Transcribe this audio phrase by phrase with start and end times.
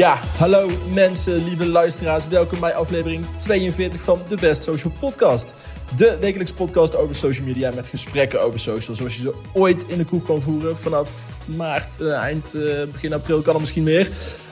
[0.00, 2.28] Ja, hallo mensen, lieve luisteraars.
[2.28, 5.54] Welkom bij aflevering 42 van de Best Social Podcast.
[5.96, 8.96] De wekelijkse podcast over social media met gesprekken over social.
[8.96, 10.76] Zoals je ze ooit in de koek kan voeren.
[10.76, 11.26] Vanaf
[11.56, 14.08] maart, eh, eind, eh, begin april kan er misschien meer.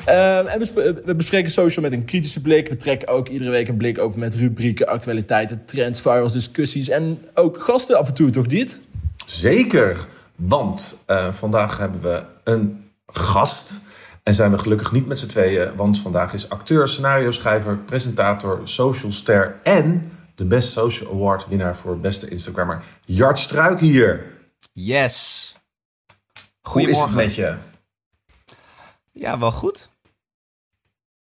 [0.09, 2.69] Uh, en we, sp- we bespreken social met een kritische blik.
[2.69, 6.89] We trekken ook iedere week een blik open met rubrieken, actualiteiten, trends, virals, discussies.
[6.89, 8.81] En ook gasten af en toe, toch dit?
[9.27, 10.07] Zeker,
[10.37, 13.87] want eh, vandaag hebben we een gast.
[14.29, 19.59] En zijn we gelukkig niet met z'n tweeën, want vandaag is acteur, scenario-schrijver, presentator, socialster
[19.63, 24.27] en de Best Social Award winnaar voor beste Instagrammer Jart Struik hier.
[24.73, 25.57] Yes.
[26.61, 27.15] Hoe is het Goedemorgen.
[27.15, 27.57] met je?
[29.13, 29.91] Ja, wel goed.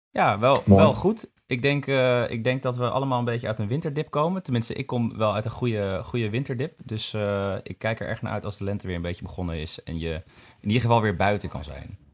[0.10, 0.82] Ja, wel, Mooi.
[0.82, 1.32] wel goed.
[1.46, 4.44] Ik denk, eh, ik denk dat we allemaal een beetje uit een winterdip komen.
[4.44, 6.80] Tenminste, ik kom wel uit een goede, goede winterdip.
[6.84, 9.60] Dus eh, ik kijk er erg naar uit als de lente weer een beetje begonnen
[9.60, 9.84] is.
[9.84, 10.14] En je
[10.60, 12.07] in ieder geval weer buiten kan zijn.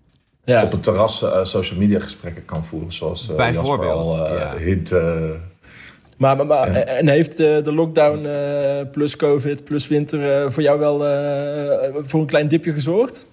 [0.45, 4.27] Ja, Op het terras eh, social media gesprekken kan voeren, zoals eh Jasper Bijvoorbeeld, al
[4.27, 4.57] eh ja.
[4.57, 4.91] hint.
[4.91, 5.29] eh,
[6.17, 6.79] maar, maar, maar Ja.
[6.83, 11.95] en heeft eh, de lockdown eh, plus covid plus winter eh, voor jou wel eh,
[12.03, 13.27] voor een klein dipje gezorgd?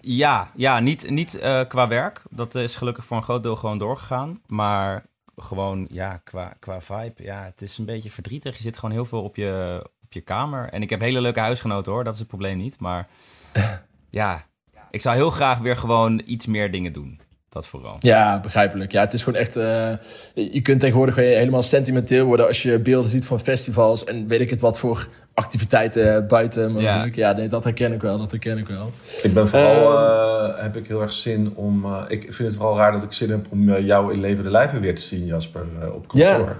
[0.00, 2.22] Ja, ja niet, niet eh, qua werk.
[2.30, 4.40] Dat is gelukkig voor een groot deel gewoon doorgegaan.
[4.46, 7.22] Maar gewoon, ja, qua, qua vibe.
[7.22, 8.56] Ja, het is een beetje verdrietig.
[8.56, 10.68] Je zit gewoon heel veel op je, op je kamer.
[10.68, 12.80] En ik heb hele leuke huisgenoten hoor, dat is het probleem niet.
[12.80, 13.08] Maar
[14.10, 14.46] ja,
[14.90, 17.20] ik zou heel graag weer gewoon iets meer dingen doen.
[17.50, 17.96] Dat vooral.
[17.98, 18.92] Ja, begrijpelijk.
[18.92, 19.56] Ja, het is gewoon echt.
[19.56, 19.92] eh,
[20.34, 24.40] je kunt tegenwoordig gewoon helemaal sentimenteel worden als je beelden ziet van festivals en weet
[24.40, 27.14] ik het wat voor activiteiten buiten mogelijk.
[27.14, 28.18] Ja, nee, dat herken ik wel.
[28.18, 28.92] Dat herken ik wel.
[29.22, 30.50] Ik ben vooral, Ehm.
[30.56, 31.84] eh, heb ik heel erg zin om.
[31.84, 34.80] eh, ik vind het vooral raar dat ik zin heb om jou in levende lijven
[34.80, 35.62] weer te zien, Jasper,
[35.94, 36.28] op kantoor.
[36.28, 36.56] Ja.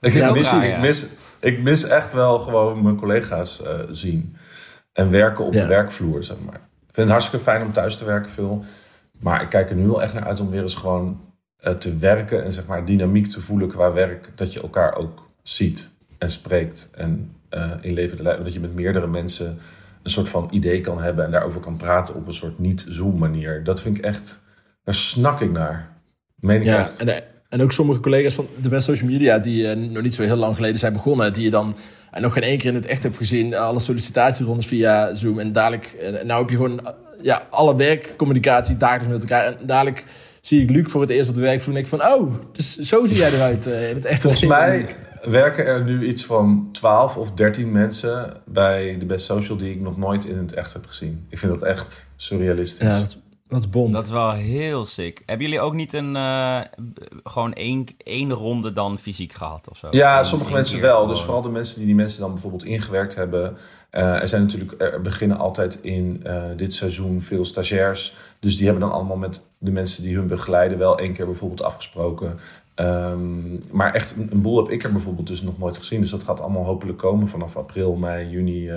[0.08, 0.78] Ik, Ja, mis, raar, ja.
[0.78, 1.06] mis,
[1.40, 4.36] ik mis echt wel gewoon mijn collega's eh, zien.
[4.92, 5.60] En werken op Ja.
[5.60, 6.60] de werkvloer, zeg maar.
[6.92, 8.64] Ik vind het hartstikke fijn om thuis te werken veel.
[9.20, 11.20] Maar ik kijk er nu wel echt naar uit om weer eens gewoon
[11.56, 12.44] eh, te werken.
[12.44, 14.30] En zeg maar dynamiek te voelen qua werk.
[14.34, 16.90] Dat je elkaar ook ziet en spreekt.
[16.94, 18.44] En eh, in levende lijven.
[18.44, 19.58] Dat je met meerdere mensen
[20.02, 21.24] een soort van idee kan hebben.
[21.24, 23.64] En daarover kan praten op een soort niet-Zoom manier.
[23.64, 24.42] Dat vind ik echt...
[24.84, 25.96] Daar snak ik naar.
[26.36, 27.00] Meen ik Ja, echt.
[27.00, 30.22] en, eh, en ook sommige collega's van de best social media die nog niet zo
[30.22, 31.76] heel lang geleden zijn begonnen, die je dan
[32.12, 35.52] eh, nog geen één keer in het echt hebt gezien, alle sollicitatierondes via Zoom en
[35.52, 40.04] dadelijk, eh, nou heb je gewoon eh, ja, alle werkcommunicatie dagelijks met elkaar en dadelijk
[40.42, 43.06] zie ik Luc voor het eerst op de werkvloer en ik van, oh, dus zo
[43.06, 44.20] zie jij eruit eh, in het echt.
[44.20, 44.96] Volgens mij
[45.30, 49.80] werken er nu iets van 12 of 13 mensen bij de Best Social die ik
[49.80, 51.26] nog nooit in het echt heb gezien.
[51.28, 52.86] Ik vind dat echt surrealistisch.
[52.86, 53.16] Ja, dat
[53.60, 53.94] is bond.
[53.94, 55.22] Dat is wel heel sick.
[55.26, 56.60] Hebben jullie ook niet een, eh,
[57.24, 59.88] gewoon één, één ronde dan fysiek gehad of zo?
[59.90, 60.94] Ja, sommige mensen wel.
[60.94, 61.08] gewoon.
[61.08, 63.56] Dus vooral de mensen die die mensen dan bijvoorbeeld ingewerkt hebben.
[63.90, 68.14] Eh, er zijn natuurlijk, er beginnen altijd in eh, dit seizoen veel stagiairs.
[68.40, 71.62] Dus die hebben dan allemaal met de mensen die hun begeleiden wel één keer bijvoorbeeld
[71.62, 72.38] afgesproken.
[72.74, 76.00] Ehm, maar echt een, een boel heb ik er bijvoorbeeld dus nog nooit gezien.
[76.00, 78.70] Dus dat gaat allemaal hopelijk komen vanaf april, mei, juni.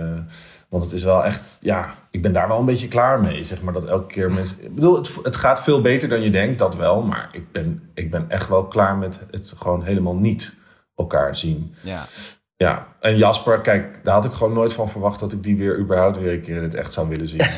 [0.70, 3.44] Want het is wel echt, ja, ik ben daar wel een beetje klaar mee.
[3.44, 4.64] Zeg maar dat elke keer mensen.
[4.64, 7.02] Ik bedoel, het, het gaat veel beter dan je denkt, dat wel.
[7.02, 10.56] Maar ik ben, ik ben echt wel klaar met het gewoon helemaal niet
[10.96, 11.76] elkaar zien.
[11.82, 12.06] Ja.
[12.58, 15.80] Ja, en Jasper, kijk, daar had ik gewoon nooit van verwacht dat ik die weer
[15.80, 17.40] überhaupt weer een keer in het echt zou willen zien.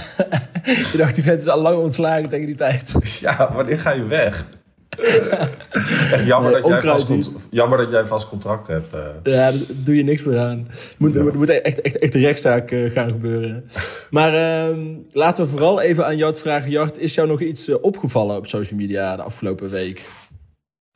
[0.63, 2.94] Ik dacht, die vent is al lang ontslagen tegen die tijd.
[3.19, 4.45] ja, wanneer ga je weg?
[6.12, 8.94] echt jammer, Nee, dat jij vast cont- jammer dat jij vast contract hebt.
[8.94, 9.00] eh.
[9.24, 10.68] Ja, daar doe je niks meer aan.
[10.98, 11.22] Moet, Ja.
[11.22, 13.66] moet, moet echt, echt, echt een rechtszaak eh, gaan gebeuren.
[14.09, 14.80] Maar ehm,
[15.12, 16.70] laten we vooral even aan Jart vragen.
[16.70, 20.02] Jart, is jou nog iets eh, opgevallen op social media de afgelopen week?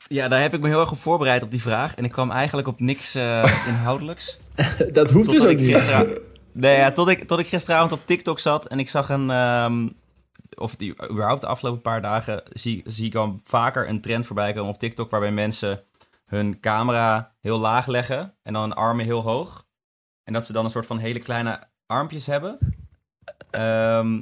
[0.08, 1.96] ja, daar heb ik me heel erg op voorbereid op die vraag.
[1.96, 4.38] En ik kwam eigenlijk op niks eh, inhoudelijks.
[4.94, 5.76] Dat hoeft dus ook niet.
[5.76, 6.18] gisteravond,
[6.52, 9.30] nee, ja, tot, ik, tot ik gisteravond op TikTok zat en ik zag een...
[9.30, 9.88] ehm,
[10.62, 14.54] of die, überhaupt de afgelopen paar dagen zie, zie ik al vaker een trend voorbij
[14.54, 15.12] komen op TikTok...
[15.12, 15.84] waarbij mensen
[16.26, 19.66] hun camera heel laag leggen en dan hun armen heel hoog.
[20.24, 22.58] En dat ze dan een soort van hele kleine armpjes hebben.
[23.52, 24.20] Ehm,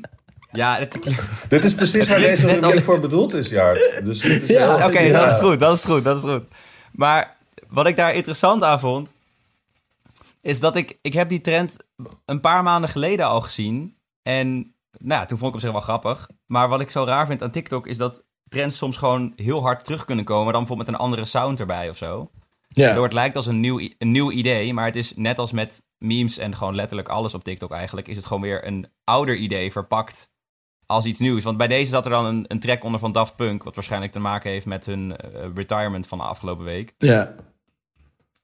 [0.51, 0.99] ja, het,
[1.49, 3.99] Dit is precies waar deze net als- voor bedoeld is, Jart.
[4.03, 5.19] Dus dit is Ja, heel- Oké, ja.
[5.25, 6.45] dat is goed, dat is goed, dat is goed.
[6.91, 7.37] Maar
[7.67, 9.13] wat ik daar interessant aan vond,
[10.41, 11.77] is dat ik, ik heb die trend
[12.25, 13.97] een paar maanden geleden al gezien.
[14.23, 16.29] En nou ja, toen vond ik op zich wel grappig.
[16.45, 19.83] Maar wat ik zo raar vind aan TikTok, is dat trends soms gewoon heel hard
[19.85, 20.53] terug kunnen komen.
[20.53, 22.31] Dan bijvoorbeeld met een andere sound erbij of zo.
[22.67, 22.85] Ja.
[22.85, 25.83] Waardoor het lijkt als een nieuw, een nieuw idee, maar het is net als met
[25.97, 29.71] memes en gewoon letterlijk alles op TikTok eigenlijk, is het gewoon weer een ouder idee
[29.71, 30.31] verpakt
[30.85, 31.43] als iets nieuws.
[31.43, 34.11] Want bij deze zat er dan een, een track onder van Daft Punk, wat waarschijnlijk
[34.11, 36.93] te maken heeft met hun eh, retirement van de afgelopen week.
[36.97, 37.35] ja.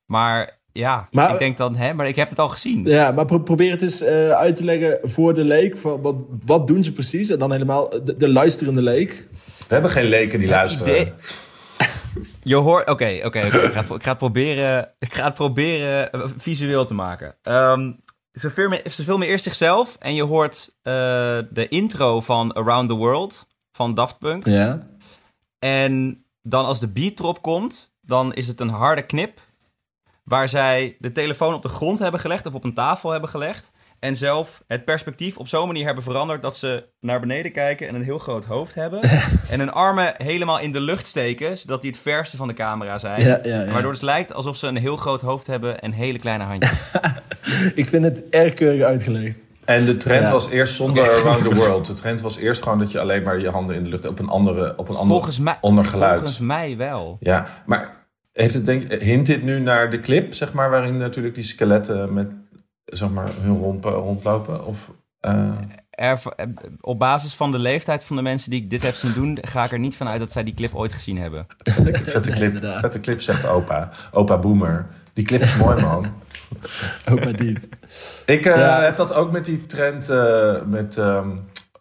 [0.05, 2.83] Maar ja, Maar- ik denk dan, hè, maar ik heb het al gezien.
[2.85, 5.77] Ja, maar pro- probeer het eens eh, uit te leggen voor de leek.
[5.77, 7.29] Van wat, wat doen ze precies?
[7.29, 9.27] En dan helemaal de, de luisterende leek.
[9.67, 10.93] We hebben geen leken die luisteren.
[11.01, 11.13] idee-
[12.43, 13.39] Je hoort, oké, oké, oké.
[13.45, 17.35] Ik, ga het- ik ga het proberen, ik ga het proberen eh, visueel te maken.
[17.41, 17.91] Ehm
[18.33, 20.93] ze, filmen, ze filmen eerst zichzelf en je hoort eh,
[21.49, 24.45] de intro van Around the World van Daft Punk.
[24.45, 24.87] Ja.
[25.59, 29.39] En dan als de beat erop komt, dan is het een harde knip.
[30.25, 33.71] Waar zij de telefoon op de grond hebben gelegd of op een tafel hebben gelegd.
[33.99, 37.95] En zelf het perspectief op zo'n manier hebben veranderd dat ze naar beneden kijken en
[37.95, 39.01] een heel groot hoofd hebben.
[39.51, 42.97] en hun armen helemaal in de lucht steken, zodat die het verste van de camera
[42.97, 43.21] zijn.
[43.21, 43.71] Ja, ja, ja.
[43.71, 46.91] Waardoor het lijkt alsof ze een heel groot hoofd hebben en hele kleine handjes.
[47.75, 49.47] Ik vind het erg keurig uitgelegd.
[49.65, 50.31] En de trend Ja.
[50.33, 51.85] was eerst zonder Around the World.
[51.91, 54.19] De trend was eerst gewoon dat je alleen maar je handen in de lucht op
[54.19, 56.17] een andere, op een ander Volgens mij, ondergeluid.
[56.17, 57.17] volgens mij wel.
[57.19, 58.04] Ja, maar
[58.41, 62.13] heeft het denk, hint dit nu naar de clip, zeg maar, waarin natuurlijk die skeletten
[62.13, 62.27] met
[62.85, 64.65] zeg maar, hun rompen rondlopen?
[64.65, 65.51] Of, eh,
[65.89, 66.19] Er,
[66.81, 69.63] op basis van de leeftijd van de mensen die ik dit heb zien doen, ga
[69.63, 71.45] ik er niet van uit dat zij die clip ooit gezien hebben.
[71.63, 72.79] vette, clip, inderdaad.
[72.79, 73.89] vette clip, zegt opa.
[74.11, 74.85] Opa Boomer.
[75.13, 76.05] Die clip is mooi, man.
[77.05, 77.69] Maar niet.
[78.25, 78.81] Ik eh, Ja.
[78.81, 80.97] heb dat ook met die trend eh, met...
[80.97, 81.29] ehm,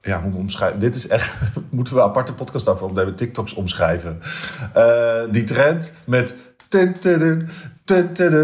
[0.03, 0.81] ja, hoe omschrijven?
[0.81, 1.33] Dit is echt...
[1.71, 3.15] moeten we een aparte podcast over opnemen.
[3.15, 4.21] TikToks omschrijven.
[4.75, 6.37] Eh, die trend met...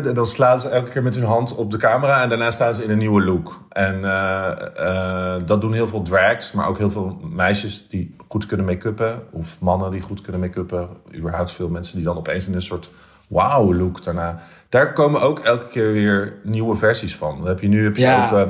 [0.07, 2.23] En dan slaan ze elke keer met hun hand op de camera.
[2.23, 3.63] En daarna staan ze in een nieuwe look.
[3.69, 6.53] En eh, eh, dat doen heel veel drags.
[6.53, 9.23] Maar ook heel veel meisjes die goed kunnen make-uppen.
[9.31, 10.89] Of mannen die goed kunnen make-uppen.
[11.15, 12.91] Überhaupt veel mensen die dan opeens in een soort
[13.29, 14.41] wow look daarna.
[14.69, 17.39] Daar komen ook elke keer weer nieuwe versies van.
[17.39, 18.25] Dan heb je nu heb je Ja.
[18.25, 18.33] ook...
[18.39, 18.49] eh,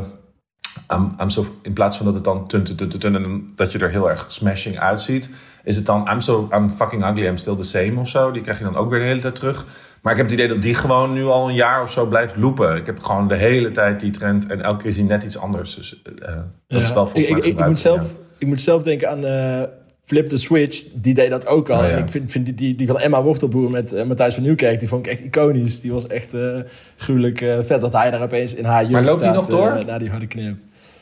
[0.92, 3.90] I'm, I'm so, in plaats van dat het dan tun, tun, tun, dat je er
[3.90, 5.30] heel erg smashing uitziet,
[5.64, 8.30] is het dan I'm so I'm fucking ugly, I'm still the same of zo.
[8.30, 9.66] Die krijg je dan ook weer de hele tijd terug.
[10.02, 12.36] Maar ik heb het idee dat die gewoon nu al een jaar of zo blijft
[12.36, 12.76] loopen.
[12.76, 15.38] Ik heb gewoon de hele tijd die trend en elke keer is die net iets
[15.38, 15.74] anders.
[15.74, 16.34] Dus eh,
[16.66, 18.18] dat is wel volgens ik, mij ik, ik, ik, moet zelf, ja.
[18.38, 19.62] ik moet zelf denken aan eh,
[20.10, 20.84] Flip the Switch.
[20.94, 21.78] Die deed dat ook al.
[21.78, 21.90] Oh, ja.
[21.90, 24.78] En ik vind, vind die, die, die van Emma Wortelboer met eh, Matthijs van Nieuwkerk...
[24.78, 25.80] die vond ik echt iconisch.
[25.80, 26.58] Die was echt eh,
[26.96, 29.68] gruwelijk eh, vet dat hij daar opeens in haar jurk Maar loopt die nog door?
[29.68, 30.56] eh, na die harde knip.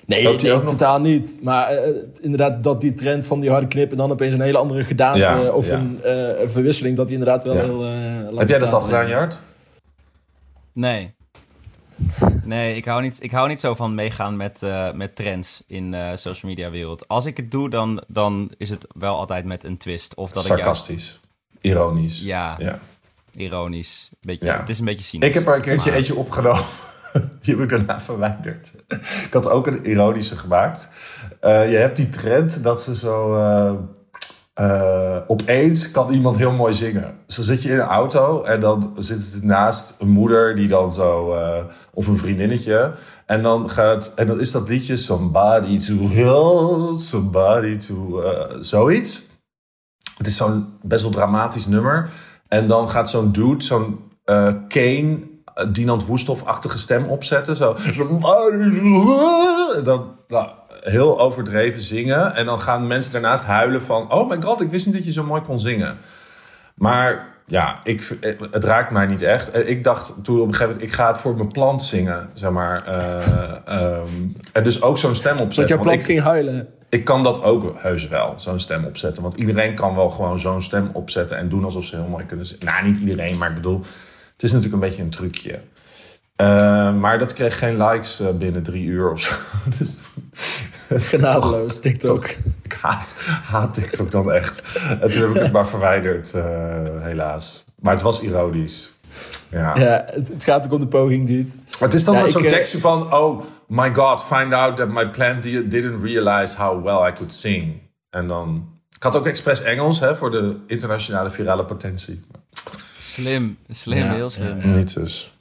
[0.09, 1.41] Nee, nee totaal niet.
[1.43, 3.91] Maar eh, inderdaad, dat die trend van die harde knip...
[3.91, 5.75] en dan opeens een hele andere gedaante Ja, of ja.
[5.77, 6.97] een eh, een verwisseling...
[6.97, 7.63] dat die inderdaad wel Ja.
[7.63, 7.91] heel eh,
[8.25, 9.41] lang Heb jij dat al gedaan, Jart?
[10.73, 11.15] Nee.
[12.45, 15.91] Nee, ik hou niet, ik hou niet zo van meegaan met, eh, met trends in
[15.91, 17.09] de social media wereld.
[17.09, 20.15] Als ik het doe, dan, dan is het wel altijd met een twist.
[20.15, 21.21] Of dat ik juist, Sarcastisch.
[21.61, 22.23] Ironisch.
[22.23, 22.79] ja, Ja.
[23.37, 24.11] ironisch.
[24.21, 24.61] Beetje, Ja.
[24.61, 25.29] Het is een beetje cynisch.
[25.29, 26.63] Ik heb er een keertje Maar- eentje opgenomen.
[27.41, 28.85] Die heb ik daarna verwijderd.
[29.25, 30.93] Ik had ook een ironische gemaakt.
[31.41, 33.37] Eh, je hebt die trend dat ze zo...
[33.37, 33.75] eh,
[34.55, 37.19] eh, opeens kan iemand heel mooi zingen.
[37.27, 40.93] Dan zit je in een auto en dan zit het naast een moeder die dan
[40.93, 41.37] zo...
[41.93, 42.93] of een vriendinnetje.
[43.27, 48.23] En dan, gaat, en dan is dat liedje Somebody to help, somebody to...
[48.61, 49.23] zoiets.
[50.17, 52.11] Het is zo'n best wel dramatisch nummer.
[52.49, 54.01] En dan gaat zo'n dude, zo'n
[54.69, 55.19] Kane,
[55.69, 57.57] Dinant Woesthoff-achtige stem opzetten.
[57.57, 57.77] Zo.
[59.85, 60.49] Dan nou,
[60.81, 62.35] heel overdreven zingen.
[62.35, 64.13] En dan gaan mensen daarnaast huilen van...
[64.13, 65.99] Oh my god, ik wist niet dat je zo mooi kon zingen.
[66.75, 69.51] Maar ja, ik, eh, het raakt mij niet echt.
[69.51, 70.83] Eh, Ik dacht toen op een gegeven moment...
[70.83, 72.85] Ik ga het voor mijn plant zingen, zeg maar.
[72.87, 74.07] eh, ehm,
[74.53, 75.75] en dus ook zo'n stem Dat opzetten.
[75.77, 76.69] jouw want plat ik- ging huilen.
[76.89, 79.23] ik kan dat ook heus wel, zo'n stem opzetten.
[79.23, 82.47] Want iedereen kan wel gewoon zo'n stem opzetten en doen alsof ze heel mooi kunnen
[82.47, 82.65] zingen.
[82.67, 83.81] Nou, niet iedereen, maar ik bedoel,
[84.39, 85.61] het is natuurlijk een beetje een trucje.
[86.37, 89.33] Eh, maar dat kreeg geen likes eh, binnen drie uur of zo.
[89.79, 90.01] Dus
[90.89, 92.25] Genadeloos, TikTok.
[92.63, 93.15] ik haat,
[93.45, 94.63] haat TikTok dan echt.
[95.01, 96.43] En toen heb ik het maar verwijderd, eh,
[96.99, 97.65] helaas.
[97.81, 98.91] Maar het was ironisch.
[99.49, 99.77] Ja.
[99.79, 101.51] Ja, het, het gaat ook om de poging, dude.
[101.81, 103.15] Maar het is dan Ja, zo'n tekstje van...
[103.15, 107.33] Oh my god, find out that my plant di- didn't realize how well I could
[107.33, 107.81] sing.
[108.11, 108.69] En dan...
[108.97, 112.25] Ik had ook expres Engels hè, voor de internationale virale potentie.
[113.23, 114.57] Slim, slim, Ja, heel slim.
[114.63, 114.77] ja.
[114.77, 115.33] Niet dus.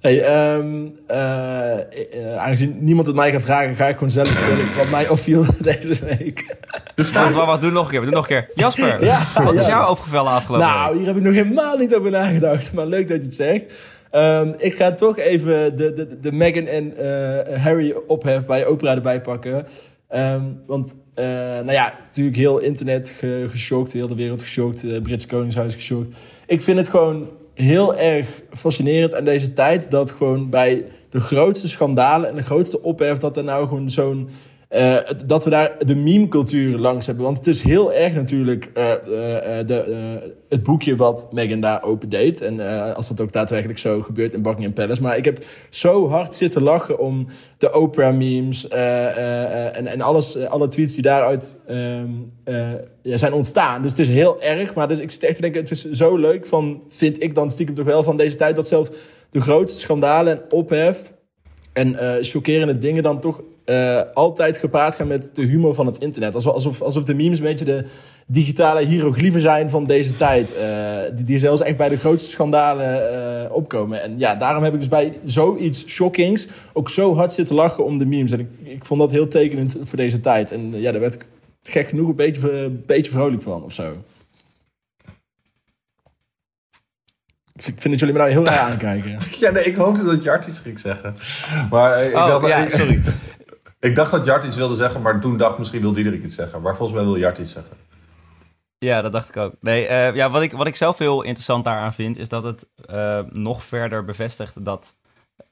[0.00, 4.76] Hey, ehm, eh, eh, aangezien niemand het mij gaat vragen, ga ik gewoon zelf vertellen
[4.76, 6.56] wat mij opviel deze week.
[6.96, 8.48] Wacht, wacht, wacht, doe nog een keer, doe nog een keer.
[8.54, 9.68] Jasper, Ja, wat is ja.
[9.68, 10.98] jou opgevallen afgelopen Nou, week?
[10.98, 13.72] hier heb ik nog helemaal niet over nagedacht, maar leuk dat je het zegt.
[14.10, 18.94] Ehm, ik ga toch even de, de, de Meghan en eh, Harry ophef bij Oprah
[18.94, 19.66] erbij pakken.
[20.08, 25.26] Ehm, want, eh, nou ja, natuurlijk heel internet ge geschokt, heel de wereld geschokt, Brits
[25.26, 26.14] Koningshuis geschokt.
[26.52, 31.68] Ik vind het gewoon heel erg fascinerend aan deze tijd dat gewoon bij de grootste
[31.68, 34.28] schandalen en de grootste ophef dat er nou gewoon zo'n
[34.74, 37.24] Uh, dat we daar de meme-cultuur langs hebben.
[37.24, 38.96] Want het is heel erg natuurlijk uh, uh,
[39.66, 42.40] de, het boekje wat Megan daar opendeed.
[42.40, 42.60] En
[42.94, 45.02] als dat ook daadwerkelijk zo gebeurt in Buckingham Palace.
[45.02, 47.26] Maar ik heb zo hard zitten lachen om
[47.58, 51.60] de Oprah-memes en, en alles, alle tweets die daaruit
[53.02, 53.82] ja, zijn ontstaan.
[53.82, 54.74] Dus het is heel erg.
[54.74, 57.50] Maar dus ik zit echt te denken, het is zo leuk van, vind ik dan
[57.50, 58.90] stiekem toch wel van deze tijd, dat zelfs
[59.30, 61.12] de grootste schandalen en ophef
[61.72, 66.34] en chockerende dingen dan toch uh, altijd gepaard gaan met de humor van het internet.
[66.34, 67.84] Alsof, alsof de memes een beetje de
[68.26, 70.56] digitale hieroglyphen zijn van deze tijd.
[70.60, 73.12] Uh, die, die zelfs echt bij de grootste schandalen
[73.46, 74.02] uh, opkomen.
[74.02, 77.98] En ja, daarom heb ik dus bij zoiets shockings ook zo hard zitten lachen om
[77.98, 78.32] de memes.
[78.32, 80.52] En ik, ik vond dat heel tekenend voor deze tijd.
[80.52, 81.28] En ja, daar werd ik
[81.62, 83.96] gek genoeg een beetje, een beetje vrolijk van of zo.
[87.54, 89.18] Ik vind dat jullie me nou heel raar aankijken.
[89.40, 91.14] ja, nee, ik hoopte dat Jart iets ging zeggen.
[91.70, 93.02] Maar ik oh, dacht, ja, sorry.
[93.82, 96.62] Ik dacht dat Jart iets wilde zeggen, maar toen dacht misschien wil Diederik iets zeggen.
[96.62, 97.76] Maar volgens mij wil Jart iets zeggen.
[98.78, 99.54] Ja, dat dacht ik ook.
[99.60, 102.68] Nee, uh, ja, wat, ik, wat ik zelf heel interessant daaraan vind, is dat het
[102.90, 104.96] uh, nog verder bevestigt dat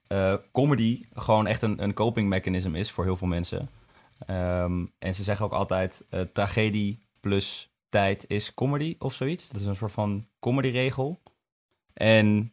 [0.08, 3.70] uh, comedy gewoon echt een, een coping mechanism is voor heel veel mensen.
[4.30, 9.49] Um, en ze zeggen ook altijd, tragedie plus tijd is comedy of zoiets.
[9.49, 11.20] Dat is een soort van comedy-regel.
[11.92, 12.52] En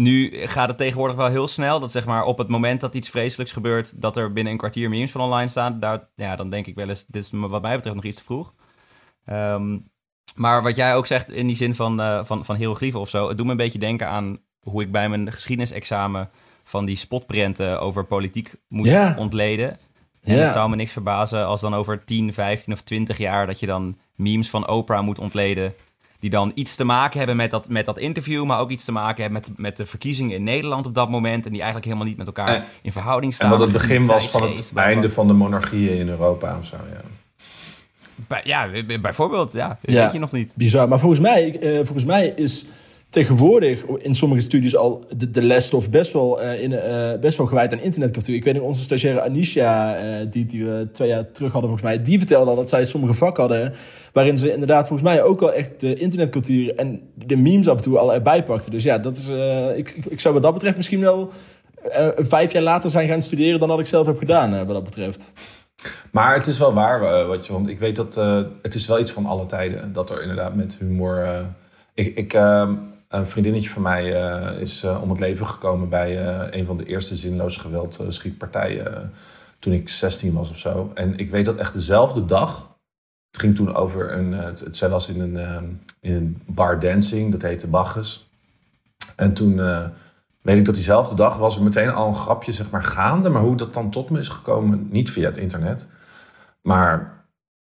[0.00, 1.80] nu gaat het tegenwoordig wel heel snel.
[1.80, 4.88] Dat zeg maar op het moment dat iets vreselijks gebeurt, dat er binnen een kwartier
[4.88, 5.80] memes van online staan.
[5.80, 8.24] Daar, ja, dan denk ik wel eens, dit is wat mij betreft nog iets te
[8.24, 8.54] vroeg.
[9.26, 9.90] Um,
[10.34, 13.28] maar wat jij ook zegt in die zin van, uh, van, van hieroglyphen of zo,
[13.28, 16.30] het doet me een beetje denken aan hoe ik bij mijn geschiedenisexamen
[16.64, 19.14] van die spotprenten over politiek moest ja.
[19.18, 19.78] ontleden.
[20.22, 23.60] En het zou me niks verbazen als dan over 10, 15 of 20 jaar dat
[23.60, 25.74] je dan memes van Oprah moet ontleden
[26.20, 28.92] die dan iets te maken hebben met dat, met dat interview, maar ook iets te
[28.92, 31.44] maken hebben met, met de verkiezingen in Nederland op dat moment.
[31.44, 33.52] En die eigenlijk helemaal niet met elkaar in verhouding staan.
[33.52, 36.76] En dat het begin was van het einde van de monarchieën in Europa of zo,
[36.92, 37.00] ja.
[38.26, 38.68] Bij, ja,
[39.00, 39.78] bijvoorbeeld, ja.
[39.82, 40.02] ja.
[40.02, 40.52] Weet je nog niet.
[40.56, 40.88] Bizar.
[40.88, 42.66] Maar volgens mij, uh, volgens mij is
[43.10, 47.46] tegenwoordig in sommige studies al de, de lesstof best wel, uh, in, uh, best wel
[47.46, 48.34] gewijd aan internetcultuur.
[48.34, 51.90] Ik weet niet, onze stagiaire Anisha, uh, die, die we twee jaar terug hadden volgens
[51.90, 53.72] mij, die vertelde al dat zij sommige vakken hadden
[54.12, 57.82] waarin ze inderdaad volgens mij ook al echt de internetcultuur en de memes af en
[57.82, 58.70] toe al erbij pakten.
[58.70, 59.28] Dus ja, dat is,
[59.76, 61.30] ik, ik, ik, zou wat dat betreft misschien wel
[62.16, 65.32] vijf jaar later zijn gaan studeren dan dat ik zelf heb gedaan, wat dat betreft.
[66.10, 68.14] Maar het is wel waar, wat je, want ik weet dat
[68.62, 71.28] het is wel iets van alle tijden, dat er inderdaad met humor...
[71.94, 72.74] ik, ik ehm,
[73.10, 76.76] een vriendinnetje van mij uh, is uh, om het leven gekomen bij uh, een van
[76.76, 79.12] de eerste zinloze geweld schietpartijen
[79.58, 80.90] toen ik 16 was of zo.
[80.94, 82.78] En ik weet dat echt dezelfde dag.
[83.30, 84.32] Het ging toen over een.
[84.32, 85.36] Het, het, zij was in een,
[86.00, 88.30] in een bar dancing, dat heette Bacchus.
[89.16, 89.56] En toen
[90.42, 93.28] weet ik dat diezelfde dag was er meteen al een grapje zeg maar gaande.
[93.28, 95.86] Maar hoe dat dan tot me is gekomen, niet via het internet.
[96.62, 97.19] Maar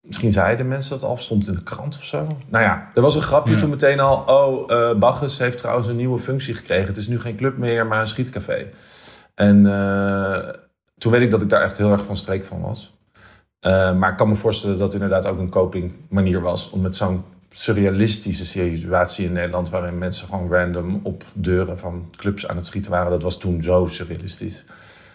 [0.06, 2.36] Misschien zeiden mensen dat al, stond in de krant of zo.
[2.48, 4.16] Nou ja, er was een grapje toen meteen al.
[4.16, 6.86] Oh, uh, Bacchus heeft trouwens een nieuwe functie gekregen.
[6.86, 8.66] Het is nu geen club meer, maar een schietcafé.
[9.34, 10.48] En uh,
[10.98, 12.94] toen weet ik dat ik daar echt heel erg van streek van was.
[13.60, 16.70] Uh, maar ik kan me voorstellen dat het inderdaad ook een coping manier was...
[16.70, 19.70] om met zo'n surrealistische situatie in Nederland...
[19.70, 23.10] waarin mensen gewoon random op deuren van clubs aan het schieten waren...
[23.10, 24.64] dat was toen zo surrealistisch.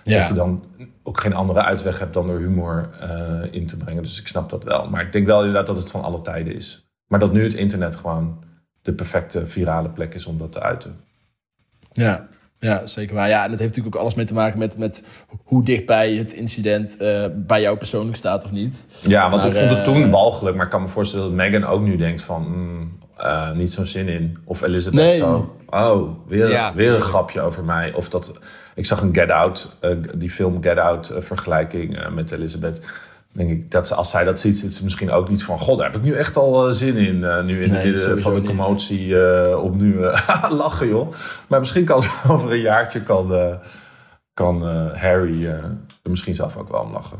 [0.04, 0.20] Ja.
[0.20, 0.64] Dat je dan
[1.04, 4.04] ook geen andere uitweg hebt dan door humor uh, in te brengen.
[4.04, 4.90] Dus ik snap dat wel.
[4.90, 6.90] Maar ik denk wel inderdaad dat het van alle tijden is.
[7.08, 8.44] Maar dat nu het internet gewoon
[8.82, 10.96] de perfecte virale plek is om dat te uiten.
[11.94, 12.28] Ja,
[12.60, 13.30] ja, zeker waar.
[13.30, 15.04] Ja, en dat heeft natuurlijk ook alles mee te maken met, met
[15.44, 18.88] hoe dichtbij het incident uh, bij jou persoonlijk staat of niet.
[19.00, 20.56] Ja, want maar, ik vond het toen uh, walgelijk.
[20.56, 22.48] Maar ik kan me voorstellen dat Megan ook nu denkt van...
[22.48, 24.38] Mm, uh, niet zo'n zin in.
[24.46, 25.12] Of Elizabeth nee.
[25.12, 25.56] zo...
[25.70, 27.94] Oh, weer, ja, weer een grapje over mij.
[27.94, 28.40] Of dat...
[28.76, 29.76] Ik zag een Get Out,
[30.16, 32.82] die film Get Out vergelijking met Elizabeth
[33.32, 35.78] denk ik dat ze, als zij dat ziet, zit ze misschien ook niet van: God,
[35.78, 37.16] daar heb ik nu echt al uh, zin in.
[37.16, 40.00] Uh, nu in nee, het midden van de commotie uh, op nu
[40.50, 41.14] lachen, joh.
[41.48, 43.60] Maar misschien kan ze over een jaartje kan,
[44.34, 44.64] kan
[44.96, 47.18] Harry er misschien zelf ook wel om lachen.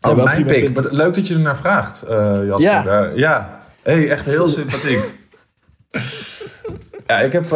[0.00, 0.92] Oh, ja, mijn pik.
[0.92, 2.04] Leuk dat je er naar vraagt,
[2.46, 2.60] Jasper.
[2.60, 3.10] Ja.
[3.14, 3.62] ja.
[3.82, 5.18] Hey, echt heel sympathiek.
[7.06, 7.46] ja, ik heb,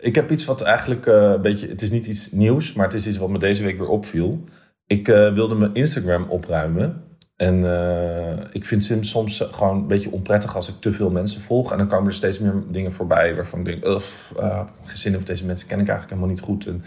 [0.00, 1.68] ik heb iets wat eigenlijk een beetje...
[1.68, 4.44] Het is niet iets nieuws, maar het is iets wat me deze week weer opviel.
[4.86, 7.04] Ik uh, wilde mijn Instagram opruimen.
[7.36, 11.40] En uh, ik vind Sims soms gewoon een beetje onprettig als ik te veel mensen
[11.40, 11.72] volg.
[11.72, 13.84] En dan komen er steeds meer dingen voorbij waarvan ik denk...
[13.84, 14.00] Uh,
[14.40, 16.66] uh, geen of deze mensen ken ik eigenlijk helemaal niet goed.
[16.66, 16.84] En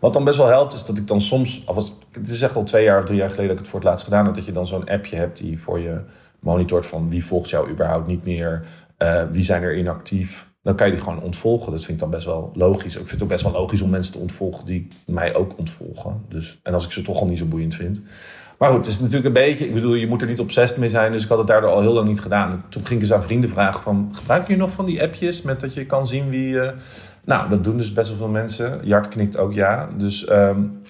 [0.00, 1.64] wat dan best wel helpt is dat ik dan soms...
[2.10, 3.88] Het is echt al twee jaar of drie jaar geleden dat ik het voor het
[3.88, 4.34] laatst gedaan heb...
[4.34, 6.00] dat je dan zo'n appje hebt die voor je
[6.40, 8.66] monitort van wie volgt jou überhaupt niet meer...
[9.30, 11.72] wie zijn er inactief dan kan je die gewoon ontvolgen.
[11.72, 12.92] Dat vind ik dan best wel logisch.
[12.94, 16.24] Ik vind het ook best wel logisch om mensen te ontvolgen die mij ook ontvolgen.
[16.28, 18.02] Dus, en als ik ze toch al niet zo boeiend vind.
[18.58, 19.66] Maar goed, het is natuurlijk een beetje...
[19.66, 21.12] Ik bedoel, je moet er niet obsessief mee zijn.
[21.12, 22.64] Dus ik had het daardoor al heel lang niet gedaan.
[22.68, 24.08] Toen ging ik eens aan vrienden vragen van...
[24.12, 26.52] Gebruik je nog van die appjes met dat je kan zien wie...
[26.52, 26.68] Uh...
[27.24, 28.80] Nou, dat doen dus best wel veel mensen.
[28.84, 29.88] Jart knikt ook ja.
[29.96, 30.30] Dus...
[30.30, 30.82] Um,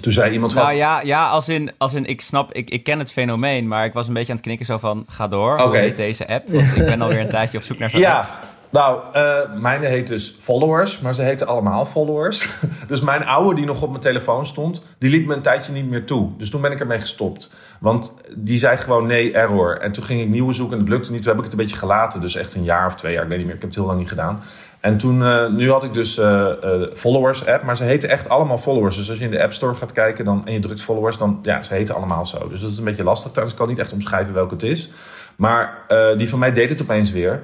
[0.00, 0.62] toen zei iemand van...
[0.62, 3.84] Nou ja, ja als, in, als in, ik snap, ik, ik ken het fenomeen, maar
[3.84, 5.86] ik was een beetje aan het knikken zo van, ga door, okay.
[5.86, 6.48] met deze app.
[6.48, 8.18] Want ik ben alweer een tijdje op zoek naar zo'n ja.
[8.18, 8.50] app.
[8.72, 12.48] Nou, uh, mijne heet dus Followers, maar ze heten allemaal Followers.
[12.88, 15.90] dus mijn oude die nog op mijn telefoon stond, die liet me een tijdje niet
[15.90, 16.30] meer toe.
[16.36, 17.50] Dus toen ben ik ermee gestopt.
[17.80, 19.78] Want die zei gewoon nee, error.
[19.78, 21.22] En toen ging ik nieuwe zoeken en het lukte niet.
[21.22, 22.20] Toen heb ik het een beetje gelaten.
[22.20, 23.56] Dus echt een jaar of twee jaar, ik weet niet meer.
[23.56, 24.42] Ik heb het heel lang niet gedaan.
[24.80, 26.52] En toen, uh, nu had ik dus uh,
[26.94, 28.96] Followers app, maar ze heten echt allemaal Followers.
[28.96, 31.38] Dus als je in de App Store gaat kijken dan, en je drukt Followers, dan
[31.42, 32.48] ja, ze heten allemaal zo.
[32.48, 33.32] Dus dat is een beetje lastig.
[33.32, 34.90] Dus ik kan niet echt omschrijven welke het is.
[35.36, 35.78] Maar
[36.16, 37.42] die van mij deed het opeens weer.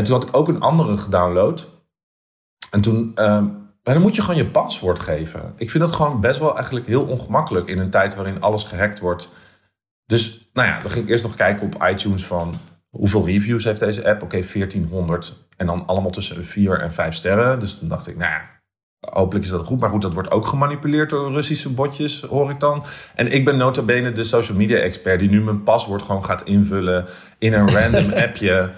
[0.00, 1.68] En toen had ik ook een andere gedownload.
[2.70, 3.44] En toen, uh,
[3.82, 5.52] dan moet je gewoon je paswoord geven.
[5.56, 8.98] Ik vind dat gewoon best wel eigenlijk heel ongemakkelijk in een tijd waarin alles gehackt
[8.98, 9.30] wordt.
[10.06, 12.54] Dus, nou ja, dan ging ik eerst nog kijken op iTunes van
[12.90, 14.22] hoeveel reviews heeft deze app?
[14.22, 15.34] Oké, 1400.
[15.56, 17.58] En dan allemaal tussen 4 en 5 sterren.
[17.58, 18.42] Dus toen dacht ik, nou ja,
[19.00, 19.80] hopelijk is dat goed.
[19.80, 22.84] Maar goed, dat wordt ook gemanipuleerd door Russische botjes, hoor ik dan.
[23.14, 26.42] En ik ben nota bene de social media expert die nu mijn paswoord gewoon gaat
[26.42, 27.06] invullen
[27.38, 28.72] in een random appje.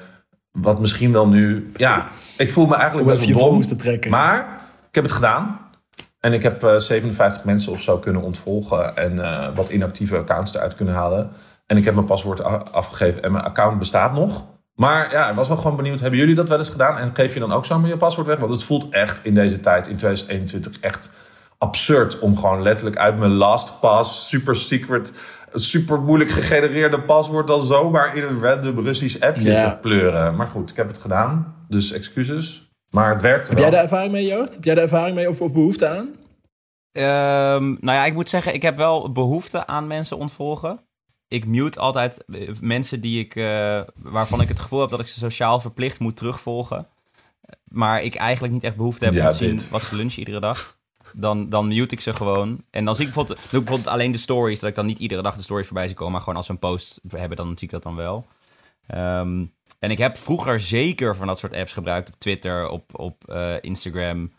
[0.52, 1.70] Wat misschien wel nu...
[1.76, 3.60] Ja, ik voel me eigenlijk best wel dom.
[3.60, 4.10] te trekken.
[4.10, 5.60] Maar ik heb het gedaan.
[6.20, 8.96] En ik heb uh, 57 mensen of zo kunnen ontvolgen.
[8.96, 11.30] En uh, wat inactieve accounts eruit kunnen halen.
[11.66, 12.42] En ik heb mijn paswoord
[12.72, 13.22] afgegeven.
[13.22, 14.44] En mijn account bestaat nog.
[14.74, 16.00] Maar ja, ik was wel gewoon benieuwd.
[16.00, 16.98] Hebben jullie dat wel eens gedaan?
[16.98, 18.38] En geef je dan ook zo je paswoord weg?
[18.38, 21.12] Want het voelt echt in deze tijd, in 2021, echt
[21.62, 22.18] absurd.
[22.18, 25.12] Om gewoon letterlijk uit mijn LastPass super secret
[25.54, 30.36] super moeilijk gegenereerde paswoord dan zomaar in een random Russisch appje te pleuren.
[30.36, 32.70] Maar goed, ik heb het gedaan, dus excuses.
[32.90, 34.54] Maar het werkt Heb jij daar ervaring mee, Joost?
[34.54, 35.98] Heb jij daar ervaring mee of, of behoefte aan?
[35.98, 40.80] Um, nou ja, ik moet zeggen, ik heb wel behoefte aan mensen ontvolgen.
[41.28, 45.06] Ik mute altijd eh, mensen die ik, uh, waarvan ik het gevoel heb dat ik
[45.06, 46.86] ze sociaal verplicht moet terugvolgen.
[47.64, 50.80] Maar ik eigenlijk niet echt behoefte heb om te zien wat ze lunchen iedere dag
[51.14, 52.64] dan, dan mute ik ze gewoon.
[52.70, 55.42] En dan zie ik bijvoorbeeld, alleen de stories, dat ik dan niet iedere dag de
[55.42, 57.82] stories voorbij zie komen, maar gewoon als we een post hebben, dan zie ik dat
[57.82, 58.26] dan wel.
[58.94, 63.24] Um, en ik heb vroeger zeker van dat soort apps gebruikt op Twitter, op, op
[63.28, 64.32] uh, Instagram.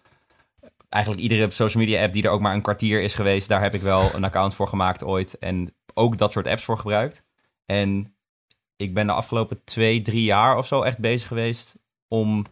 [0.89, 3.73] Eigenlijk iedere social media app die er ook maar een kwartier is geweest, daar heb
[3.73, 5.37] ik wel een account voor gemaakt ooit.
[5.37, 7.23] En ook dat soort apps voor gebruikt.
[7.65, 8.15] En
[8.75, 11.75] ik ben de afgelopen twee, drie jaar of zo echt bezig geweest
[12.07, 12.45] om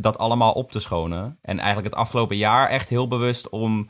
[0.00, 1.38] dat allemaal op te schonen.
[1.42, 3.88] En eigenlijk het afgelopen jaar echt heel bewust om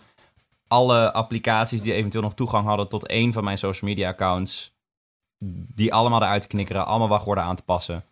[0.69, 4.77] alle applicaties die eventueel nog toegang hadden tot één van mijn social media accounts,
[5.75, 8.05] die allemaal eruit te knikkeren, allemaal wachtwoorden aan te passen.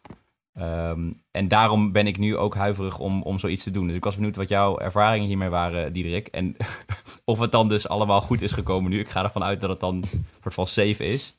[0.60, 3.86] Um, en daarom ben ik nu ook huiverig om, om zoiets te doen.
[3.86, 6.26] Dus ik was benieuwd wat jouw ervaringen hiermee waren, Diederik.
[6.26, 6.56] En
[7.24, 8.98] of het dan dus allemaal goed is gekomen nu.
[8.98, 11.36] Ik ga ervan uit dat het dan een soort van safe is.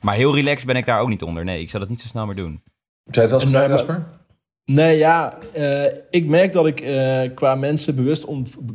[0.00, 1.44] Maar heel relaxed ben ik daar ook niet onder.
[1.44, 2.62] Nee, ik zal het niet zo snel meer doen.
[3.04, 4.19] Zij het wel eens Jasper?
[4.72, 8.26] Nee, ja, uh, ik merk dat ik uh, qua mensen bewust...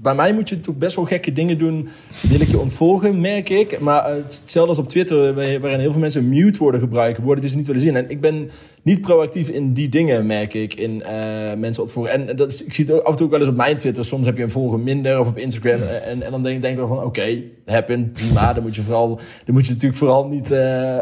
[0.02, 1.90] Bij mij moet je toch best wel gekke dingen doen.
[2.22, 3.80] Wil ik je ontvolgen, merk ik.
[3.80, 7.24] Maar uh, hetzelfde als op Twitter, waarin heel veel mensen mute worden gebruiken...
[7.24, 7.96] worden het dus niet willen zien.
[7.96, 8.50] En ik ben
[8.86, 11.04] niet proactief in die dingen, merk ik, in
[11.58, 12.12] mensen ontvolgen.
[12.12, 13.76] En dat is, ik zie het ook af en toe ook wel eens op mijn
[13.76, 14.06] Twitter.
[14.06, 15.82] Soms heb je een volger minder of op Instagram.
[15.82, 18.54] En, en dan denk, denk ik wel van, oké, okay, happen, prima.
[18.54, 20.54] Dan moet je, vooral, dan moet je natuurlijk vooral niet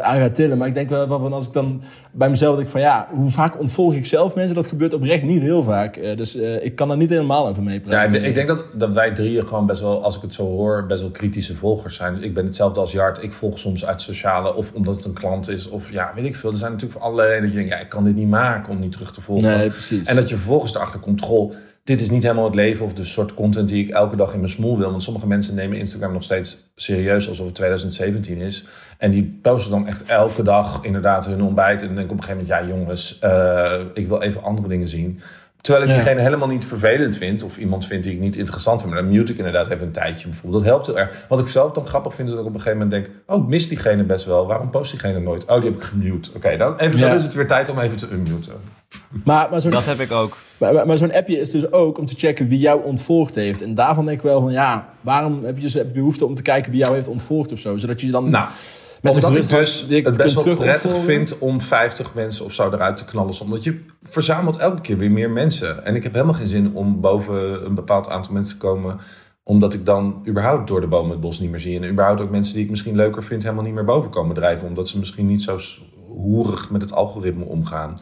[0.01, 0.57] aan gaan tillen.
[0.57, 3.59] Maar ik denk wel van, als ik dan bij mezelf denk van ja, hoe vaak
[3.59, 4.55] ontvolg ik zelf mensen?
[4.55, 5.97] Dat gebeurt oprecht niet heel vaak.
[5.97, 8.21] Uh, dus ik kan er niet helemaal over mee praten.
[8.21, 10.85] Ja, ik denk dat, dat wij drieën gewoon best wel, als ik het zo hoor,
[10.85, 12.15] best wel kritische volgers zijn.
[12.15, 13.23] Dus ik ben hetzelfde als Jart.
[13.23, 15.69] Ik volg soms uit sociale of omdat het een klant is.
[15.69, 16.51] Of ja, weet ik veel.
[16.51, 18.91] Er zijn natuurlijk allerlei dat je denkt, ja, ik kan dit niet maken om niet
[18.91, 19.57] terug te volgen.
[19.57, 20.07] Nee, precies.
[20.07, 23.03] En dat je vervolgens erachter komt, goh, dit is niet helemaal het leven of de
[23.03, 24.89] soort content die ik elke dag in mijn smoel wil.
[24.89, 28.65] Want sommige mensen nemen Instagram nog steeds serieus alsof het 2017 is.
[28.97, 31.81] En die posten dan echt elke dag inderdaad hun ontbijt.
[31.81, 34.67] En dan denk ik op een gegeven moment, ja jongens, uh, ik wil even andere
[34.67, 35.19] dingen zien.
[35.63, 35.95] Terwijl ik ja.
[35.95, 37.43] diegene helemaal niet vervelend vind.
[37.43, 38.93] Of iemand vind die ik niet interessant vind.
[38.93, 40.63] Maar dan mute ik inderdaad even een tijdje bijvoorbeeld.
[40.63, 41.25] Dat helpt heel erg.
[41.29, 43.17] Wat ik zelf dan grappig vind is dat ik op een gegeven moment denk...
[43.27, 44.47] Oh, ik mis diegene best wel.
[44.47, 45.45] Waarom post diegene nooit?
[45.45, 46.29] Oh, die heb ik gemute.
[46.29, 47.07] Oké, okay, dan, even, ja.
[47.07, 48.53] dan is het weer tijd om even te unmuten.
[49.23, 50.37] Maar, maar dat heb ik ook.
[50.57, 53.61] Maar, maar, maar zo'n appje is dus ook om te checken wie jou ontvolgd heeft.
[53.61, 56.71] En daarvan denk ik wel van ja, waarom heb je dus behoefte om te kijken
[56.71, 57.77] wie jou heeft ontvolgd of zo?
[57.77, 58.29] Zodat je dan...
[58.29, 58.47] Nou.
[59.03, 62.97] Met Omdat ik dus het best wel prettig vind om 50 mensen of zo eruit
[62.97, 63.41] te knallen.
[63.41, 65.85] Omdat je verzamelt elke keer weer meer mensen.
[65.85, 68.99] En ik heb helemaal geen zin om boven een bepaald aantal mensen te komen.
[69.43, 71.79] Omdat ik dan überhaupt door de bomen het bos niet meer zie.
[71.79, 74.67] En überhaupt ook mensen die ik misschien leuker vind helemaal niet meer boven komen drijven.
[74.67, 75.57] Omdat ze misschien niet zo
[76.07, 77.97] hoerig met het algoritme omgaan.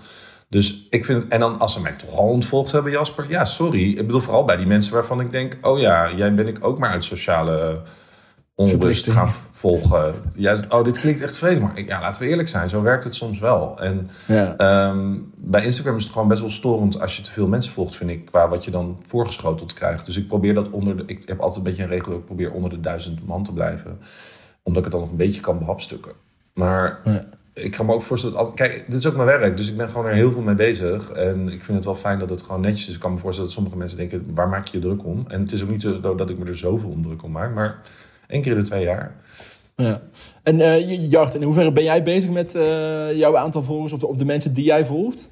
[0.49, 3.89] Dus ik vind, en dan als ze mij toch al ontvolgd hebben, Jasper, ja, sorry.
[3.89, 6.79] Ik bedoel vooral bij die mensen waarvan ik denk, oh ja, jij ben ik ook
[6.79, 7.81] maar uit sociale
[8.55, 10.13] onrust gaan volgen.
[10.33, 13.15] Ja, oh, dit klinkt echt vreemd, maar ja, laten we eerlijk zijn, zo werkt het
[13.15, 13.79] soms wel.
[13.79, 14.55] En Ja.
[14.57, 17.95] Ehm, bij Instagram is het gewoon best wel storend als je te veel mensen volgt,
[17.95, 20.05] vind ik, qua wat je dan voorgeschoteld krijgt.
[20.05, 21.03] Dus ik probeer dat onder de.
[21.05, 23.99] Ik heb altijd een beetje een regel, ik probeer onder de duizend man te blijven.
[24.63, 26.11] Omdat ik het dan nog een beetje kan behapstukken.
[26.53, 27.23] Maar Ja.
[27.53, 28.37] ik kan me ook voorstellen.
[28.37, 30.55] dat Kijk, dit is ook mijn werk, dus ik ben gewoon er heel veel mee
[30.55, 31.09] bezig.
[31.09, 32.93] En ik vind het wel fijn dat het gewoon netjes is.
[32.93, 35.25] Ik kan me voorstellen dat sommige mensen denken: waar maak je je druk om?
[35.27, 37.53] En het is ook niet zo dat ik me er zoveel om druk om maak,
[37.53, 37.79] maar
[38.31, 39.15] één keer in de twee jaar.
[39.75, 40.01] Ja.
[40.43, 44.07] En eh Jart, in hoeverre ben jij bezig met eh, jouw aantal volgers of de,
[44.07, 45.29] of de mensen die jij volgt?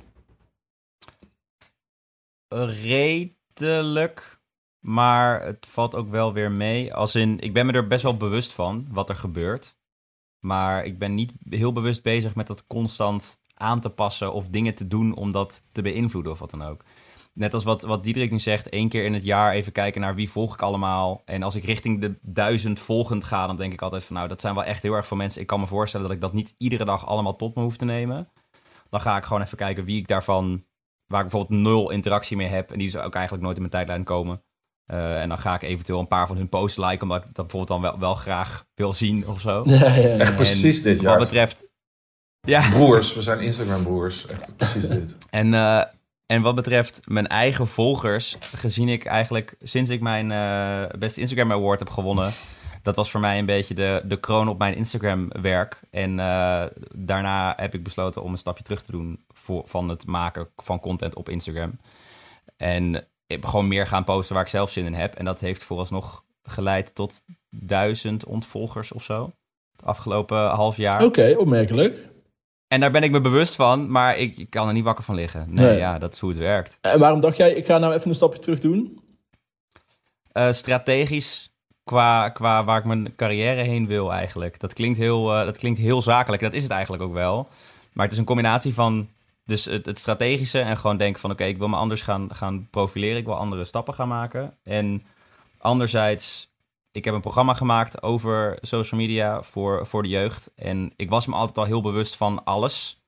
[2.84, 4.40] Redelijk.
[4.80, 6.94] Maar het valt ook wel weer mee.
[6.94, 9.78] Als in, ik ben me er best wel bewust van wat er gebeurt.
[10.40, 14.76] Maar ik ben niet heel bewust bezig met dat constant aan te passen of dingen
[14.76, 16.84] te doen om dat te beïnvloeden of wat dan ook.
[17.40, 20.16] Net als wat, wat Diederik nu zegt, één keer in het jaar even kijken naar
[20.16, 21.22] wie volg ik allemaal.
[21.26, 24.42] En als ik richting de duizend volgend ga, dan denk ik altijd van nou, dat
[24.42, 25.42] zijn wel echt heel erg veel mensen.
[25.42, 27.86] Ik kan me voorstellen dat ik dat niet iedere dag allemaal tot me hoef te
[27.86, 28.30] nemen.
[28.90, 30.66] Dan ga ik gewoon even kijken wie ik daarvan,
[31.06, 32.72] waar ik bijvoorbeeld nul interactie mee heb.
[32.72, 34.44] En die dus ook eigenlijk nooit in mijn tijdlijn komen.
[34.86, 37.48] Eh, en dan ga ik eventueel een paar van hun posts liken, omdat ik dat
[37.48, 39.64] bijvoorbeeld dan wel, wel graag wil zien of zo.
[39.66, 40.18] Ja, ja, ja.
[40.18, 41.18] Echt precies dit Wat jaar.
[41.18, 41.68] betreft...
[42.42, 44.28] Ja, Broers, we zijn Instagram broers.
[44.28, 45.18] Echt precies dit.
[45.30, 45.82] En, eh,
[46.30, 51.52] en wat betreft mijn eigen volgers, gezien ik eigenlijk sinds ik mijn eh beste Instagram
[51.52, 52.32] Award heb gewonnen,
[52.82, 55.80] dat was voor mij een beetje de, de kroon op mijn Instagram werk.
[55.92, 56.66] En eh,
[56.96, 60.80] daarna heb ik besloten om een stapje terug te doen voor, van het maken van
[60.80, 61.80] content op Instagram.
[62.58, 65.16] En ik gewoon meer gaan posten waar ik zelf zin in heb.
[65.16, 69.32] En dat heeft vooralsnog geleid tot duizend ontvolgers of zo.
[69.72, 71.04] Het afgelopen half jaar.
[71.04, 72.10] Oké, opmerkelijk.
[72.70, 75.16] En daar ben ik me bewust van, maar ik, ik kan er niet wakker van
[75.16, 75.46] liggen.
[75.48, 75.78] Nee, Nee.
[75.78, 76.78] ja, dat is hoe het werkt.
[76.82, 79.02] En waarom dacht jij, ik ga nou even een stapje terug doen?
[80.32, 81.50] Eh, strategisch
[81.84, 84.60] qua, qua waar ik mijn carrière heen wil eigenlijk.
[84.60, 86.42] Dat klinkt, heel, eh, dat klinkt heel zakelijk.
[86.42, 87.48] Dat is het eigenlijk ook wel.
[87.94, 89.10] Maar het is een combinatie van
[89.46, 91.32] dus het, het strategische en gewoon denken van...
[91.32, 93.18] oké, ik wil me anders gaan, gaan profileren.
[93.18, 94.58] Ik wil andere stappen gaan maken.
[94.64, 95.04] En
[95.58, 96.49] anderzijds,
[96.92, 100.52] ik heb een programma gemaakt over social media voor, voor de jeugd.
[100.56, 103.04] En ik was me altijd al heel bewust van alles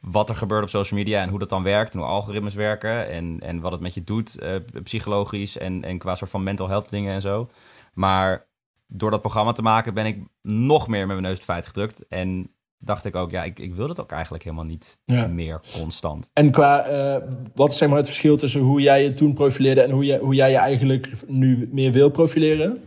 [0.00, 3.08] wat er gebeurt op social media en hoe dat dan werkt en hoe algoritmes werken
[3.08, 6.68] en, en wat het met je doet, eh, psychologisch en, en qua soort van mental
[6.68, 7.48] health dingen en zo.
[7.94, 8.46] Maar
[8.86, 11.66] door dat programma te maken ben ik nog meer met mijn neus op het feit
[11.66, 15.26] gedrukt en dacht ik ook, ja, ik, ik wil dat ook eigenlijk helemaal niet Ja.
[15.26, 16.30] meer constant.
[16.32, 17.22] En qua, eh,
[17.54, 20.18] wat is zeg maar het verschil tussen hoe jij je toen profileerde en hoe, jij
[20.18, 22.82] hoe jij je eigenlijk nu meer wil profileren?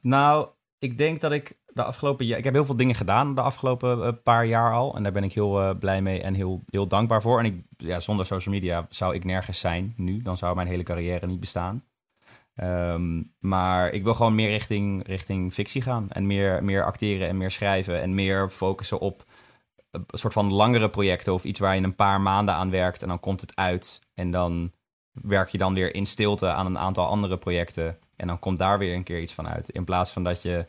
[0.00, 2.38] Nou, ik denk dat ik de afgelopen jaar...
[2.38, 4.96] Ik heb heel veel dingen gedaan de afgelopen eh, paar jaar al.
[4.96, 7.38] En daar ben ik heel eh, blij mee en heel, heel dankbaar voor.
[7.38, 10.22] En ik, ja, zonder social media zou ik nergens zijn nu.
[10.22, 11.84] Dan zou mijn hele carrière niet bestaan.
[12.54, 16.10] Ehm, maar ik wil gewoon meer richting, richting fictie gaan.
[16.10, 18.00] En meer, meer acteren en meer schrijven.
[18.00, 19.24] En meer focussen op
[19.90, 21.32] een soort van langere projecten.
[21.32, 23.02] Of iets waar je een paar maanden aan werkt.
[23.02, 24.00] En dan komt het uit.
[24.14, 24.72] En dan
[25.12, 27.98] werk je dan weer in stilte aan een aantal andere projecten.
[28.20, 29.68] En dan komt daar weer een keer iets van uit.
[29.68, 30.66] In plaats van dat je,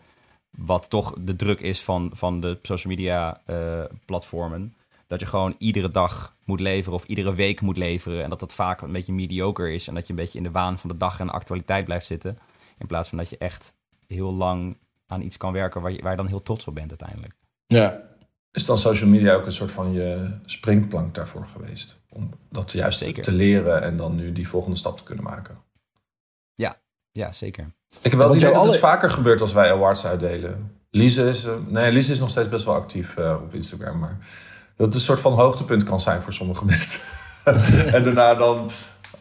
[0.49, 4.75] wat toch de druk is van, van de social media eh, platformen,
[5.07, 8.23] dat je gewoon iedere dag moet leveren of iedere week moet leveren.
[8.23, 9.87] En dat dat vaak een beetje mediocre is.
[9.87, 12.05] En dat je een beetje in de waan van de dag en de actualiteit blijft
[12.05, 12.37] zitten.
[12.77, 13.73] In plaats van dat je echt
[14.07, 16.89] heel lang aan iets kan werken waar je, waar je dan heel trots op bent
[16.89, 17.33] uiteindelijk.
[17.65, 18.09] Ja.
[18.51, 22.01] Is dan social media ook een soort van je springplank daarvoor geweest?
[22.09, 23.23] Om dat juist Zeker.
[23.23, 25.57] te leren en dan nu die volgende stap te kunnen maken?
[26.53, 26.81] Ja,
[27.11, 27.73] zeker.
[28.01, 30.71] Ik heb wel Want het idee dat het vaker gebeurt als wij awards uitdelen.
[30.89, 33.99] Lise is, eh, nee, Lise is nog steeds best wel actief eh, op Instagram.
[33.99, 34.17] Maar
[34.75, 36.99] dat het een soort van hoogtepunt kan zijn voor sommige mensen.
[37.95, 38.69] en daarna dan...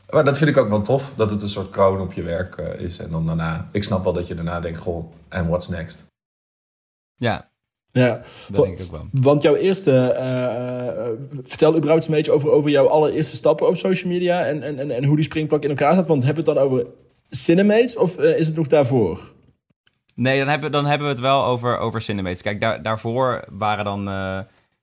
[0.09, 1.12] Maar dat vind ik ook wel tof.
[1.16, 2.98] Dat het een soort kroon op je werk eh, is.
[2.98, 3.68] En dan daarna...
[3.72, 4.79] Ik snap wel dat je daarna denkt...
[4.79, 6.07] Goh, en what's next?
[7.16, 7.50] Ja,
[7.92, 8.22] ja.
[8.50, 9.09] dat denk ik ook wel.
[9.12, 10.14] Want jouw eerste,
[11.42, 14.79] vertel überhaupt eens een beetje over, over jouw allereerste stappen op social media en, en,
[14.79, 16.07] en, en hoe die springplank in elkaar zat.
[16.07, 16.87] Want hebben we het dan over
[17.30, 19.32] Cinemates of eh, is het nog daarvoor?
[20.14, 22.42] Nee, dan hebben, dan hebben we het wel over, over Cinemates.
[22.42, 24.40] Kijk, daar, daarvoor waren dan eh,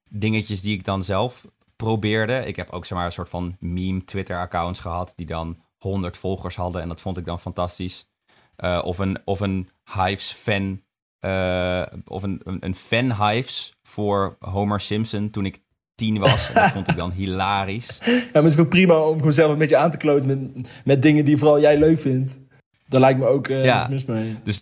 [0.09, 2.45] dingetjes die ik dan zelf probeerde.
[2.45, 5.13] Ik heb ook zeg maar, een soort van meme Twitter-accounts gehad...
[5.15, 8.07] die dan 100 volgers hadden en dat vond ik dan fantastisch.
[8.55, 10.81] Eh, of een, of een Hives-fan...
[12.05, 15.61] of een, een, een fan-Hives voor Homer Simpson toen ik
[15.97, 16.47] tien was.
[16.47, 17.97] En dat vond ik dan hilarisch.
[18.05, 20.71] Ja, maar het is ook prima om gewoon zelf een beetje aan te kloten met,
[20.85, 22.39] met dingen die vooral jij leuk vindt.
[22.87, 23.87] Daar lijkt me ook eh Ja.
[23.89, 24.35] mis mee.
[24.43, 24.61] Dus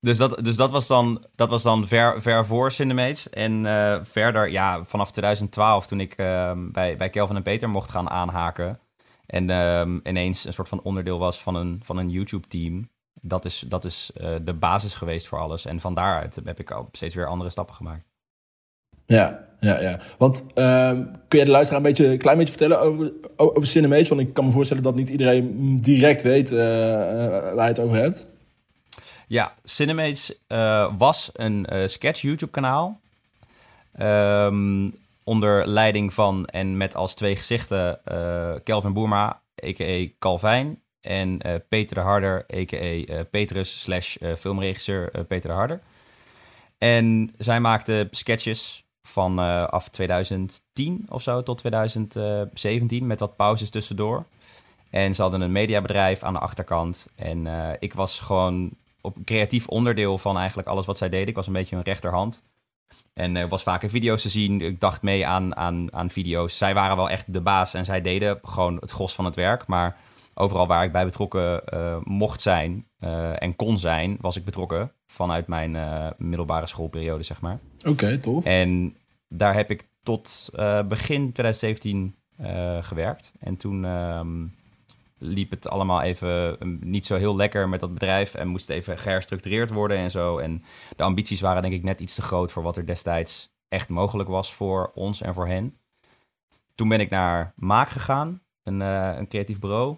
[0.00, 3.30] Dus dat, dus dat was dan, dat was dan ver, ver voor Cinemates.
[3.30, 7.90] En uh, verder, ja, vanaf 2012, toen ik uh, bij, bij Kelvin en Peter mocht
[7.90, 8.78] gaan aanhaken.
[9.26, 12.88] En uh, ineens een soort van onderdeel was van een, van een YouTube-team.
[13.20, 15.64] Dat is, dat is uh, de basis geweest voor alles.
[15.64, 18.04] En van daaruit heb ik al steeds weer andere stappen gemaakt.
[19.06, 20.00] Ja, ja, ja.
[20.18, 24.08] Want ehm, kun je de luisteraar een, beetje, klein beetje vertellen over, over?
[24.08, 27.96] Want ik kan me voorstellen dat niet iedereen direct weet uh, waar je het over
[27.96, 28.28] hebt.
[29.26, 33.00] Ja, Cinemates uh, was een sketch YouTube-kanaal.
[34.00, 34.94] Um,
[35.24, 38.00] onder leiding van en met als twee gezichten
[38.64, 40.06] Kelvin Boerma, a.k.a.
[40.18, 40.82] Calvijn.
[41.00, 43.24] En Peter de Harder, a.k.a.
[43.30, 45.80] Petrus slash filmregisseur Peter de Harder.
[46.78, 54.24] En zij maakte sketches van af 2010 of zo tot 2017 met wat pauzes tussendoor.
[54.90, 57.08] En ze hadden een mediabedrijf aan de achterkant.
[57.14, 57.46] En
[57.78, 61.28] ik was gewoon op creatief onderdeel van eigenlijk alles wat zij deden.
[61.28, 62.42] Ik was een beetje hun rechterhand.
[63.14, 64.60] En er was vaker video's te zien.
[64.60, 66.58] Ik dacht mee aan, aan, aan video's.
[66.58, 69.66] Zij waren wel echt de baas en zij deden gewoon het gros van het werk.
[69.66, 69.96] Maar
[70.34, 72.86] overal waar ik bij betrokken uh, mocht zijn
[73.38, 74.92] en kon zijn, was ik betrokken.
[75.06, 75.76] Vanuit mijn
[76.18, 77.58] middelbare schoolperiode, zeg maar.
[77.78, 78.44] Oké, okay, tof.
[78.44, 78.96] En
[79.28, 80.48] daar heb ik tot
[80.88, 82.16] begin 2017
[82.80, 83.32] gewerkt.
[83.38, 84.46] En toen ehm,
[85.18, 89.70] liep het allemaal even niet zo heel lekker met dat bedrijf en moest even geherstructureerd
[89.70, 90.38] worden en zo.
[90.38, 90.64] En
[90.96, 94.28] de ambities waren denk ik net iets te groot voor wat er destijds echt mogelijk
[94.28, 95.78] was voor ons en voor hen.
[96.74, 99.96] Toen ben ik naar Maak gegaan, een, uh, een creatief bureau.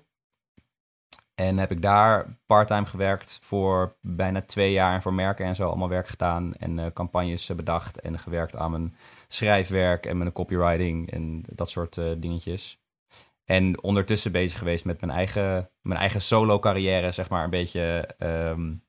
[1.34, 5.66] En heb ik daar parttime gewerkt voor bijna twee jaar en voor merken en zo
[5.66, 6.54] allemaal werk gedaan.
[6.54, 8.96] En campagnes bedacht en gewerkt aan mijn
[9.32, 12.78] schrijfwerk en mijn copywriting en dat soort uh, dingetjes.
[13.44, 18.08] En ondertussen bezig geweest met mijn eigen, mijn eigen solo carrière, zeg maar, een beetje
[18.18, 18.82] um,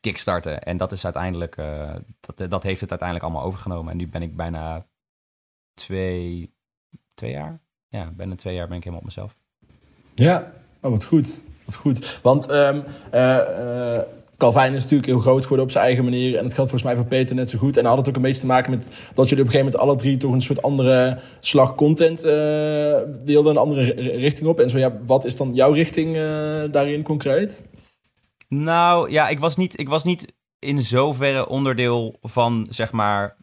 [0.00, 0.62] kickstarten.
[0.62, 3.90] En dat is uiteindelijk, uh, dat, dat heeft het uiteindelijk allemaal overgenomen.
[3.90, 4.86] En nu ben ik bijna
[5.74, 6.54] twee,
[7.14, 7.60] twee jaar.
[7.88, 9.36] Ja, bijna twee jaar ben ik helemaal op mezelf.
[10.14, 11.44] Ja, oh, wat goed.
[11.64, 12.20] Wat goed.
[12.22, 12.84] Want um,
[14.40, 16.36] Calvin is natuurlijk heel groot geworden op zijn eigen manier.
[16.36, 17.76] En het geldt volgens mij voor Peter net zo goed.
[17.76, 19.76] En had het ook een beetje te maken met dat jullie op een gegeven moment
[19.76, 22.32] alle drie toch een soort andere slag content uh,
[23.24, 23.50] wilden.
[23.50, 23.82] Een andere
[24.16, 24.60] richting op.
[24.60, 26.22] En zo ja, wat is dan jouw richting uh,
[26.72, 27.64] daarin concreet?
[28.48, 33.36] Nou ja, ik was niet, ik was niet in zoverre onderdeel van zeg maar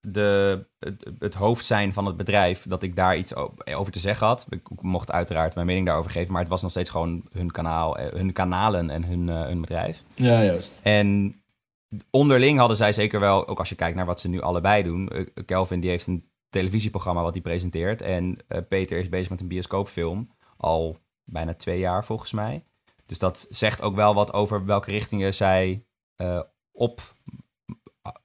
[0.00, 3.34] de, het, het, hoofd zijn van het bedrijf, dat ik daar iets
[3.74, 4.46] over te zeggen had.
[4.48, 7.98] Ik mocht uiteraard mijn mening daarover geven, maar het was nog steeds gewoon hun kanaal,
[7.98, 10.02] eh, hun kanalen en hun, uh, hun bedrijf.
[10.14, 10.80] Ja, juist.
[10.82, 11.40] En
[12.10, 15.28] onderling hadden zij zeker wel, ook als je kijkt naar wat ze nu allebei doen.
[15.44, 19.48] Kelvin die heeft een televisieprogramma wat hij presenteert en uh, Peter is bezig met een
[19.48, 22.64] bioscoopfilm al bijna twee jaar volgens mij.
[23.06, 25.84] Dus dat zegt ook wel wat over welke richtingen zij
[26.72, 27.14] op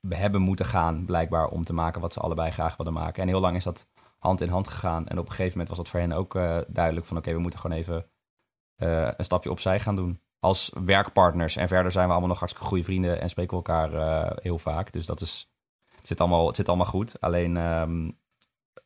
[0.10, 3.22] hebben moeten gaan, blijkbaar, om te maken wat ze allebei graag wilden maken.
[3.22, 3.88] En heel lang is dat
[4.20, 5.08] hand in hand gegaan.
[5.08, 7.40] En op een gegeven moment was dat voor hen ook uh, duidelijk van oké, we
[7.40, 8.06] moeten gewoon even
[8.78, 10.20] uh, een stapje opzij gaan doen.
[10.40, 11.56] Als werkpartners.
[11.56, 14.58] En verder zijn we allemaal nog hartstikke goede vrienden en spreken we elkaar uh, heel
[14.58, 14.92] vaak.
[14.92, 15.52] Dus dat is,
[15.96, 17.22] het, zit allemaal, het zit allemaal goed.
[17.22, 18.18] Alleen um,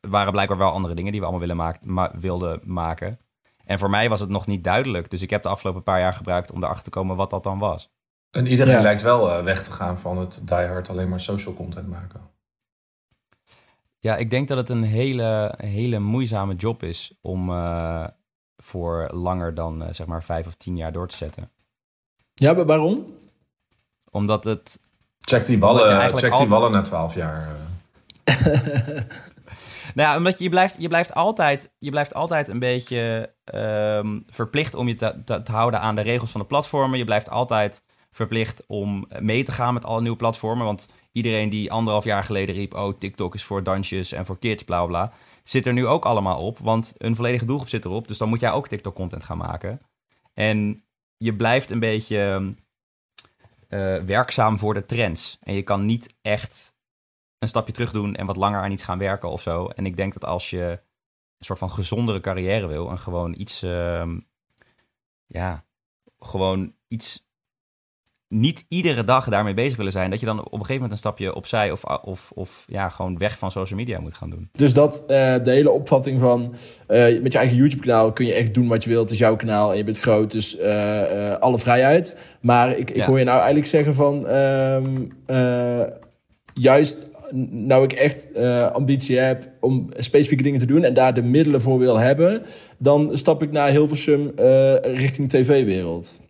[0.00, 3.18] waren blijkbaar wel andere dingen die we allemaal willen wilden maken.
[3.64, 5.10] En voor mij was het nog niet duidelijk.
[5.10, 7.58] Dus ik heb de afgelopen paar jaar gebruikt om erachter te komen wat dat dan
[7.58, 7.92] was.
[8.30, 8.82] En iedereen ja.
[8.82, 12.20] lijkt wel uh, weg te gaan van het die hard alleen maar social content maken.
[13.98, 18.06] Ja, ik denk dat het een hele, hele moeizame job is om uh,
[18.56, 21.50] voor langer dan uh, zeg maar vijf of tien jaar door te zetten.
[22.34, 23.14] Ja, maar waarom?
[24.10, 24.80] Omdat het.
[25.18, 26.48] Check die ballen, check die altijd...
[26.48, 27.48] ballen na twaalf jaar.
[29.94, 34.24] nou ja, omdat je, je, blijft, je, blijft altijd, je blijft altijd een beetje um,
[34.30, 36.98] verplicht om je te, te, te houden aan de regels van de platformen.
[36.98, 40.66] Je blijft altijd verplicht om mee te gaan met alle nieuwe platformen.
[40.66, 44.62] Want iedereen die anderhalf jaar geleden riep: Oh, TikTok is voor dansjes en voor kids,
[44.62, 45.12] bla bla.
[45.42, 48.08] Zit er nu ook allemaal op, want een volledige doelgroep zit erop.
[48.08, 49.80] Dus dan moet jij ook TikTok-content gaan maken.
[50.34, 50.84] En
[51.16, 52.54] je blijft een beetje
[53.68, 55.38] uh, werkzaam voor de trends.
[55.40, 56.74] En je kan niet echt
[57.38, 59.66] een stapje terug doen en wat langer aan iets gaan werken of zo.
[59.66, 60.80] En ik denk dat als je
[61.38, 64.16] een soort van gezondere carrière wil en gewoon iets, uh,
[65.26, 65.64] ja,
[66.18, 67.29] gewoon iets
[68.32, 70.98] niet iedere dag daarmee bezig willen zijn, dat je dan op een gegeven moment een
[70.98, 74.48] stapje opzij of, of, of ja, gewoon weg van social media moet gaan doen.
[74.52, 75.06] Dus dat uh,
[75.42, 76.54] de hele opvatting van
[76.88, 79.02] uh, met je eigen YouTube-kanaal kun je echt doen wat je wilt.
[79.02, 82.18] Het is jouw kanaal en je bent groot, dus uh, alle vrijheid.
[82.40, 83.06] Maar ik, ik ja.
[83.06, 85.88] hoor je nou eigenlijk zeggen van ehm,
[86.54, 87.08] juist
[87.50, 88.34] nou ik echt
[88.72, 92.42] ambitie heb om specifieke dingen te doen en daar de middelen voor wil hebben,
[92.78, 94.32] dan stap ik naar Hilversum
[94.82, 96.20] richting tv-wereld.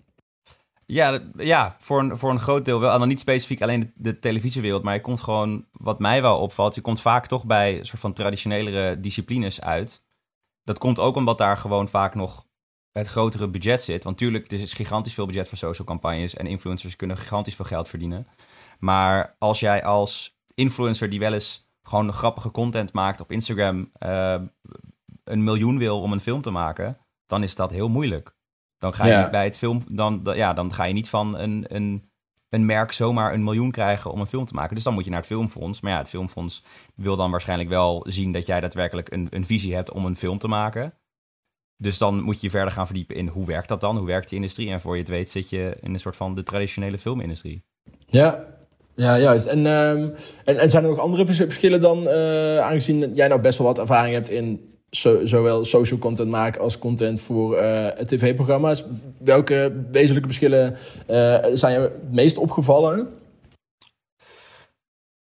[0.90, 2.92] Ja, ja voor, een, voor een groot deel wel.
[2.92, 6.74] En dan niet specifiek alleen de, televisiewereld, maar je komt gewoon, wat mij wel opvalt,
[6.74, 10.02] je komt vaak toch bij soort van traditionelere disciplines uit.
[10.64, 12.46] Dat komt ook omdat daar gewoon vaak nog
[12.92, 14.04] het grotere budget zit.
[14.04, 17.64] Want natuurlijk, er is gigantisch veel budget voor social campagnes en influencers kunnen gigantisch veel
[17.64, 18.26] geld verdienen.
[18.78, 24.40] Maar als jij als influencer die wel eens gewoon grappige content maakt op Instagram uh,
[25.24, 28.38] een miljoen wil om een film te maken, dan is dat heel moeilijk.
[28.80, 31.64] Dan ga je niet bij het film, dan, ja, dan ga je niet van een,
[31.68, 32.10] een,
[32.48, 34.74] een merk zomaar een miljoen krijgen om een film te maken.
[34.74, 35.80] Dus dan moet je naar het filmfonds.
[35.80, 36.64] Maar ja, het filmfonds
[36.94, 40.38] wil dan waarschijnlijk wel zien dat jij daadwerkelijk een, een visie hebt om een film
[40.38, 40.94] te maken.
[41.76, 43.96] Dus dan moet je verder gaan verdiepen in hoe werkt dat dan?
[43.96, 44.70] Hoe werkt die industrie?
[44.70, 47.64] En voor je het weet zit je in een soort van de traditionele filmindustrie.
[48.06, 48.44] Ja,
[48.94, 49.46] ja, juist.
[49.46, 50.08] En, ehm,
[50.44, 53.78] en, en, zijn er nog andere verschillen dan, uh, aangezien jij nou best wel wat
[53.78, 58.84] ervaring hebt in zowel social content maken als content voor uh, tv-programma's.
[59.18, 63.20] Welke wezenlijke verschillen uh, zijn je het meest opgevallen?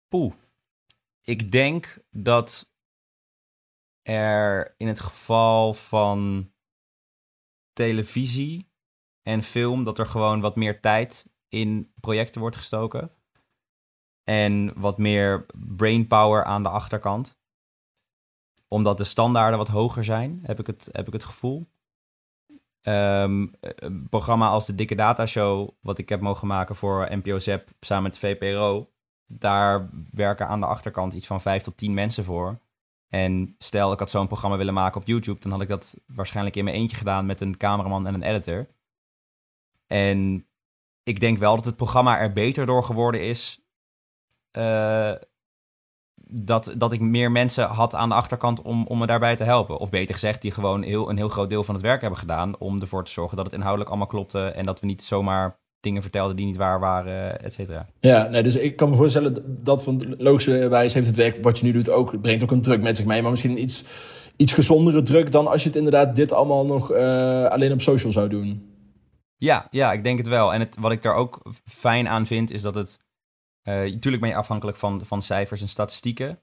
[0.09, 0.33] Poeh.
[1.23, 2.71] Ik denk dat
[4.03, 6.51] er in het geval van
[7.73, 8.69] televisie
[9.23, 13.11] en film, dat er gewoon wat meer tijd in projecten wordt gestoken.
[14.25, 17.39] En wat meer brainpower aan de achterkant
[18.69, 21.67] omdat de standaarden wat hoger zijn, heb ik het, heb ik het gevoel.
[22.83, 27.39] Um, een programma als de Dikke Data Show, wat ik heb mogen maken voor NPO
[27.39, 28.91] ZEP samen met de VPRO,
[29.27, 32.61] daar werken aan de achterkant iets van vijf tot tien mensen voor.
[33.09, 36.57] En stel, ik had zo'n programma willen maken op YouTube, dan had ik dat waarschijnlijk
[36.57, 38.69] in mijn eentje gedaan met een cameraman en een editor.
[39.87, 40.47] En
[41.03, 43.61] ik denk wel dat het programma er beter door geworden is.
[44.53, 45.15] Uh,
[46.31, 49.79] dat, dat ik meer mensen had aan de achterkant om, om me daarbij te helpen.
[49.79, 52.59] Of beter gezegd, die gewoon heel, een heel groot deel van het werk hebben gedaan
[52.59, 56.03] om ervoor te zorgen dat het inhoudelijk allemaal klopte en dat we niet zomaar dingen
[56.03, 57.87] vertelden die niet waar waren, et cetera.
[58.01, 61.59] Ja, nee, dus ik kan me voorstellen dat van logische wijze heeft het werk wat
[61.59, 63.85] je nu doet ook, brengt ook een druk met zich mee, maar misschien iets,
[64.37, 68.13] iets gezondere druk dan als je het inderdaad dit allemaal nog uh, alleen op social
[68.13, 68.75] zou doen.
[69.37, 70.53] Ja, ja, ik denk het wel.
[70.53, 73.06] En het, wat ik daar ook fijn aan vind, is dat het
[73.75, 76.43] natuurlijk eh, ben je afhankelijk van, van cijfers en statistieken.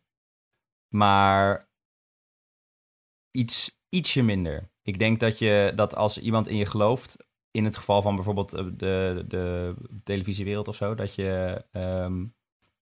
[0.96, 1.70] Maar
[3.32, 4.72] iets, ietsje minder.
[4.82, 7.18] Ik denk dat, je, dat als iemand in je gelooft,
[7.52, 12.36] in het geval van bijvoorbeeld eh, de, de televisiewereld of zo, dat je um,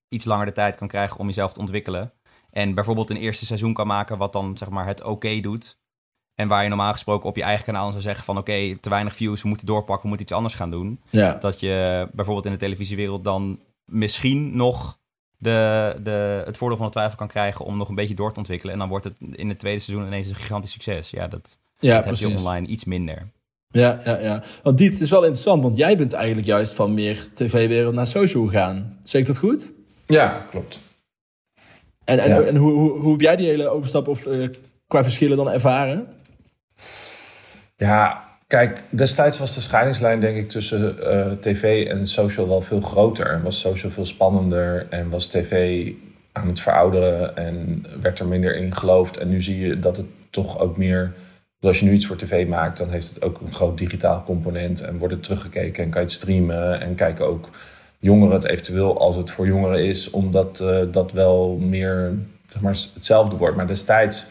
[0.08, 2.14] iets langer de tijd kan krijgen om jezelf te ontwikkelen.
[2.50, 5.80] En bijvoorbeeld een eerste seizoen kan maken wat dan zeg maar het oké doet.
[6.34, 9.16] En waar je normaal gesproken op je eigen kanaal zou zeggen van oké, te weinig
[9.16, 11.02] views, we moeten doorpakken, we moeten iets anders gaan doen.
[11.10, 11.34] Ja.
[11.34, 13.60] Dat je bijvoorbeeld in de televisiewereld dan
[13.92, 15.00] misschien nog
[15.38, 18.38] de, de, het voordeel van de twijfel kan krijgen om nog een beetje door te
[18.38, 18.74] ontwikkelen.
[18.74, 21.10] En dan wordt het in het tweede seizoen ineens een gigantisch succes.
[21.10, 23.28] Ja, dat, ja, heb je online iets minder.
[23.68, 24.44] Ja, ja, ja.
[24.64, 28.46] Want dit is wel interessant, want jij bent eigenlijk juist van meer tv-wereld naar social
[28.46, 28.98] gegaan.
[29.04, 29.74] Zeg ik dat goed?
[30.06, 30.80] Ja, klopt.
[32.04, 34.50] En, en, en hoe, hoe, hoe heb jij die hele overstap of uh,
[34.88, 36.08] qua verschillen dan ervaren?
[37.76, 42.82] Ja, Kijk, destijds was de scheidingslijn denk ik tussen uh, tv en social wel veel
[42.82, 43.26] groter.
[43.26, 45.92] En was social veel spannender en was tv
[46.32, 49.18] aan het verouderen en werd er minder in geloofd.
[49.18, 51.14] En nu zie je dat het toch ook meer...
[51.60, 54.82] Als je nu iets voor tv maakt, dan heeft het ook een groot digitaal component.
[54.82, 56.82] En wordt het teruggekeken en kan je het streamen.
[56.82, 57.50] En kijken ook
[58.00, 60.10] jongeren het eventueel, als het voor jongeren is...
[60.10, 62.14] omdat uh, dat wel meer
[62.50, 63.56] zeg maar, hetzelfde wordt.
[63.56, 64.28] Maar destijds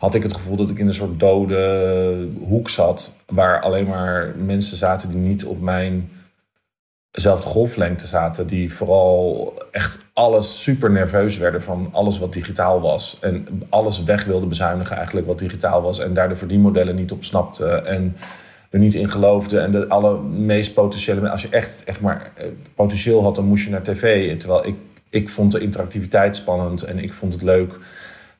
[0.00, 3.12] had ik het gevoel dat ik in een soort dode hoek zat.
[3.26, 6.10] Waar alleen maar mensen zaten die niet op mijn
[7.10, 8.46] zelfde golflengte zaten.
[8.46, 13.18] Die vooral echt alles super nerveus werden van alles wat digitaal was.
[13.20, 15.98] En alles weg wilden bezuinigen eigenlijk wat digitaal was.
[15.98, 17.86] En daar de verdienmodellen niet op snapten.
[17.86, 18.16] En
[18.70, 19.62] er niet in geloofden.
[19.62, 21.30] En de allermeest potentiële...
[21.30, 24.36] Als je echt, echt maar eh, potentieel had, dan moest je naar tv.
[24.38, 24.76] Terwijl ik,
[25.10, 26.82] ik vond de interactiviteit spannend.
[26.82, 27.78] En ik vond het leuk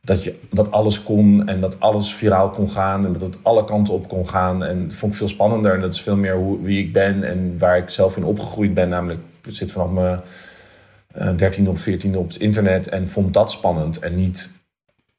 [0.00, 3.64] dat, je, dat alles kon en dat alles viraal kon gaan en dat het alle
[3.64, 4.64] kanten op kon gaan.
[4.64, 7.24] En dat vond ik veel spannender en dat is veel meer hoe, wie ik ben
[7.24, 8.88] en waar ik zelf in opgegroeid ben.
[8.88, 10.20] Namelijk, ik zit vanaf mijn
[11.16, 13.98] uh, dertiende of veertiende op het internet en vond dat spannend.
[13.98, 14.50] En niet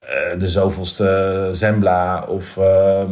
[0.04, 3.04] uh, de zoveelste Zembla of uh,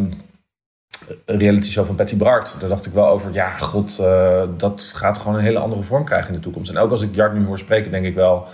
[1.25, 2.55] reality show van Patty Bart.
[2.59, 6.05] Daar dacht ik wel over, ja, god, uh, dat gaat gewoon een hele andere vorm
[6.05, 6.69] krijgen in de toekomst.
[6.69, 8.47] En ook als ik Jart nu hoor spreken, denk ik wel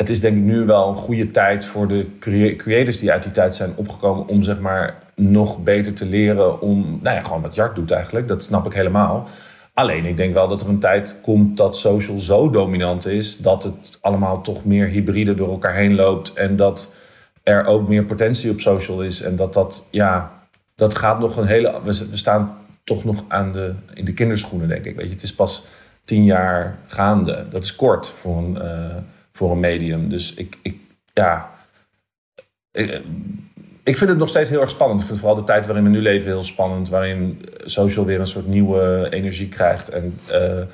[0.00, 2.06] het is denk ik nu wel een goede tijd voor de
[2.56, 6.98] creators die uit die tijd zijn opgekomen om zeg maar nog beter te leren om,
[7.02, 8.28] nou ja, gewoon wat Jart doet eigenlijk.
[8.28, 9.28] Dat snap ik helemaal.
[9.74, 13.62] Alleen ik denk wel dat er een tijd komt dat social zo dominant is dat
[13.62, 16.94] het allemaal toch meer hybride door elkaar heen loopt en dat
[17.42, 20.32] er ook meer potentie op social is en dat dat, ja,
[20.74, 24.84] dat gaat nog een hele, we staan toch nog aan de, in de kinderschoenen, denk
[24.84, 24.96] ik.
[24.96, 25.64] Weet je, het is pas
[26.04, 27.46] tien jaar gaande.
[27.50, 28.96] Dat is kort voor een, uh,
[29.40, 30.08] voor een medium.
[30.08, 30.76] Dus ik, ik
[31.12, 31.50] ja.
[33.82, 35.00] Ik, vind het nog steeds heel erg spannend.
[35.00, 36.88] Ik vind vooral de tijd waarin we nu leven heel spannend.
[36.88, 39.88] Waarin social weer een soort nieuwe energie krijgt.
[39.88, 40.64] En uh,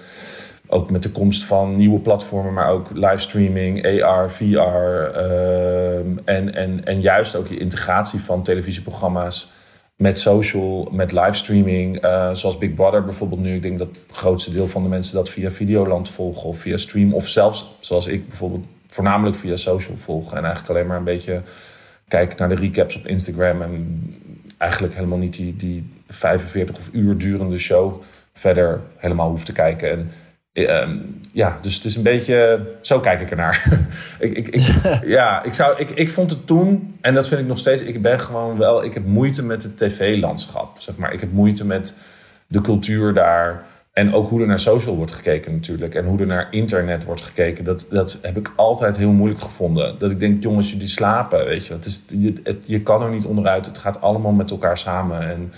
[0.67, 4.45] ook met de komst van nieuwe platformen, maar ook livestreaming, AR, VR.
[4.45, 9.51] Uh, en, en, en juist ook je integratie van televisieprogramma's
[9.97, 12.05] met social, met livestreaming.
[12.05, 13.55] Uh, zoals Big Brother bijvoorbeeld nu.
[13.55, 16.77] Ik denk dat het grootste deel van de mensen dat via Videoland volgen of via
[16.77, 17.13] stream.
[17.13, 20.37] Of zelfs, zoals ik bijvoorbeeld, voornamelijk via social volgen.
[20.37, 21.43] En eigenlijk alleen maar een beetje
[22.09, 23.63] kijken naar de recaps op Instagram.
[23.63, 24.03] En
[24.59, 29.91] eigenlijk helemaal niet die, die 45 of uur durende show verder helemaal hoeft te kijken.
[29.91, 30.11] En
[30.65, 30.97] Ehm,
[31.33, 32.67] ja, dus het is een beetje.
[32.81, 33.87] Zo kijk ik ernaar.
[34.19, 34.75] ik, ik, ik,
[35.17, 37.83] ja, ik, zou, ik, ik vond het toen, en dat vind ik nog steeds.
[37.83, 38.85] Ik ben gewoon wel.
[38.85, 40.81] Ik heb moeite met het tv-landschap.
[40.81, 41.13] Zeg maar.
[41.13, 41.95] Ik heb moeite met
[42.47, 43.65] de cultuur daar.
[43.93, 45.95] En ook hoe er naar social wordt gekeken, natuurlijk.
[45.95, 47.65] En hoe er naar internet wordt gekeken.
[47.65, 49.99] Dat, dat heb ik altijd heel moeilijk gevonden.
[49.99, 51.45] Dat ik denk, jongens, jullie slapen.
[51.45, 53.67] Weet je, het is, je, het, je kan er niet onderuit.
[53.67, 55.31] Het gaat allemaal met elkaar samen.
[55.31, 55.53] En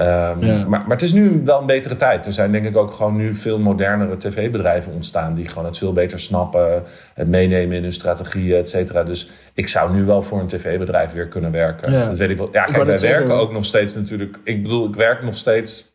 [0.00, 2.26] Um, maar, maar het is nu wel een betere tijd.
[2.26, 5.34] Er zijn denk ik ook gewoon nu veel modernere tv-bedrijven ontstaan.
[5.34, 6.82] Die gewoon het veel beter snappen.
[7.14, 9.02] Het meenemen in hun strategieën, et cetera.
[9.02, 11.92] Dus ik zou nu wel voor een tv-bedrijf weer kunnen werken.
[11.92, 12.06] Ja.
[12.06, 12.48] Dat weet ik wel.
[12.52, 14.38] Ja, kijk, wij werken ook nog steeds natuurlijk.
[14.44, 15.92] Ik bedoel, ik werk nog steeds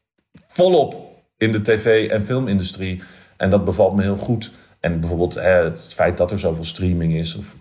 [0.47, 0.95] volop
[1.37, 3.01] in de tv- en filmindustrie.
[3.37, 4.51] En dat bevalt me heel goed.
[4.79, 7.35] En bijvoorbeeld hè, het feit dat er zoveel streaming is.
[7.35, 7.55] Of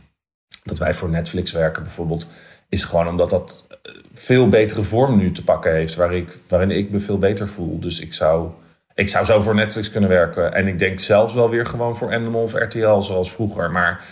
[0.62, 2.28] dat wij voor Netflix werken bijvoorbeeld
[2.68, 5.94] is gewoon omdat dat eh, veel betere vorm nu te pakken heeft.
[5.94, 7.78] Waar ik, waarin ik me veel beter voel.
[7.78, 8.48] Dus ik zou,
[8.94, 10.54] ik zou zo voor Netflix kunnen werken.
[10.54, 13.70] En ik denk zelfs wel weer gewoon voor Animal of RTL zoals vroeger.
[13.70, 14.04] Maar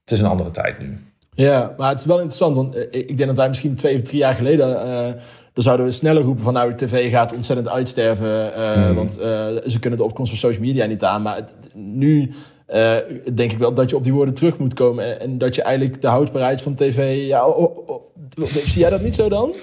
[0.00, 0.98] het is een andere tijd nu.
[1.34, 2.56] Ja, maar het is wel interessant.
[2.56, 4.68] Want eh, ik denk dat wij misschien twee of drie jaar geleden...
[4.86, 8.52] Uh, dan zouden we sneller roepen van nou, de tv gaat ontzettend uitsterven.
[8.58, 9.12] Uh, Want
[9.66, 11.22] ze kunnen de opkomst van social media niet aan.
[11.22, 12.30] Maar het, nu
[12.72, 12.96] uh,
[13.34, 15.04] denk ik wel dat je op die woorden terug moet komen.
[15.04, 17.26] En, en dat je eigenlijk de houdbaarheid van tv.
[17.26, 18.02] Ja, oh, oh,
[18.44, 19.54] zie jij dat niet zo dan?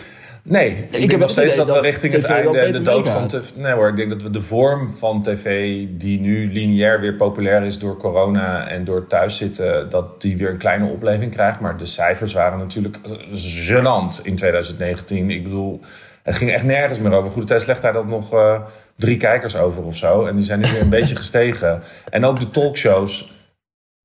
[0.49, 3.28] Nee, ik, ik heb nog steeds dat, we richting het einde en de dood van
[3.28, 3.41] tv.
[3.55, 7.64] Nee hoor, ik denk dat we de vorm van tv, die nu lineair weer populair
[7.64, 11.60] is door corona en door thuiszitten, dat die weer een kleine opleving krijgt.
[11.60, 12.97] Maar de cijfers waren natuurlijk
[13.68, 15.30] gênant in 2019.
[15.30, 15.80] Ik bedoel,
[16.24, 17.32] het ging echt nergens meer over.
[17.32, 18.34] Goede tijd, slecht tijd dat nog.
[18.34, 18.60] Uh,
[18.98, 20.26] drie kijkers over of zo.
[20.26, 21.82] En die zijn nu weer een beetje gestegen.
[22.10, 23.36] En ook de talkshows.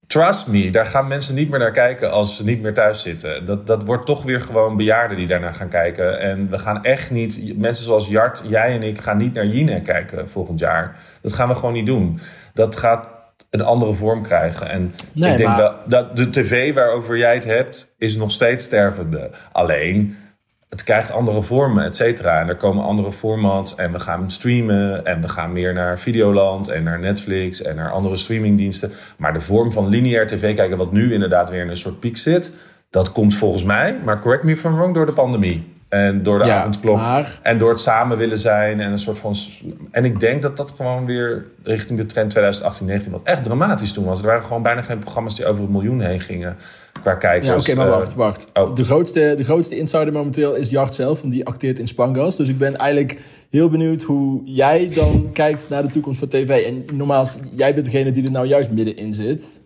[0.07, 3.45] Trust me, daar gaan mensen niet meer naar kijken als ze niet meer thuis zitten.
[3.45, 6.21] Dat, dat wordt toch weer gewoon bejaarden die daarnaar gaan kijken.
[6.21, 9.85] En we gaan echt niet, mensen zoals Jart, jij en ik, gaan niet naar Jinek
[9.85, 10.97] kijken volgend jaar.
[11.23, 12.21] Dat gaan we gewoon niet doen.
[12.55, 13.09] Dat gaat
[13.51, 14.69] een andere vorm krijgen.
[14.69, 19.31] En ik denk wel dat de tv waarover jij het hebt, is nog steeds stervende.
[19.53, 20.17] Alleen
[20.73, 22.41] het krijgt andere vormen, et cetera.
[22.41, 26.69] En er komen andere formats en we gaan streamen en we gaan meer naar Videoland
[26.69, 28.91] en naar Netflix en naar andere streamingdiensten.
[29.17, 32.17] Maar de vorm van lineair tv kijken, wat nu inderdaad weer in een soort piek
[32.17, 32.53] zit,
[32.91, 35.82] dat komt volgens mij, maar correct me if I'm wrong, door de pandemie.
[35.93, 37.01] En door de ja, avondklok.
[37.43, 38.81] En door het samen willen zijn.
[38.81, 39.37] En een soort van.
[39.91, 43.93] En ik denk dat dat gewoon weer richting de trend 2018, 19 wat echt dramatisch
[43.93, 44.21] toen was.
[44.21, 46.57] Er waren gewoon bijna geen programma's die over het miljoen heen gingen
[47.03, 47.67] qua kijkers.
[47.67, 48.51] Ja, oké, maar wacht, eh, wacht.
[48.55, 48.75] Oh.
[48.75, 52.37] De, grootste, de grootste insider momenteel is Jart zelf, want die acteert in Spangas.
[52.37, 53.21] Dus ik ben eigenlijk
[53.51, 56.67] heel benieuwd hoe jij dan kijkt naar de toekomst van tv.
[56.67, 59.61] En normaal, jij bent degene die er nou juist middenin zit.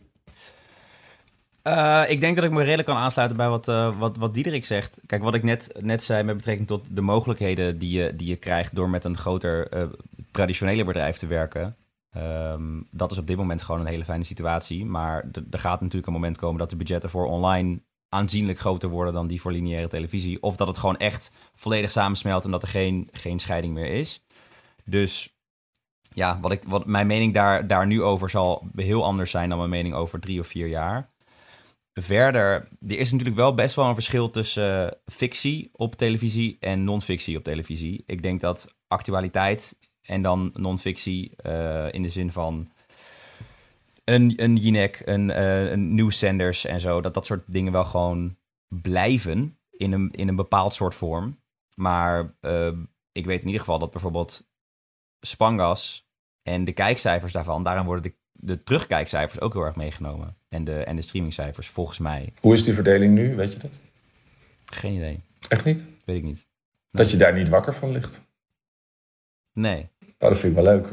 [1.67, 4.65] Uh, ik denk dat ik me redelijk kan aansluiten bij wat, uh, wat, wat Diederik
[4.65, 5.01] zegt.
[5.07, 8.37] Kijk, wat ik net, net zei met betrekking tot de mogelijkheden die je, die je
[8.37, 9.89] krijgt door met een groter uh,
[10.31, 11.77] traditionele bedrijf te werken.
[12.17, 14.85] Um, dat is op dit moment gewoon een hele fijne situatie.
[14.85, 19.15] Maar er gaat natuurlijk een moment komen dat de budgetten voor online aanzienlijk groter worden
[19.15, 20.43] dan die voor lineaire televisie.
[20.43, 24.25] Of dat het gewoon echt volledig samensmelt en dat er geen, geen scheiding meer is.
[24.85, 25.37] Dus
[26.13, 29.59] ja, wat, ik, wat mijn mening daar, daar nu over zal heel anders zijn dan
[29.59, 31.15] mijn mening over drie of vier jaar.
[32.01, 37.37] Verder, er is natuurlijk wel best wel een verschil tussen fictie op televisie en non-fictie
[37.37, 38.03] op televisie.
[38.07, 42.73] Ik denk dat actualiteit en dan non-fictie uh, in de zin van
[44.05, 48.37] een, een Jinek, een, uh, een nieuwszenders en zo, dat dat soort dingen wel gewoon
[48.69, 51.41] blijven in een, in een bepaald soort vorm.
[51.75, 52.73] Maar uh,
[53.13, 54.49] ik weet in ieder geval dat bijvoorbeeld
[55.21, 56.09] Spangas
[56.43, 60.37] en de kijkcijfers daarvan, daarom worden de, de terugkijkcijfers ook heel erg meegenomen.
[60.49, 62.33] En de, en de streamingcijfers, volgens mij.
[62.41, 63.71] Hoe is die verdeling nu, weet je dat?
[64.65, 65.21] Geen idee.
[65.49, 65.87] Echt niet?
[66.05, 66.47] Weet ik niet.
[66.91, 68.23] Dat je daar niet wakker van ligt?
[69.53, 69.89] Nee.
[70.01, 70.89] Oh, dat vind ik wel leuk.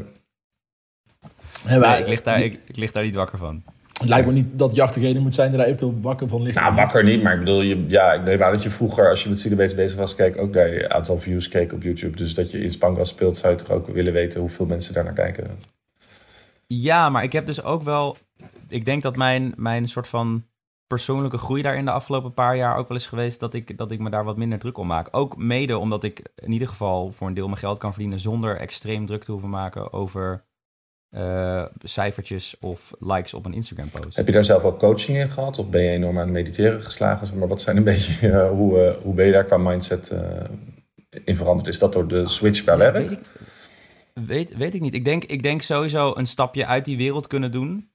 [1.66, 3.64] Nee, ik, lig daar, ik, ik lig daar niet wakker van.
[4.00, 6.60] Het lijkt me niet dat jacht degene moet zijn die daar eventueel wakker van ligt.
[6.60, 9.24] Nou, wakker niet, maar ik bedoel, je, ja, ik neem aan dat je vroeger, als
[9.24, 12.18] je met Cinebeest bezig was, keek ook naar je aantal views keek op YouTube.
[12.18, 15.04] Dus dat je in Spangas speelt, zou je toch ook willen weten hoeveel mensen daar
[15.04, 15.60] naar kijken.
[16.68, 18.18] Ja, maar ik heb dus ook wel.
[18.68, 20.46] Ik denk dat mijn, mijn soort van
[20.88, 23.92] persoonlijke groei daar in de afgelopen paar jaar ook wel is geweest dat ik, dat
[23.92, 25.08] ik me daar wat minder druk om maak.
[25.12, 28.58] Ook mede omdat ik in ieder geval voor een deel mijn geld kan verdienen zonder
[28.58, 30.46] extreem druk te hoeven maken over
[31.12, 34.16] uh, cijfertjes of likes op een Instagram post.
[34.16, 35.60] Heb je daar zelf ook coaching in gehad?
[35.60, 37.38] Of ben je enorm aan het mediteren geslagen?
[37.38, 40.14] Maar wat zijn een beetje, uh, hoe, uh, hoe ben je daar qua mindset
[41.24, 41.68] in veranderd?
[41.68, 43.20] Is dat door de switch qua werk?
[44.14, 44.94] Weet weet, ik niet.
[44.94, 47.92] Ik denk, ik denk sowieso een stapje uit die wereld kunnen doen.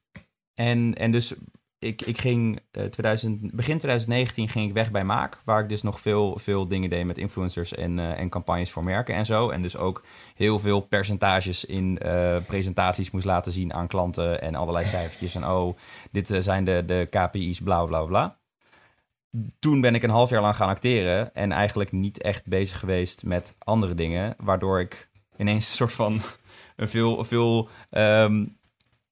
[0.53, 1.33] En, en dus
[1.79, 5.81] ik, ik ging uh, 2000, begin 2019 ging ik weg bij Maak, waar ik dus
[5.81, 9.49] nog veel, veel dingen deed met influencers en, uh, en campagnes voor merken en zo.
[9.49, 10.03] En dus ook
[10.35, 15.35] heel veel percentages in uh, presentaties moest laten zien aan klanten en allerlei cijfertjes.
[15.35, 15.77] En oh,
[16.11, 18.37] dit zijn de, de KPI's, bla bla bla.
[19.59, 23.23] Toen ben ik een half jaar lang gaan acteren en eigenlijk niet echt bezig geweest
[23.23, 25.08] met andere dingen, waardoor ik
[25.39, 26.21] ineens een soort van
[26.75, 28.57] een veel, veel um,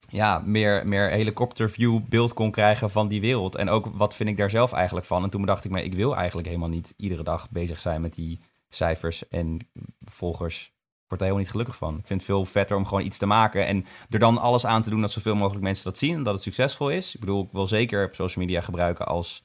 [0.09, 3.55] ja, meer, meer helikopterview beeld kon krijgen van die wereld.
[3.55, 5.23] En ook wat vind ik daar zelf eigenlijk van.
[5.23, 8.13] En toen dacht ik, maar ik wil eigenlijk helemaal niet iedere dag bezig zijn met
[8.13, 9.59] die cijfers en
[10.05, 10.65] volgers.
[10.65, 11.97] Ik word er helemaal niet gelukkig van.
[11.97, 13.65] Ik vind het veel vetter om gewoon iets te maken.
[13.65, 16.15] En er dan alles aan te doen dat zoveel mogelijk mensen dat zien.
[16.15, 17.13] En dat het succesvol is.
[17.13, 19.43] Ik bedoel, ik wil zeker social media gebruiken als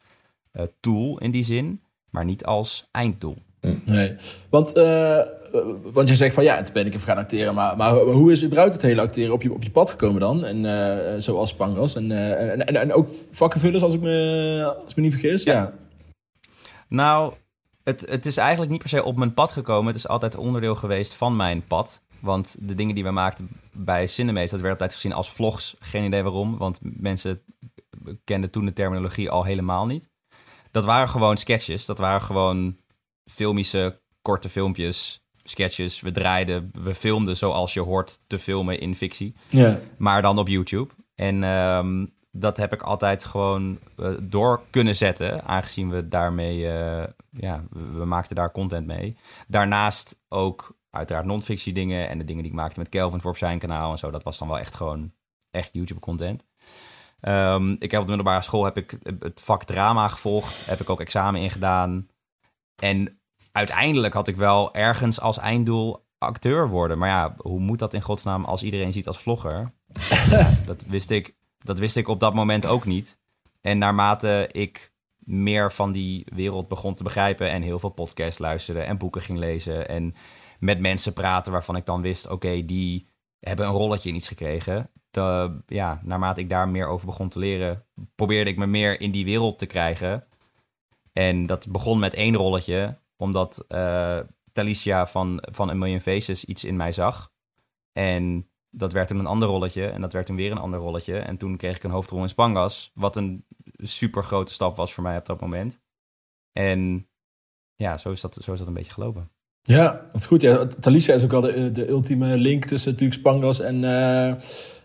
[0.52, 1.82] uh, tool in die zin.
[2.10, 3.36] Maar niet als einddoel.
[3.84, 4.16] Nee,
[4.50, 5.20] want, uh,
[5.92, 7.54] want je zegt van ja, toen ben ik even gaan acteren.
[7.54, 10.44] Maar, maar hoe is überhaupt het hele acteren op je, op je pad gekomen dan?
[10.44, 11.94] En, uh, zoals Pangras.
[11.94, 15.42] En, uh, en, en, en, ook vakkenvullers, als ik me, als ik me niet vergis.
[15.42, 15.52] Ja.
[15.52, 15.72] ja.
[16.88, 17.32] Nou,
[17.84, 19.86] het, het is eigenlijk niet per se op mijn pad gekomen.
[19.86, 22.02] Het is altijd onderdeel geweest van mijn pad.
[22.20, 25.76] Want de dingen die we maakten bij Cinemees, dat werd altijd gezien als vlogs.
[25.78, 27.42] Geen idee waarom, want mensen
[28.24, 30.10] kenden toen de terminologie al helemaal niet.
[30.70, 31.86] Dat waren gewoon sketches.
[31.86, 32.76] Dat waren gewoon
[33.24, 36.00] filmische korte filmpjes, sketches.
[36.00, 39.34] We draaiden, we filmden zoals je hoort te filmen in fictie.
[39.48, 39.80] Ja.
[39.98, 40.92] Maar dan op YouTube.
[41.14, 47.04] En um, dat heb ik altijd gewoon uh, door kunnen zetten, aangezien we daarmee, uh,
[47.30, 49.16] ja, we, we, maakten daar content mee.
[49.48, 53.36] Daarnaast ook uiteraard non-fictie dingen en de dingen die ik maakte met Kelvin voor op
[53.36, 54.10] zijn kanaal en zo.
[54.10, 55.12] Dat was dan wel echt gewoon
[55.50, 56.46] echt YouTube content.
[57.20, 60.90] Um, ik heb op de middelbare school heb ik het vak drama gevolgd, heb ik
[60.90, 62.08] ook examen ingedaan.
[62.82, 63.20] En
[63.52, 66.98] uiteindelijk had ik wel ergens als einddoel acteur worden.
[66.98, 69.72] Maar ja, hoe moet dat in godsnaam als iedereen ziet als vlogger?
[70.66, 73.20] dat, wist ik, dat wist ik op dat moment ook niet.
[73.60, 78.80] En naarmate ik meer van die wereld begon te begrijpen en heel veel podcasts luisterde
[78.80, 80.14] en boeken ging lezen en
[80.58, 83.08] met mensen praten waarvan ik dan wist, oké, die
[83.40, 84.90] hebben een rolletje in iets gekregen.
[85.10, 87.84] De, ja, naarmate ik daar meer over begon te leren,
[88.14, 90.26] probeerde ik me meer in die wereld te krijgen.
[91.12, 94.18] En dat begon met één rolletje omdat uh,
[94.52, 97.30] Talicia van, van A Million Faces iets in mij zag.
[97.92, 99.86] En dat werd toen een ander rolletje.
[99.86, 101.18] En dat werd toen weer een ander rolletje.
[101.18, 102.90] En toen kreeg ik een hoofdrol in Spangas.
[102.94, 103.44] Wat een
[103.76, 105.80] super grote stap was voor mij op dat moment.
[106.52, 107.08] En
[107.74, 109.30] ja, zo is dat, zo is dat een beetje gelopen.
[109.62, 110.40] Ja, is goed.
[110.40, 110.66] Ja.
[110.66, 114.34] Talicia is ook al de, de ultieme link tussen natuurlijk Spangas en uh,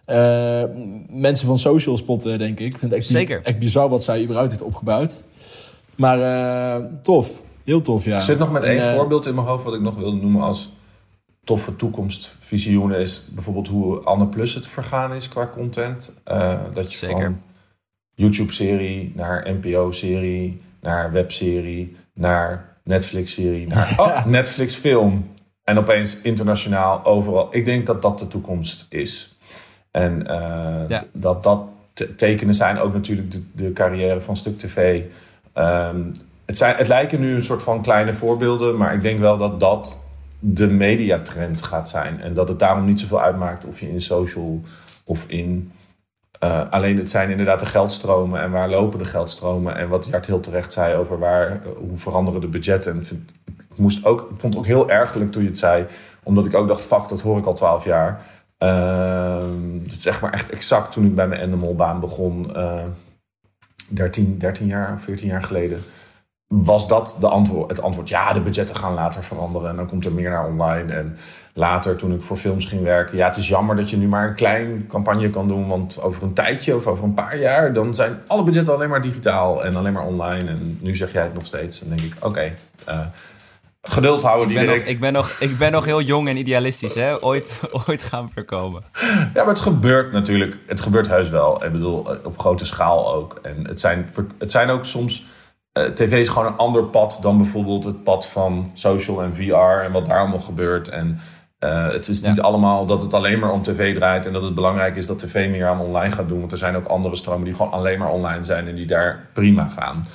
[0.08, 0.64] uh,
[1.10, 2.66] mensen van social spotten, denk ik.
[2.66, 3.44] ik vind het echt, Zeker.
[3.44, 5.24] echt bizar wat zij überhaupt heeft opgebouwd.
[5.96, 7.46] Maar uh, tof.
[7.68, 8.15] Heel tof, ja.
[8.15, 10.41] Ik zit nog met één en, voorbeeld in mijn hoofd wat ik nog wilde noemen
[10.41, 10.74] als
[11.43, 12.99] toffe toekomstvisioenen.
[12.99, 16.22] Is bijvoorbeeld hoe Anne Plus het vergaan is qua content.
[16.32, 17.24] Uh, dat je Zeker.
[17.24, 17.41] van
[18.13, 25.32] YouTube-serie naar NPO-serie, naar webserie, naar Netflix-serie, naar oh, Netflix-film.
[25.63, 27.47] En opeens internationaal overal.
[27.51, 29.38] Ik denk dat dat de toekomst is.
[29.91, 31.03] En uh, ja.
[31.11, 31.61] dat dat
[32.15, 35.03] tekenen zijn ook natuurlijk de, de carrière van Stuk TV.
[35.53, 36.11] Um,
[36.48, 39.60] het, zijn, het lijken nu een soort van kleine voorbeelden, maar ik denk wel dat
[39.60, 40.06] dat
[40.39, 42.22] de mediatrend gaat zijn.
[42.22, 44.62] En dat het daarom niet zoveel uitmaakt of je in social
[45.04, 45.72] of in.
[46.43, 49.76] Uh, alleen het zijn inderdaad de geldstromen en waar lopen de geldstromen.
[49.76, 52.93] En wat Jart heel terecht zei over waar, uh, hoe veranderen de budgetten.
[52.93, 55.86] En vind, ik, moest ook, ik vond het ook heel ergelijk toen je het zei,
[56.24, 58.26] omdat ik ook dacht: fuck, dat hoor ik al twaalf jaar.
[58.58, 62.56] Dat is echt maar echt exact toen ik bij mijn Endemol-baan begon,
[63.89, 65.84] 13, 13 jaar of 14 jaar geleden
[66.48, 68.10] was dat de antwoord, het antwoord?
[68.10, 70.93] Ja, de budgetten gaan later veranderen en dan komt er meer naar online.
[70.93, 71.18] En
[71.54, 74.28] later, toen ik voor films ging werken, ja, het is jammer dat je nu maar
[74.28, 77.95] een klein campagne kan doen, want over een tijdje of over een paar jaar, dan
[77.95, 80.50] zijn alle budgetten alleen maar digitaal en alleen maar online.
[80.50, 81.80] En nu zeg jij het nog steeds.
[81.80, 82.54] Dan denk ik, oké, okay,
[82.89, 83.00] uh,
[83.82, 86.93] Geduld houden, Ik ben, nog, ik, ben nog, ik ben nog heel jong en idealistisch,
[86.93, 87.24] hè?
[87.24, 88.84] Ooit, ooit gaan we er komen.
[89.02, 90.58] Ja, maar het gebeurt natuurlijk.
[90.66, 91.66] Het gebeurt heus wel.
[91.66, 93.39] Ik bedoel, eh, op grote schaal ook.
[93.41, 95.26] En het zijn, het zijn ook soms...
[95.86, 99.84] eh, TV is gewoon een ander pad dan bijvoorbeeld het pad van social en VR
[99.84, 100.90] en wat daar allemaal gebeurt.
[100.90, 101.20] En
[101.60, 102.42] eh, het is niet Ja.
[102.42, 105.50] allemaal dat het alleen maar om tv draait en dat het belangrijk is dat tv
[105.50, 106.40] meer aan online gaat doen.
[106.40, 109.28] Want er zijn ook andere stromen die gewoon alleen maar online zijn en die daar
[109.34, 110.08] prima gaan.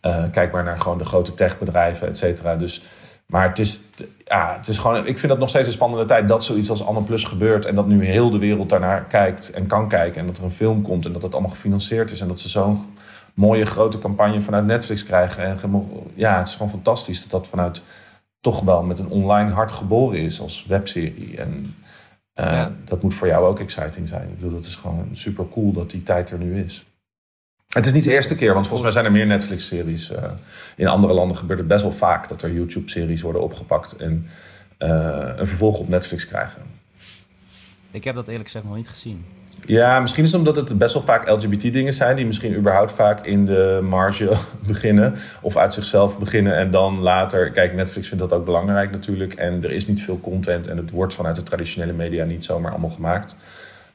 [0.00, 2.56] Eh, kijk maar naar gewoon de grote techbedrijven, et cetera.
[2.56, 2.82] Dus,
[3.26, 3.80] maar het is,
[4.24, 6.86] ja, het is gewoon, ik vind dat nog steeds een spannende tijd dat zoiets als
[6.86, 7.64] Anne Plus gebeurt.
[7.64, 10.20] En dat nu heel de wereld daarnaar kijkt en kan kijken.
[10.20, 12.20] En dat er een film komt en dat het allemaal gefinancierd is.
[12.20, 12.80] En dat ze zo'n
[13.34, 15.44] mooie grote campagne vanuit Netflix krijgen.
[15.44, 17.82] En ja, het is gewoon fantastisch dat dat vanuit
[18.40, 21.36] toch wel met een online hart geboren is als webserie.
[21.36, 21.76] En
[22.32, 22.72] eh, Ja.
[22.84, 24.28] dat moet voor jou ook exciting zijn.
[24.28, 26.86] Ik bedoel, dat is gewoon super cool dat die tijd er nu is.
[27.68, 30.10] Het is niet de eerste keer, want volgens mij zijn er meer Netflix-series.
[30.10, 30.30] eh,
[30.76, 34.26] in andere landen gebeurt het best wel vaak dat er YouTube-series worden opgepakt en
[34.78, 36.62] eh, een vervolg op Netflix krijgen.
[37.90, 39.24] Ik heb dat eerlijk gezegd nog niet gezien.
[39.66, 43.26] Ja, misschien is het omdat het best wel vaak LGBT-dingen zijn, die misschien überhaupt vaak
[43.26, 44.36] in de marge
[44.66, 47.50] beginnen of uit zichzelf beginnen en dan later.
[47.50, 50.90] Kijk, Netflix vindt dat ook belangrijk natuurlijk en er is niet veel content en het
[50.90, 53.36] wordt vanuit de traditionele media niet zomaar allemaal gemaakt.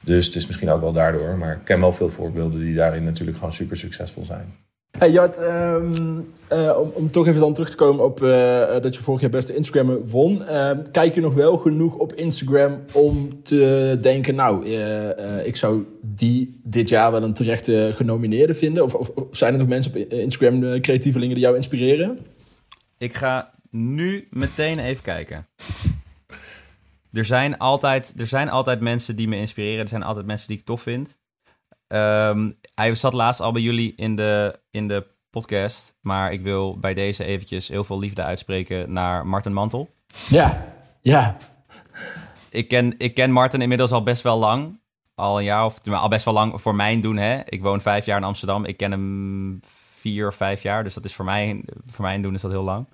[0.04, 3.04] Dus het is misschien ook wel daardoor, maar ik ken wel veel voorbeelden die daarin
[3.04, 4.54] natuurlijk gewoon super succesvol zijn.
[4.98, 8.96] Hey Jart, ehm, eh, om, toch even dan terug te komen op eh, eh, dat
[8.96, 10.44] je vorig jaar beste Instagrammer won.
[10.44, 14.66] Ehm, kijk je nog wel genoeg op Instagram om te denken, nou,
[15.44, 18.84] ik zou die dit jaar wel een terechte genomineerde vinden?
[18.84, 22.20] Of, of, of zijn er nog mensen op Instagram, creatievelingen, die jou inspireren?
[22.98, 25.48] Ik ga nu meteen even kijken.
[27.14, 29.80] Er zijn, altijd, er zijn altijd mensen die me inspireren.
[29.80, 31.18] Er zijn altijd mensen die ik tof vind.
[31.90, 35.98] Ehm, hij zat laatst al bij jullie in de, in de podcast.
[36.02, 39.90] Maar ik wil bij deze eventjes heel veel liefde uitspreken naar Martin Mantel.
[40.30, 41.38] Ja, ja.
[42.50, 44.80] Ik ken, ik ken Martin inmiddels al best wel lang.
[45.16, 47.18] Al een jaar of al best wel lang voor mijn doen.
[47.18, 47.40] Hè?
[47.46, 48.66] Ik woon vijf jaar in Amsterdam.
[48.66, 49.60] Ik ken hem
[50.00, 50.84] vier of vijf jaar.
[50.84, 52.88] Dus dat is voor mij, voor mijn doen is dat heel lang.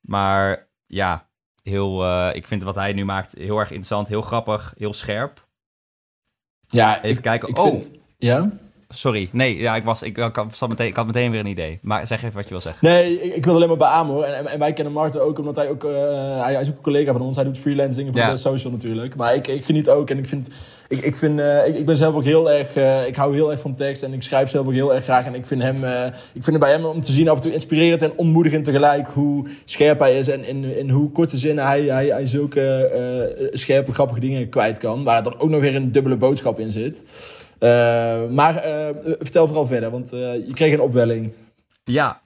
[0.00, 1.28] Maar ja,
[1.62, 4.08] heel, eh, ik vind wat hij nu maakt heel erg interessant.
[4.08, 5.46] Heel grappig, heel scherp.
[6.66, 7.48] ja Even ik- kijken.
[7.48, 8.50] ik oh, vind- ja?
[8.88, 9.28] sorry.
[9.32, 11.78] Nee, ja, ik, was, ik, ik, had- meteen, ik had meteen weer een idee.
[11.82, 12.88] Maar zeg even wat je wil zeggen.
[12.88, 14.24] Nee, ik, ik wil alleen maar beamen hoor.
[14.24, 15.84] En, en, wij kennen Marten ook omdat hij ook...
[15.84, 15.90] eh,
[16.42, 17.36] hij, hij is ook een collega van ons.
[17.36, 18.30] Hij doet freelancing voor Ja.
[18.30, 19.16] de social natuurlijk.
[19.16, 20.10] Maar ik, ik geniet ook.
[20.10, 20.48] En ik vind...
[20.88, 22.74] Ik, ik, vind eh, ik, ik ben zelf ook heel erg...
[22.74, 24.02] eh, ik hou heel erg van tekst.
[24.02, 25.26] En ik schrijf zelf ook heel erg graag.
[25.26, 25.76] En ik vind hem...
[26.34, 29.08] ik vind het bij hem om te zien af en toe inspirerend en ontmoedigend tegelijk.
[29.08, 30.28] Hoe scherp hij is.
[30.28, 35.04] En in, in hoe korte zinnen hij, hij, hij zulke scherpe, grappige dingen kwijt kan.
[35.04, 37.04] Waar dan ook nog weer een dubbele boodschap in zit.
[37.62, 38.88] Eh, maar eh,
[39.18, 39.90] vertel vooral verder.
[39.90, 41.32] Want eh, je kreeg een opwelling.
[41.84, 42.20] Ja,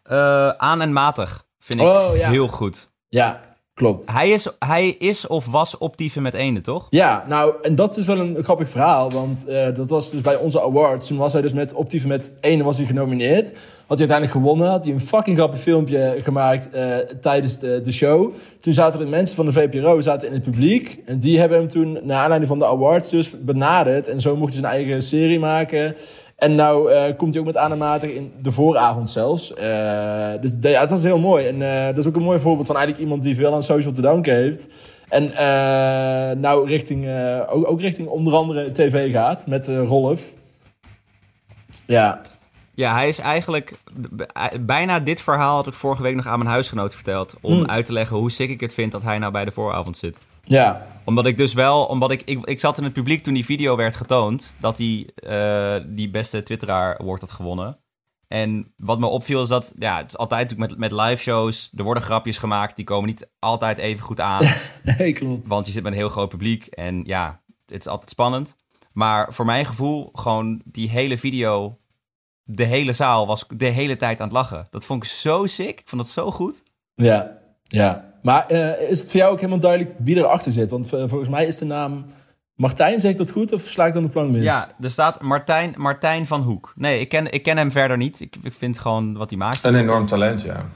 [0.58, 2.30] aan en matig vind ik Oh, ja.
[2.30, 2.90] heel goed.
[3.08, 3.40] Ja,
[3.76, 4.12] klopt.
[4.12, 6.86] Hij is, hij is of was optieven met eenden, toch?
[6.90, 9.10] Ja, nou, en dat is wel een grappig verhaal.
[9.10, 11.06] Want eh, dat was dus bij onze awards.
[11.06, 13.46] Toen was hij dus met Optieven met 1 was hij genomineerd.
[13.86, 14.68] Had hij uiteindelijk gewonnen.
[14.68, 18.32] Had hij een fucking grappig filmpje gemaakt eh, tijdens de, de show.
[18.60, 20.98] Toen zaten er mensen van de VPRO zaten in het publiek.
[21.04, 24.08] En die hebben hem toen, naar aanleiding van de awards, dus benaderd.
[24.08, 25.96] En zo mocht hij zijn eigen serie maken.
[26.36, 29.54] En nou eh, komt hij ook met aanmatig in de vooravond zelfs.
[29.54, 31.46] Eh, dus ja, dat is heel mooi.
[31.46, 33.92] En eh, dat is ook een mooi voorbeeld van eigenlijk iemand die veel aan social
[33.92, 34.68] te danken heeft.
[35.08, 35.32] En
[36.40, 37.08] nou richting,
[37.48, 40.34] ook, ook richting onder andere tv gaat met Rolf.
[41.86, 42.20] Ja,
[42.74, 43.72] Ja, hij is eigenlijk...
[44.60, 47.34] Bijna dit verhaal had ik vorige week nog aan mijn huisgenoot verteld.
[47.40, 47.66] Om Hmm.
[47.66, 50.20] uit te leggen hoe sick ik het vind dat hij nou bij de vooravond zit.
[50.46, 51.84] Ja, Omdat ik dus wel...
[51.84, 54.54] Omdat ik, ik, ik zat in het publiek toen die video werd getoond.
[54.60, 57.78] Dat hij eh, die beste Twitteraar award had gewonnen.
[58.28, 59.72] En wat me opviel is dat...
[59.78, 61.72] Ja, het is altijd met, met live shows.
[61.76, 62.76] Er worden grapjes gemaakt.
[62.76, 64.44] Die komen niet altijd even goed aan.
[64.98, 65.48] nee, klopt.
[65.48, 68.56] Want je zit met een heel groot publiek en ja, het is altijd spannend.
[68.92, 71.78] Maar voor mijn gevoel, gewoon die hele video,
[72.44, 74.66] de hele zaal was de hele tijd aan het lachen.
[74.70, 75.80] Dat vond ik zo sick.
[75.80, 76.62] Ik vond dat zo goed.
[76.94, 78.14] Ja, ja.
[78.26, 80.70] Maar eh, is het voor jou ook helemaal duidelijk wie erachter zit?
[80.70, 82.04] Want eh, volgens mij is de naam
[82.54, 83.52] Martijn, zeg ik dat goed?
[83.52, 84.42] Of sla ik dan de plank mis?
[84.42, 86.72] Ja, er staat Martijn, Martijn van Hoek.
[86.76, 88.20] Nee, ik ken, ik ken hem verder niet.
[88.20, 89.64] Ik, ik vind gewoon wat hij maakt.
[89.64, 90.66] Een enorm talent, ja.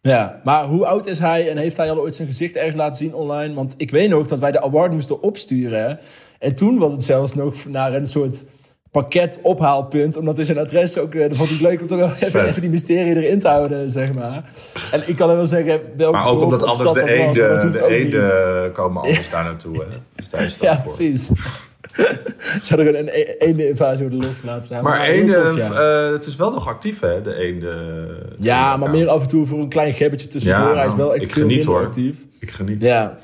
[0.00, 2.96] Ja, maar hoe oud is hij en heeft hij al ooit zijn gezicht ergens laten
[2.96, 3.54] zien online?
[3.54, 5.98] Want ik weet nog dat wij de award moesten opsturen.
[6.38, 8.44] En toen was het zelfs nog naar een soort
[8.90, 10.16] pakket ophaalpunt.
[10.16, 11.14] Omdat hij zijn adres ook...
[11.14, 14.14] eh, Dat vond ik leuk om toch even echt die mysterie erin te houden, zeg
[14.14, 14.50] maar.
[14.92, 17.86] En ik kan wel zeggen welke Maar ook omdat anders de was, maar eenden de
[17.88, 19.84] eenden komen anders daar naartoe.
[20.14, 20.82] Dus is Ja, voor.
[20.94, 21.26] precies.
[22.62, 23.08] Ze hadden gewoon een
[23.38, 24.82] eende invasie worden losgelaten.
[24.82, 25.70] Maar eenden, ja.
[26.06, 28.08] eh, het is wel nog actief hè, de eenden.
[28.38, 30.68] Ja, maar meer af en toe voor een klein gebbetje tussendoor.
[30.70, 31.84] Ja, Hij is wel echt ik veel geniet, hoor.
[31.84, 32.16] actief.
[32.40, 32.84] Ik geniet.
[32.84, 33.18] Ja.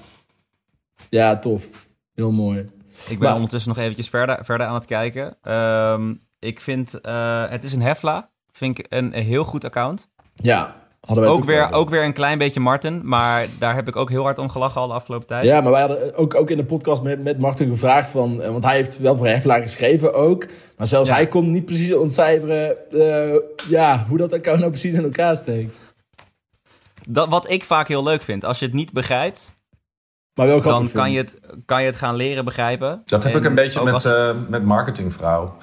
[1.11, 1.87] Ja, tof.
[2.15, 2.65] Heel mooi.
[3.09, 5.37] Ik ben Maar- ondertussen nog eventjes verder, verder aan het kijken.
[5.43, 8.31] Ehm, ik vind, eh, het is een Hefla.
[8.53, 10.09] Vind ik een, een heel goed account.
[10.35, 13.01] Ja, hadden wij Ook weer, ook weer een klein beetje Martin.
[13.09, 15.45] Maar daar heb ik ook heel hard om gelachen al de afgelopen tijd.
[15.45, 18.43] Ja, maar wij hadden ook, ook in de podcast met, met Martin gevraagd van...
[18.43, 20.47] eh, Want hij heeft wel voor Heflaar geschreven ook.
[20.77, 21.15] Maar zelfs Ja.
[21.15, 22.91] hij kon niet precies ontcijferen...
[22.91, 25.81] eh, ja, hoe dat account nou precies in elkaar steekt.
[27.09, 28.45] Dat, wat ik vaak heel leuk vind.
[28.45, 29.55] Als je het niet begrijpt,
[30.35, 33.03] Maar wel dan kan je, het, kan je het gaan leren begrijpen.
[33.05, 35.57] Dat heb ik een beetje met, als- eh, met marketingvrouw.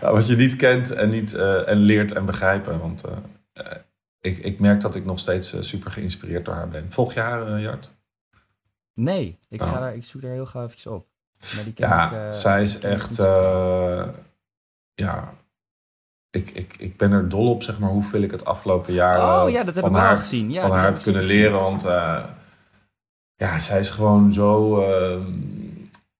[0.00, 2.78] Ja, Wat je niet kent en, niet, eh, en leert en begrijpen.
[2.80, 3.12] Want eh,
[3.52, 3.76] eh,
[4.20, 6.92] ik, ik merk dat ik nog steeds super geïnspireerd door haar ben.
[6.92, 7.90] Volg je haar, eh, Jart?
[8.94, 9.80] Nee, ik, ga Oh.
[9.80, 11.06] daar, ik zoek daar heel gauw even op.
[11.54, 13.18] Maar die ken Ja, ik, eh, zij is echt...
[13.18, 14.08] eh,
[14.94, 15.34] ja,
[16.30, 19.50] ik, ik, ik ben er dol op, zeg maar, hoeveel ik het afgelopen jaar Oh
[19.50, 20.50] ja, dat heb van ik wel haar, gezien.
[20.50, 21.60] Ja, van haar heb kunnen leren.
[21.60, 22.24] Want eh,
[23.40, 24.80] ja, zij is gewoon zo...
[24.80, 25.22] ehm,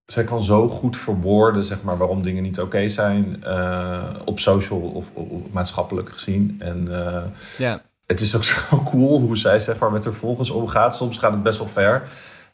[0.07, 3.45] zij kan zo goed verwoorden, zeg maar, waarom dingen niet oké zijn.
[3.45, 6.57] eh, op social of, of- of maatschappelijk gezien.
[6.59, 7.23] En eh,
[7.59, 10.97] Ja, het is ook zo cool hoe zij zeg maar, met haar volgers omgaat.
[10.97, 12.03] Soms gaat het best wel ver.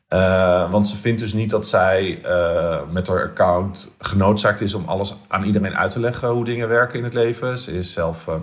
[0.08, 2.18] Eh, want ze vindt dus niet dat zij
[2.90, 6.98] met haar account genoodzaakt is om alles aan iedereen uit te leggen hoe dingen werken
[6.98, 7.58] in het leven.
[7.58, 8.28] Ze is zelf.
[8.28, 8.34] eh,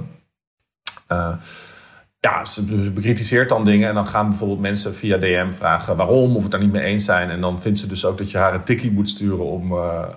[1.08, 1.36] eh,
[2.24, 6.36] ja, ze be- bekritiseert dan dingen en dan gaan bijvoorbeeld mensen via DM vragen waarom
[6.36, 7.30] of het daar niet mee eens zijn.
[7.30, 10.08] En dan vindt ze dus ook dat je haar een tikkie moet sturen om, eh,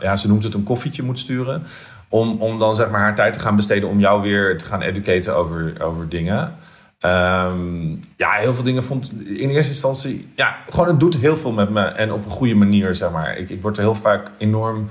[0.00, 1.62] ja, ze noemt het een koffietje moet sturen.
[2.08, 4.82] Om, om dan zeg maar haar tijd te gaan besteden om jou weer te gaan
[4.82, 6.54] educaten over, over dingen.
[6.98, 10.28] Ehm, ja, heel veel dingen vond in eerste instantie.
[10.34, 13.36] Ja, gewoon het doet heel veel met me en op een goede manier, zeg maar.
[13.36, 14.88] Ik, ik word er heel vaak enorm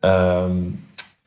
[0.00, 0.56] ehm,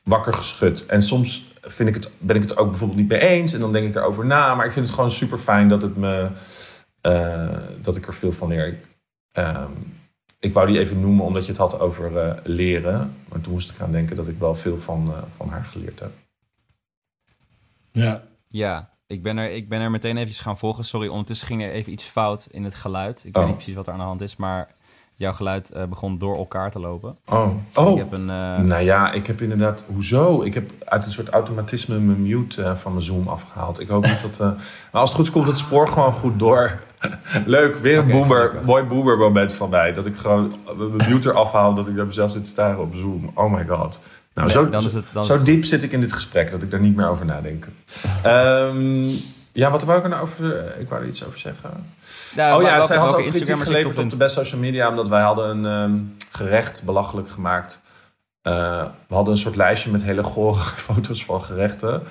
[0.02, 0.86] wakker geschud.
[0.86, 3.72] En soms vind ik het, ben ik het ook bijvoorbeeld niet mee eens en dan
[3.72, 4.54] denk ik erover na.
[4.54, 6.30] Maar ik vind het gewoon super fijn dat, het me,
[7.00, 7.48] eh,
[7.80, 8.66] dat ik er veel van leer.
[8.66, 8.78] Ik,
[9.32, 9.72] ehm,
[10.38, 13.14] ik wou die even noemen omdat je het had over eh, leren.
[13.28, 16.00] Maar toen moest ik aan denken dat ik wel veel van, eh, van haar geleerd
[16.00, 16.10] heb.
[17.92, 18.22] Ja.
[18.48, 18.96] ja.
[19.06, 20.84] Ik ben, er, ik ben er meteen even gaan volgen.
[20.84, 23.24] Sorry, ondertussen ging er even iets fout in het geluid.
[23.24, 23.40] Ik Oh.
[23.40, 24.74] weet niet precies wat er aan de hand is, maar
[25.18, 27.16] jouw geluid eh, begon door elkaar te lopen.
[27.28, 27.96] Oh, Ik oh.
[27.96, 28.30] heb een...
[28.30, 29.84] eh, Nou ja, ik heb inderdaad...
[29.92, 30.42] Hoezo?
[30.42, 33.80] Ik heb uit een soort automatisme mijn mute eh, van mijn Zoom afgehaald.
[33.80, 34.38] Ik hoop niet dat...
[34.92, 36.80] maar als het goed komt het spoor gewoon goed door.
[37.46, 39.92] Leuk, weer een Oké, boomer, mooi boomer moment van mij.
[39.92, 42.94] Dat ik gewoon mijn mute eraf haal, dat ik naar mezelf zit te staren op
[42.94, 43.30] Zoom.
[43.34, 44.00] Oh my god.
[44.34, 46.96] Nou, nee, zo, het, zo diep zit ik in dit gesprek dat ik daar niet
[46.96, 47.68] meer over nadenk.
[48.22, 49.08] Ehm,
[49.52, 50.74] ja, wat wou ik er nou over...
[50.78, 51.70] Ik wou er iets over zeggen.
[52.34, 54.88] Ja, oh ja, welke- zij had ook kritiek geleverd op de best social media...
[54.88, 55.98] omdat wij hadden een ehm,
[56.32, 57.82] gerecht belachelijk gemaakt.
[58.42, 62.02] Eh, we hadden een soort lijstje met hele gore foto's van gerechten.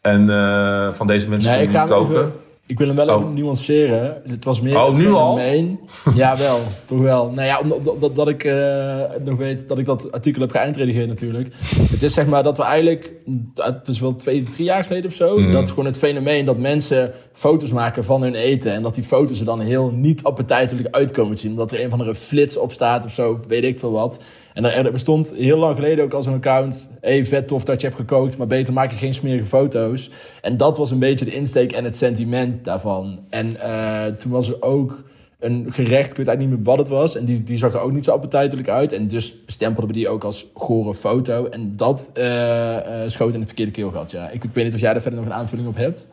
[0.00, 2.16] En eh, van deze mensen Nee, die niet koken.
[2.16, 2.32] even,
[2.68, 3.20] Ik wil hem wel Oh.
[3.22, 4.22] even nuanceren.
[4.26, 5.36] Het was meer Oh, nu al?
[5.36, 5.78] fenomeen.
[6.14, 6.58] Ja, wel.
[6.84, 7.30] toch wel.
[7.30, 11.08] Nou ja, omdat, omdat dat ik eh, nog weet dat ik dat artikel heb geëindredigeerd
[11.08, 11.48] natuurlijk.
[11.90, 13.12] Het is zeg maar dat we eigenlijk...
[13.54, 15.38] Het is wel twee, drie jaar geleden of zo.
[15.38, 15.52] Mhm.
[15.52, 18.72] Dat gewoon het fenomeen dat mensen foto's maken van hun eten.
[18.72, 21.50] En dat die foto's er dan heel niet appetijtelijk uitkomen te zien.
[21.50, 23.40] Omdat er een van de flits op staat of zo.
[23.48, 24.20] Weet ik veel wat.
[24.56, 26.90] En er, bestond heel lang geleden ook al zo'n account.
[27.00, 30.10] Hey, vet tof dat je hebt gekookt, maar beter maak je geen smerige foto's.
[30.42, 33.18] En dat was een beetje de insteek en het sentiment daarvan.
[33.30, 35.04] En eh, toen was er ook
[35.38, 37.16] een gerecht, ik weet eigenlijk niet meer wat het was.
[37.16, 38.92] En die, die zag er ook niet zo appetijtelijk uit.
[38.92, 41.46] En dus bestempelden we die ook als gore foto.
[41.46, 44.30] En dat eh, eh, schoot in het verkeerde keelgat, ja.
[44.30, 46.08] Ik weet niet of jij daar verder nog een aanvulling op hebt.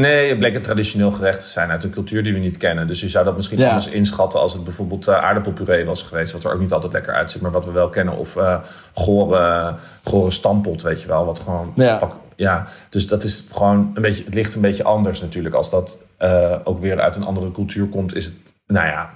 [0.00, 2.86] Nee, het bleek een traditioneel gerecht te zijn uit een cultuur die we niet kennen.
[2.86, 3.68] Dus je zou dat misschien Ja.
[3.68, 6.32] anders inschatten als het bijvoorbeeld eh, aardappelpuree was geweest.
[6.32, 8.16] Wat er ook niet altijd lekker uitziet, maar wat we wel kennen.
[8.16, 8.58] Of eh
[8.94, 9.74] gore,
[10.04, 11.24] gore stampot, weet je wel.
[11.24, 11.72] Wat gewoon...
[11.76, 11.98] Ja.
[11.98, 14.24] fuck- ja, dus dat is gewoon een beetje...
[14.24, 15.54] Het ligt een beetje anders natuurlijk.
[15.54, 18.34] Als dat eh, ook weer uit een andere cultuur komt, is het...
[18.66, 19.10] Nou ja...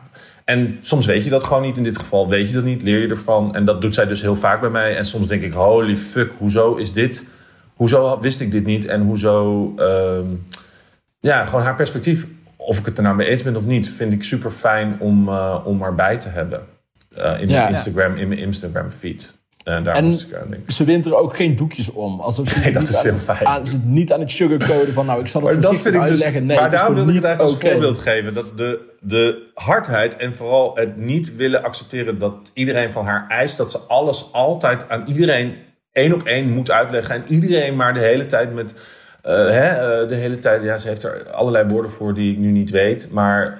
[0.45, 1.76] En soms weet je dat gewoon niet.
[1.76, 3.55] In dit geval weet je dat niet, leer je ervan.
[3.55, 4.97] En dat doet zij dus heel vaak bij mij.
[4.97, 7.26] En soms denk ik, holy fuck, hoezo is dit...
[7.74, 8.87] Hoezo wist ik dit niet?
[8.87, 9.72] En hoezo...
[9.76, 10.26] ehm,
[11.25, 12.27] ja, gewoon haar perspectief.
[12.57, 15.29] Of ik het er nou mee eens ben of niet, vind ik super fijn om,
[15.29, 16.61] eh, om erbij te hebben.
[17.16, 17.59] Eh, in, Ja.
[17.61, 19.43] mijn Instagram, in mijn Instagram feed.
[19.64, 20.72] En daar En- ik aan denken.
[20.72, 22.20] Ze wint er ook geen doekjes om.
[22.20, 23.47] Alsof ze Nee, dat niet is aan, heel fijn.
[23.47, 25.07] Aan, ze niet aan het sugarcoden van...
[25.07, 25.95] nou, ik zal het Maar dat dus.
[25.95, 26.47] uitleggen.
[26.47, 28.35] Nee, maar daarom wilde ik het eigenlijk als voorbeeld geven.
[28.35, 33.57] Dat de, de hardheid en vooral het niet willen accepteren dat iedereen van haar eist
[33.57, 35.55] dat ze alles altijd aan iedereen
[35.93, 37.14] één op één moet uitleggen.
[37.14, 38.75] En iedereen maar de hele tijd met.
[39.25, 42.39] Eh, hè, eh, de hele tijd, ja, ze heeft er allerlei woorden voor die ik
[42.39, 43.09] nu niet weet.
[43.12, 43.59] Maar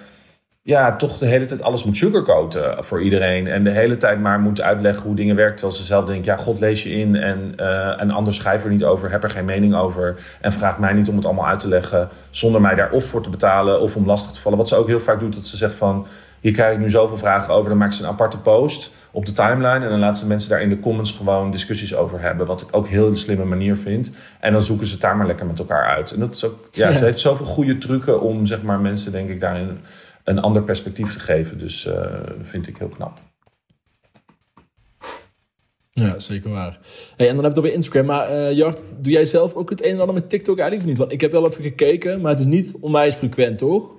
[0.63, 3.47] ja, toch de hele tijd alles moet sugarcoaten voor iedereen.
[3.47, 5.57] En de hele tijd maar moet uitleggen hoe dingen werken.
[5.57, 7.17] Terwijl ze zelf denken, ja, god lees je in.
[7.17, 10.15] En, uh, en anders schrijf er niet over, heb er geen mening over.
[10.41, 12.09] En vraag mij niet om het allemaal uit te leggen.
[12.31, 14.59] Zonder mij daar of voor te betalen of om lastig te vallen.
[14.59, 16.07] Wat ze ook heel vaak doet, dat ze zegt van...
[16.41, 17.69] Hier krijg ik nu zoveel vragen over.
[17.69, 19.85] Dan maakt ze een aparte post op de timeline.
[19.85, 22.47] En dan laten ze mensen daar in de comments gewoon discussies over hebben.
[22.47, 24.13] Wat ik ook heel een slimme manier vind.
[24.41, 26.13] En dan zoeken ze het daar maar lekker met elkaar uit.
[26.13, 26.95] En dat is ook, ja, ja.
[26.95, 29.79] ze heeft zoveel goede trucken om zeg maar mensen, denk ik, daarin
[30.25, 31.59] een ander perspectief te geven.
[31.59, 31.95] Dus uh,
[32.41, 33.19] vind ik heel knap.
[35.91, 36.79] Ja, zeker waar.
[37.17, 38.07] Hey, en dan heb je het over Instagram.
[38.07, 40.99] Maar uh, Jart, doe jij zelf ook het een en ander met TikTok eigenlijk niet?
[40.99, 43.91] Want ik heb wel even gekeken, maar het is niet onwijs frequent, toch?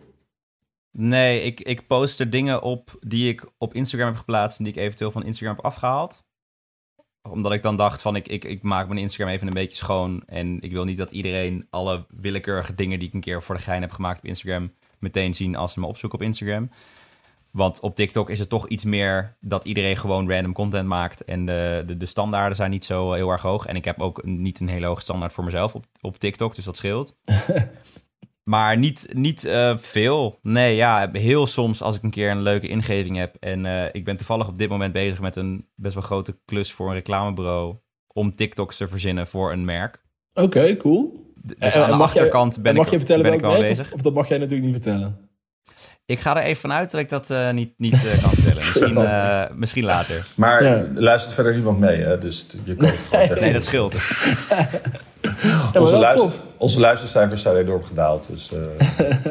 [0.98, 4.74] Nee, ik, ik post er dingen op die ik op Instagram heb geplaatst en die
[4.74, 6.24] ik eventueel van Instagram heb afgehaald.
[7.30, 10.24] Omdat ik dan dacht van ik, ik, ik maak mijn Instagram even een beetje schoon.
[10.26, 13.62] En ik wil niet dat iedereen alle willekeurige dingen die ik een keer voor de
[13.62, 16.70] gein heb gemaakt op Instagram meteen zien als ze me opzoeken op Instagram.
[17.52, 21.24] Want op TikTok is het toch iets meer dat iedereen gewoon random content maakt.
[21.24, 23.66] En de, de, de standaarden zijn niet zo heel erg hoog.
[23.66, 26.66] En ik heb ook niet een hele hoge standaard voor mezelf op, op TikTok, dus
[26.66, 27.16] dat scheelt.
[28.50, 30.40] maar niet, niet uh, veel.
[30.42, 33.36] Nee, ja, heel soms als ik een keer een leuke ingeving heb.
[33.40, 36.72] En uh, ik ben toevallig op dit moment bezig met een best wel grote klus
[36.72, 37.76] voor een reclamebureau.
[38.08, 40.04] Om TikToks te verzinnen voor een merk.
[40.34, 41.34] Oké, okay, cool.
[41.36, 43.86] Dus aan de achterkant ben, mag je vertellen ben ik wel merk, bezig.
[43.86, 45.30] Of, of, dat mag jij natuurlijk niet vertellen?
[46.06, 48.64] Ik ga er even vanuit dat ik dat uh, niet, niet uh, kan vertellen.
[48.80, 50.28] Misschien, uh, misschien later.
[50.36, 50.88] Maar ja.
[50.94, 52.18] luistert verder niemand mee, hè?
[52.18, 53.96] dus je kan het gewoon nee, nee, dat scheelt.
[55.42, 58.28] ja, onze, luister, onze luistercijfers zijn enorm gedaald.
[58.28, 58.52] Dus,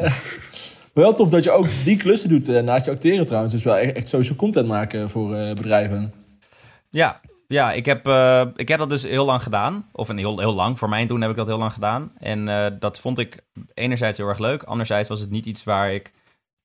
[0.93, 3.53] wel tof dat je ook die klussen doet naast je acteren trouwens.
[3.53, 6.13] Dus wel echt, echt social content maken voor bedrijven.
[6.89, 9.89] Ja, ja, ik heb, uh, ik heb dat dus heel lang gedaan.
[9.91, 10.77] Of een heel, heel lang.
[10.77, 12.11] Voor mijn doen heb ik dat heel lang gedaan.
[12.17, 14.63] En uh, dat vond ik enerzijds heel erg leuk.
[14.63, 16.13] Anderzijds was het niet iets waar ik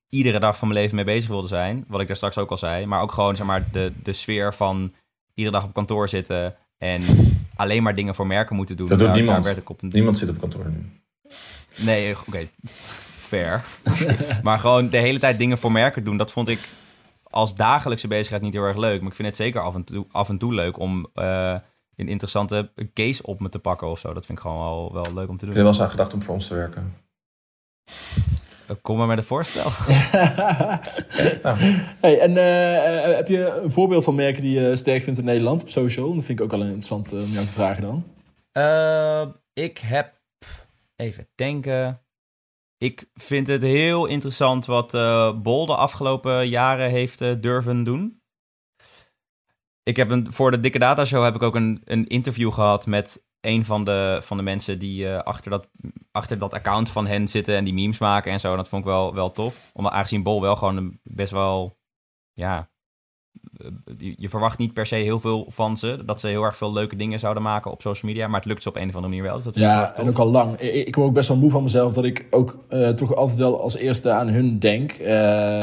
[0.08, 1.84] iedere dag van mijn leven mee bezig wilde zijn.
[1.88, 2.86] Wat ik daar straks ook al zei.
[2.86, 4.92] Maar ook gewoon zeg maar, de, de sfeer van
[5.34, 6.56] iedere dag op kantoor zitten.
[6.78, 7.02] En
[7.60, 8.88] alleen maar dingen voor merken moeten doen.
[8.88, 9.36] Dat doet daar, niemand.
[9.36, 9.88] Daar werd ik op een...
[9.88, 11.00] Niemand zit op kantoor nu.
[11.76, 12.28] Nee, oké.
[12.28, 12.50] Okay.
[13.16, 13.64] Fair.
[14.42, 16.16] maar gewoon de hele tijd dingen voor merken doen.
[16.16, 16.68] Dat vond ik
[17.22, 19.00] als dagelijkse bezigheid niet heel erg leuk.
[19.00, 21.56] Maar ik vind het zeker af en toe, af en toe leuk om uh,
[21.96, 24.12] een interessante case op me te pakken of zo.
[24.12, 25.54] Dat vind ik gewoon wel, wel leuk om te doen.
[25.54, 26.94] Heb je wel eens aan gedacht om voor ons te werken?
[28.82, 29.70] Kom maar met een voorstel.
[31.42, 31.58] nou.
[32.00, 35.62] hey, en uh, heb je een voorbeeld van merken die je sterk vindt in Nederland
[35.62, 36.14] op social?
[36.14, 38.04] Dat vind ik ook wel interessant om jou te vragen dan.
[38.52, 40.18] Uh, ik heb...
[40.96, 42.02] Even denken...
[42.78, 48.22] Ik vind het heel interessant wat uh, Bol de afgelopen jaren heeft uh, durven doen.
[49.82, 52.86] Ik heb een, voor de Dikke Data Show heb ik ook een, een interview gehad
[52.86, 55.68] met een van de, van de mensen die uh, achter, dat,
[56.12, 58.56] achter dat account van hen zitten en die memes maken en zo.
[58.56, 59.70] Dat vond ik wel, wel tof.
[59.72, 61.78] Omdat aangezien Bol wel gewoon een best wel,
[62.32, 62.70] ja,
[63.96, 66.02] je verwacht niet per se heel veel van ze.
[66.04, 68.26] Dat ze heel erg veel leuke dingen zouden maken op social media.
[68.26, 69.34] Maar het lukt ze op een of andere manier wel.
[69.34, 70.60] Dus dat ja, en ook al lang.
[70.60, 73.38] Ik, ik word ook best wel moe van mezelf dat ik ook uh, toch altijd
[73.38, 74.98] wel als eerste aan hun denk.
[74.98, 75.06] Uh,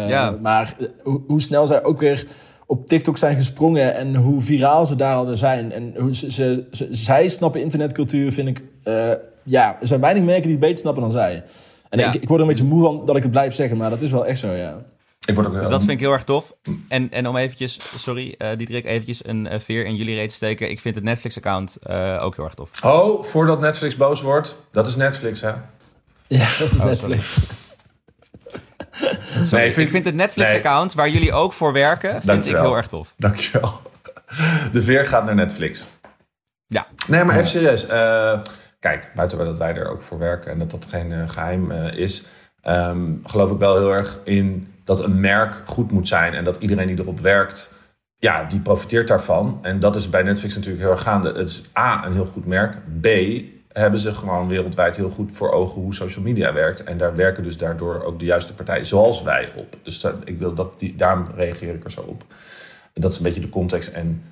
[0.10, 0.38] ja.
[0.42, 2.28] Maar hoe, hoe, snel zij ook weer
[2.68, 5.72] op TikTok zijn gesprongen en hoe viraal ze daar al zijn.
[5.72, 8.62] En hoe ze, ze, ze zij snappen internetcultuur, vind ik.
[8.84, 9.12] Uh,
[9.44, 11.44] ja, er zijn weinig merken die het beter snappen dan zij.
[11.90, 12.08] En ja.
[12.08, 14.02] ik, ik word er een beetje moe van dat ik het blijf zeggen, maar dat
[14.02, 14.86] is wel echt zo, ja.
[15.26, 16.54] Ik word ook dus dat vind ik heel erg tof.
[16.88, 20.36] En, en om eventjes, sorry uh, Diederik, eventjes een uh, veer in jullie reet te
[20.36, 20.70] steken.
[20.70, 22.84] Ik vind het Netflix-account uh, ook heel erg tof.
[22.84, 24.62] Oh, voordat Netflix boos wordt.
[24.72, 25.52] Dat is Netflix, hè?
[26.28, 27.38] Ja, dat is oh, Netflix.
[29.52, 31.06] Nee, ik, vind, ik vind het Netflix-account, nee.
[31.06, 32.62] waar jullie ook voor werken, vind Dankjewel.
[32.62, 33.14] ik heel erg tof.
[33.18, 33.82] Dankjewel.
[34.72, 35.88] De veer gaat naar Netflix.
[36.68, 36.88] Ja.
[37.08, 37.86] Nee, maar even serieus.
[38.80, 42.24] kijk, buiten dat wij er ook voor werken en dat dat geen geheim is...
[42.68, 46.58] Um, geloof ik wel heel erg in dat een merk goed moet zijn en dat
[46.58, 47.74] iedereen die erop werkt,
[48.16, 49.60] ja, die profiteert daarvan.
[49.62, 51.28] En dat is bij Netflix natuurlijk heel erg gaande.
[51.28, 52.78] Het is A, een heel goed merk.
[53.02, 53.08] B,
[53.78, 56.84] hebben ze gewoon wereldwijd heel goed voor ogen hoe social media werkt.
[56.84, 59.76] En daar werken dus daardoor ook de juiste partijen zoals wij op.
[59.84, 62.24] Dus ik wil dat die, daarom reageer ik er zo op.
[62.94, 63.90] Dat is een beetje de context.
[63.90, 64.24] En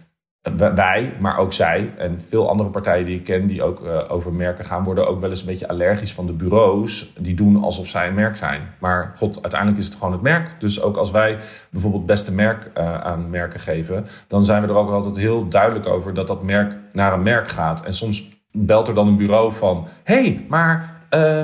[0.76, 4.34] wij, maar ook zij en veel andere partijen die ik ken die ook uh, over
[4.34, 7.14] merken gaan, worden ook wel eens een beetje allergisch van de bureaus.
[7.20, 8.62] Die doen alsof zij een merk zijn.
[8.80, 10.60] Maar god, uiteindelijk is het gewoon het merk.
[10.60, 11.38] Dus ook als wij
[11.70, 15.88] bijvoorbeeld beste merk uh, aan merken geven, dan zijn we er ook altijd heel duidelijk
[15.88, 17.86] over dat dat merk naar een merk gaat.
[17.86, 21.44] En soms belt er dan een bureau van: hey, maar uh,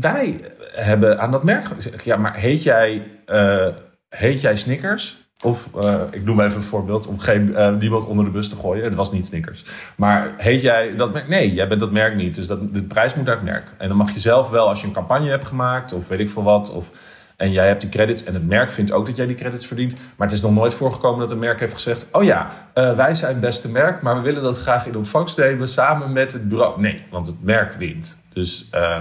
[0.00, 0.40] wij
[0.74, 1.66] hebben aan dat merk.
[2.04, 3.66] Ja, maar heet jij, uh,
[4.08, 5.24] heet jij Snickers?
[5.42, 8.56] Of, uh, ik noem even een voorbeeld om geen, uh, niemand onder de bus te
[8.56, 8.84] gooien.
[8.84, 9.64] Het was niet Snickers.
[9.96, 11.28] Maar heet jij dat merk?
[11.28, 12.34] Nee, jij bent dat merk niet.
[12.34, 13.64] Dus dat, de prijs moet naar het merk.
[13.78, 16.30] En dan mag je zelf wel, als je een campagne hebt gemaakt of weet ik
[16.30, 16.72] veel wat.
[16.72, 16.90] Of
[17.36, 19.94] En jij hebt die credits en het merk vindt ook dat jij die credits verdient.
[20.16, 23.14] Maar het is nog nooit voorgekomen dat een merk heeft gezegd: Oh ja, uh, wij
[23.14, 26.48] zijn het beste merk, maar we willen dat graag in ontvangst nemen samen met het
[26.48, 26.80] bureau.
[26.80, 28.22] Nee, want het merk wint.
[28.32, 28.68] Dus.
[28.74, 28.96] Uh,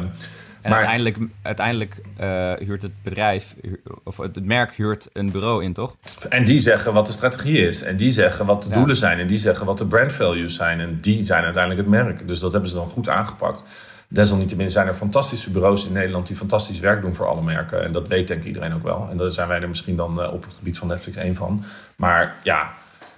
[0.66, 3.56] en maar, uiteindelijk, uiteindelijk uh, huurt het bedrijf,
[4.04, 5.96] of het merk huurt een bureau in, toch?
[6.30, 7.84] En die zeggen wat de strategie is.
[7.84, 8.76] En die zeggen wat de ja.
[8.76, 9.20] doelen zijn.
[9.20, 10.80] En die zeggen wat de brand values zijn.
[10.80, 12.28] En die zijn uiteindelijk het merk.
[12.28, 13.64] Dus dat hebben ze dan goed aangepakt.
[14.10, 17.84] Desalniettemin zijn er fantastische bureaus in Nederland die fantastisch werk doen voor alle merken.
[17.84, 19.08] En dat weet denk ik iedereen ook wel.
[19.10, 21.64] En daar zijn wij er misschien dan uh, op het gebied van Netflix één van.
[21.96, 22.74] Maar ja,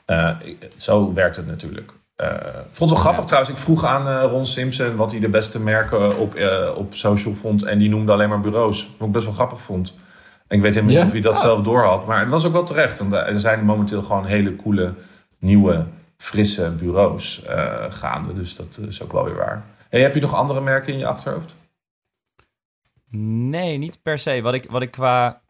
[0.08, 0.30] uh,
[0.76, 1.92] zo werkt het natuurlijk.
[2.22, 2.28] Uh,
[2.72, 3.26] vond het wel grappig ja.
[3.26, 3.54] trouwens.
[3.54, 6.36] Ik vroeg aan uh, Ron Simpson wat hij de beste merken op,
[6.76, 7.64] op social vond.
[7.64, 8.92] En die noemde alleen maar bureaus.
[8.98, 9.96] Wat ik best wel grappig vond.
[10.48, 11.42] En ik weet helemaal niet of hij dat ah.
[11.42, 12.06] zelf door had.
[12.06, 13.00] Maar het was ook wel terecht.
[13.00, 14.94] Want er zijn momenteel gewoon hele coole,
[15.40, 15.86] nieuwe,
[16.18, 17.44] frisse bureaus
[17.90, 18.34] gaande.
[18.34, 19.66] Dus dat is ook wel weer waar.
[19.90, 21.56] Hey, heb je nog andere merken in je achterhoofd?
[23.10, 24.42] Nee, niet per se.
[24.42, 25.42] Wat ik, wat ik qua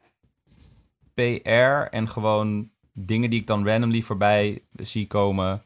[1.13, 5.61] PR en gewoon dingen die ik dan randomly voorbij zie komen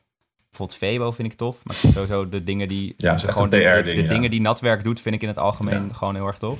[0.52, 1.66] Bijvoorbeeld Febo vind ik tof.
[1.66, 2.94] Maar sowieso de dingen die...
[2.98, 5.94] Ja, gewoon de, de, de, dingen die Natwerk doet, vind ik in het algemeen ja.
[5.94, 6.60] gewoon heel erg tof.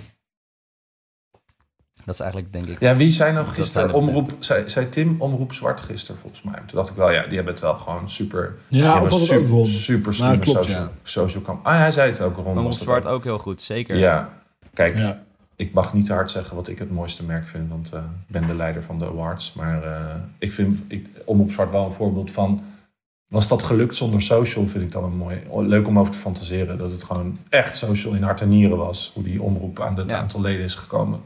[2.06, 2.80] Dat is eigenlijk, denk ik...
[2.80, 3.94] Ja, wie zijn nou gisteren?
[3.94, 6.54] Omroep, zei, zei Tim Omroep Zwart gisteren, volgens mij.
[6.54, 8.56] Toen dacht ik wel, ja, die hebben het wel gewoon super...
[8.68, 9.68] Ja, of super, ook rond.
[9.68, 10.92] super slimme klopt, social, ja.
[11.04, 11.66] social camp.
[11.66, 12.48] Ah, hij zei het ook, rond.
[12.58, 13.98] Omroep Zwart ook heel goed, zeker.
[13.98, 14.34] Ja,
[14.74, 15.20] kijk, Ja.
[15.56, 18.28] ik mag niet te hard zeggen wat ik het mooiste merk vind, want eh, ik
[18.28, 19.54] ben de leider van de awards.
[19.54, 22.64] Maar eh, ik vind ik, Omroep Zwart wel een voorbeeld van...
[23.28, 25.42] Was dat gelukt zonder social, vind ik dan een mooi.
[25.56, 26.78] Leuk om over te fantaseren.
[26.78, 29.12] Dat het gewoon echt social in hart en nieren was.
[29.14, 30.18] Hoe die omroep aan het Ja.
[30.18, 31.20] aantal leden is gekomen.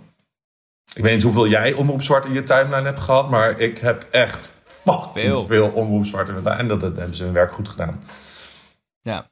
[0.95, 3.29] Ik weet niet hoeveel jij Omroep Zwart in je timeline hebt gehad.
[3.29, 5.45] Maar ik heb echt fucking Veel.
[5.45, 6.59] veel, Omroep Zwart inderdaad.
[6.59, 8.03] En dat, dat hebben ze hun werk goed gedaan.
[9.01, 9.25] Ja.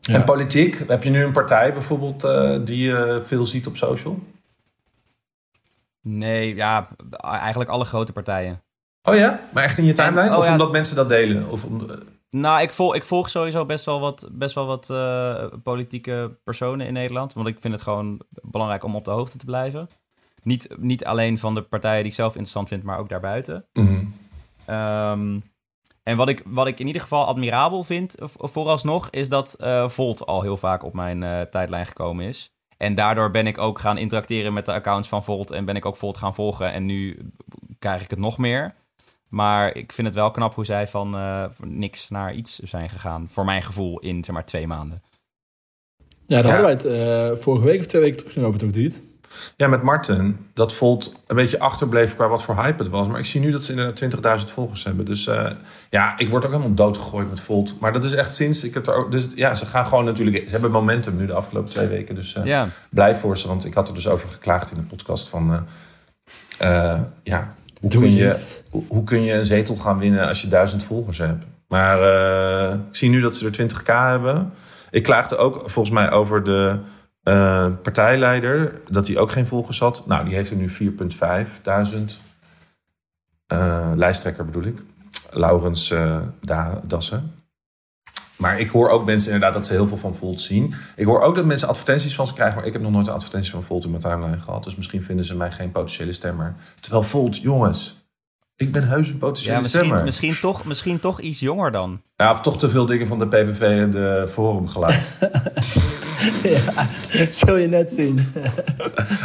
[0.00, 0.14] Ja.
[0.14, 0.82] En politiek?
[0.88, 4.18] Heb je nu een partij bijvoorbeeld eh, die je veel ziet op social?
[6.00, 6.88] Nee, ja,
[7.20, 8.62] eigenlijk alle grote partijen.
[9.02, 9.40] Oh ja?
[9.52, 10.30] Maar echt in je timeline?
[10.30, 10.52] oh of ja.
[10.52, 11.48] omdat mensen dat delen?
[11.48, 11.86] Of om,
[12.30, 16.86] Nou, ik volg, ik volg sowieso best wel wat, best wel wat eh, politieke personen
[16.86, 17.32] in Nederland.
[17.32, 19.88] Want ik vind het gewoon belangrijk om op de hoogte te blijven.
[20.44, 23.64] Niet, niet alleen van de partijen die ik zelf interessant vind, maar ook daarbuiten.
[23.72, 24.04] Mhm.
[24.64, 25.40] Ehm,
[26.02, 30.26] en wat ik, wat ik in ieder geval admirabel vind, vooralsnog, is dat eh, Volt
[30.26, 32.52] al heel vaak op mijn eh, tijdlijn gekomen is.
[32.76, 35.86] En daardoor ben ik ook gaan interacteren met de accounts van Volt en ben ik
[35.86, 36.72] ook Volt gaan volgen.
[36.72, 37.30] En nu
[37.78, 38.74] krijg ik het nog meer.
[39.28, 43.26] Maar ik vind het wel knap hoe zij van, eh, niks naar iets zijn gegaan.
[43.28, 45.02] Voor mijn gevoel in zeg maar twee maanden.
[46.26, 46.62] Ja, daar Ja.
[46.62, 46.84] hadden wij het
[47.34, 49.04] eh, vorige week of twee weken terug nog over, toch niet?
[49.56, 50.46] Ja, met Martin.
[50.54, 53.06] Dat Volt een beetje achterbleef qua wat voor hype het was.
[53.06, 55.04] Maar ik zie nu dat ze inderdaad 20.000 volgers hebben.
[55.04, 55.50] Dus eh,
[55.90, 57.80] ja, ik word ook helemaal doodgegooid met Volt.
[57.80, 59.10] Maar dat is echt sinds ik het er ook...
[59.10, 60.44] Dus ja, ze gaan gewoon natuurlijk...
[60.44, 62.14] Ze hebben momentum nu de afgelopen twee weken.
[62.14, 63.48] Dus eh, Ja, blij voor ze.
[63.48, 65.52] Want ik had er dus over geklaagd in de podcast van...
[65.52, 70.28] eh, eh, ja, hoe Doe kun, je, hoe, hoe kun je een zetel gaan winnen
[70.28, 71.44] als je duizend volgers hebt?
[71.68, 74.52] Maar eh, ik zie nu dat ze er 20k hebben.
[74.90, 76.78] Ik klaagde ook volgens mij over de
[77.24, 78.80] eh, partijleider.
[78.90, 80.06] Dat hij ook geen volgers had.
[80.06, 82.20] Nou, die heeft er nu 4,5 duizend.
[83.46, 84.78] Eh, lijsttrekker bedoel ik.
[85.30, 85.94] Laurens
[86.40, 87.32] da Dassen.
[88.36, 90.74] Maar ik hoor ook mensen inderdaad dat ze heel veel van Volt zien.
[90.96, 92.56] Ik hoor ook dat mensen advertenties van ze krijgen.
[92.56, 94.64] Maar ik heb nog nooit een advertentie van Volt in mijn timeline gehad.
[94.64, 96.54] Dus misschien vinden ze mij geen potentiële stemmer.
[96.80, 98.03] Terwijl Volt, jongens.
[98.56, 100.04] Ik ben heus een potentiële ja misschien, stemmer.
[100.04, 102.00] misschien, toch, misschien toch iets jonger dan.
[102.16, 105.18] Ja, of toch te veel dingen van de PVV en de Forum geluid.
[106.54, 106.88] ja,
[107.30, 108.18] zul je net zien.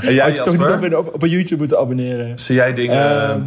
[0.02, 2.40] en jij, Had je toch niet op, op, YouTube moeten abonneren?
[2.40, 3.22] Zie jij dingen...
[3.22, 3.42] Ehm,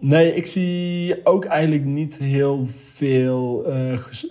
[0.00, 3.66] nee, ik zie ook eigenlijk niet heel veel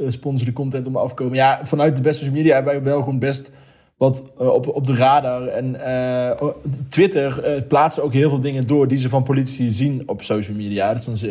[0.06, 1.36] gesponsorde content om me afkomen.
[1.36, 3.52] Ja, vanuit de beste social media hebben wij wel gewoon best
[3.98, 5.48] wat eh, op, op de radar.
[5.48, 6.56] En eh, oh,
[6.89, 10.58] Twitter eh, plaatst ook heel veel dingen door die ze van politici zien op social
[10.58, 10.93] media.
[10.93, 11.24] Dus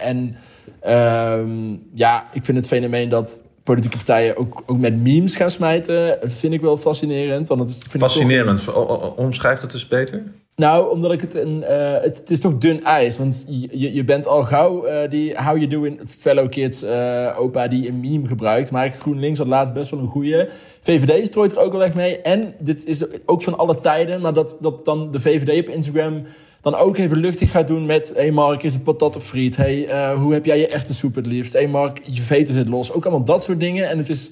[0.00, 0.36] en
[0.80, 6.18] ehm, ja, ik vind het fenomeen dat politieke partijen ook, ook met memes gaan smijten,
[6.22, 7.48] vind ik wel fascinerend.
[7.48, 8.68] Want dat is, toch- Fascinerend.
[8.74, 10.22] O- o- Omschrijf dat eens beter.
[10.56, 11.62] nou, omdat ik het een.
[11.64, 13.18] eh, het, het is toch dun ijs.
[13.18, 17.68] Want je, je- bent al gauw eh, die How You Doing Fellow Kids eh, opa
[17.68, 18.70] die een meme gebruikt.
[18.70, 20.44] Maar GroenLinks had laatst best wel een goeie.
[20.80, 22.20] VVD strooit er ook wel echt mee.
[22.20, 24.20] En dit is ook van alle tijden.
[24.20, 26.22] Maar dat, dat dan de VVD op Instagram
[26.60, 28.12] dan ook even luchtig gaat doen met...
[28.14, 29.56] Hey Mark, is het patat of friet?
[29.56, 31.52] Hey, eh, hoe heb jij je echte soep het liefst?
[31.52, 32.92] Hey Mark, je veten zit los.
[32.92, 33.88] Ook allemaal dat soort dingen.
[33.88, 34.30] En het is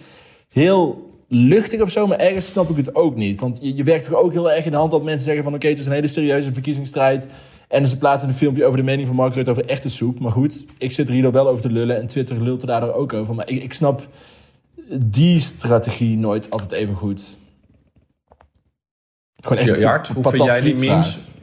[0.49, 3.41] heel luchtig of zo, maar ergens snap ik het ook niet.
[3.41, 5.55] Want je, je werkt toch ook heel erg in de hand dat mensen zeggen van...
[5.55, 7.27] oké, het is een hele serieuze verkiezingsstrijd...
[7.68, 10.20] en ze plaatsen een filmpje over de mening van Mark Rutte over echte soep.
[10.20, 11.97] Maar goed, ik zit er hier wel over te lullen...
[11.97, 13.35] en Twitter lult er daardoor ook over.
[13.35, 14.09] Maar ik, ik snap
[15.07, 17.39] die strategie nooit altijd even goed.
[19.37, 21.12] Gewoon echt Ja, Jart, hoe vind jij die memes?
[21.12, 21.35] vragen.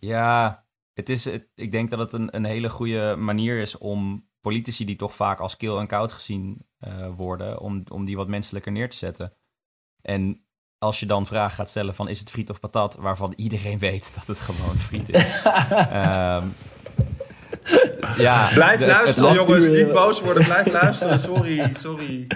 [0.00, 4.28] Ja, het is, het- ik denk dat het een, een hele goede manier is om
[4.40, 8.28] politici die toch vaak als kil en koud gezien eh, worden, om, om die wat
[8.28, 9.32] menselijker neer te zetten.
[10.02, 10.44] En
[10.78, 14.12] als je dan vragen gaat stellen van is het friet of patat, waarvan iedereen weet
[14.14, 15.42] dat het gewoon friet is.
[15.90, 16.46] Ehm,
[18.16, 19.66] ja, Blijf de- het- het luisteren, jongens.
[19.68, 20.44] eh, Niet boos worden.
[20.44, 21.20] Blijf luisteren.
[21.20, 22.26] Sorry, sorry.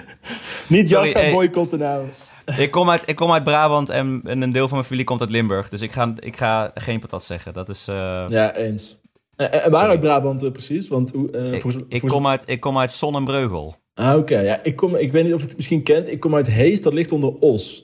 [0.67, 1.31] Niet gaan hey.
[1.31, 2.07] boycotten nou.
[2.57, 5.21] Ik kom, uit, ik kom uit Brabant en, en een deel van mijn familie komt
[5.21, 5.69] uit Limburg.
[5.69, 7.53] Dus ik ga, ik ga geen patat zeggen.
[7.53, 8.97] Dat is, eh, Ja, eens.
[9.35, 10.87] En, en waar uit Brabant eh, precies?
[10.87, 13.75] Want eh, ik, volgens, ik, volgens- kom uit, ik kom uit Sonnenbreugel.
[13.93, 14.39] Ah, oké.
[14.39, 16.07] Ja, ik, kom, ik weet niet of je het misschien kent.
[16.07, 17.83] Ik kom uit Hees, dat ligt onder Os.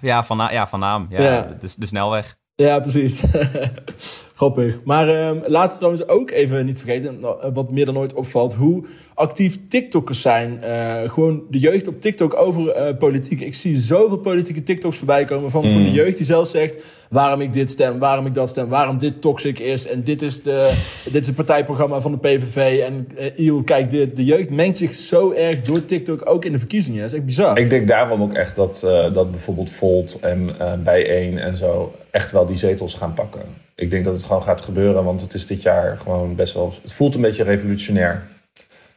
[0.00, 1.06] Ja, van, ja, van naam.
[1.10, 1.56] Ja, Ja.
[1.60, 2.36] De, de snelweg.
[2.54, 3.20] Ja, precies.
[4.40, 4.80] Grappig.
[4.84, 8.54] Maar ehm, laten we trouwens ook even niet vergeten, nou, wat meer dan ooit opvalt,
[8.54, 8.84] hoe
[9.14, 10.62] actief TikTokkers zijn.
[10.62, 13.40] Eh, gewoon de jeugd op TikTok over eh, politiek.
[13.40, 16.76] Ik zie zoveel politieke TikToks voorbij komen van de jeugd die zelf zegt
[17.10, 19.86] waarom ik dit stem, waarom ik dat stem, waarom dit toxic is.
[19.86, 20.80] En dit is, de,
[21.12, 22.80] dit is het partijprogramma van de PVV.
[22.80, 24.16] En eh Iel, kijk dit.
[24.16, 27.00] De jeugd mengt zich zo erg door TikTok, ook in de verkiezingen.
[27.00, 27.58] Dat is echt bizar.
[27.58, 31.94] Ik denk daarom ook echt dat, eh, dat bijvoorbeeld Volt en eh Bijeen en zo
[32.10, 33.40] echt wel die zetels gaan pakken.
[33.80, 36.72] Ik denk dat het gewoon gaat gebeuren, want het is dit jaar gewoon best wel...
[36.82, 38.26] Het voelt een beetje revolutionair.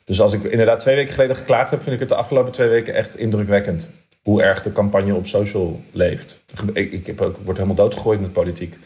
[0.05, 2.67] Dus als ik inderdaad twee weken geleden geklaagd heb, vind ik het de afgelopen twee
[2.67, 3.91] weken echt indrukwekkend.
[4.21, 6.39] Hoe erg de campagne op social leeft.
[6.73, 8.77] Ik, ik, heb ook, ik word helemaal doodgegooid met politiek.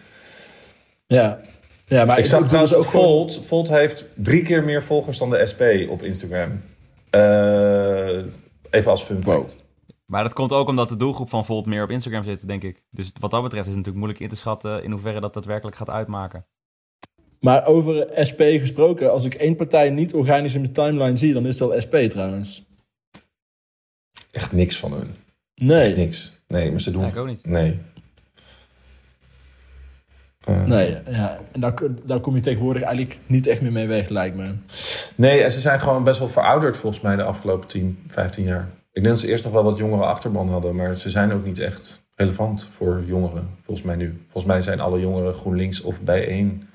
[1.08, 1.40] Ja.
[1.86, 3.46] Ja, maar ik zag trouwens ook Volt.
[3.46, 6.62] Volt heeft drie keer meer volgers dan de SP op Instagram.
[7.10, 8.24] Eh,
[8.70, 9.58] even als fun fact.
[10.12, 12.84] Maar dat komt ook omdat de doelgroep van Volt meer op Instagram zit, denk ik.
[12.92, 15.78] Dus wat dat betreft is het natuurlijk moeilijk in te schatten in hoeverre dat daadwerkelijk
[15.78, 16.46] gaat uitmaken.
[17.40, 21.46] Maar over SP gesproken, als ik één partij niet organisch in mijn timeline zie, dan
[21.46, 22.66] is het wel SP trouwens.
[24.32, 25.16] Echt niks van hun.
[25.56, 26.40] Nee, Niks.
[26.48, 27.02] Nee, maar ze doen...
[27.02, 27.46] Ja, ik ook niet.
[27.46, 27.80] Nee.
[30.44, 31.40] Eh, nee, ja.
[31.52, 31.74] En daar,
[32.06, 34.56] daar kom je tegenwoordig eigenlijk niet echt meer mee weg, lijkt me.
[35.16, 38.70] Nee, en ze zijn gewoon best wel verouderd volgens mij de afgelopen 10, 15 jaar.
[38.98, 41.46] Ik denk dat ze eerst nog wel wat jongere achterban hadden, maar ze zijn ook
[41.46, 44.22] niet echt relevant voor jongeren, volgens mij nu.
[44.24, 46.68] Volgens mij zijn alle jongeren GroenLinks of bijeen,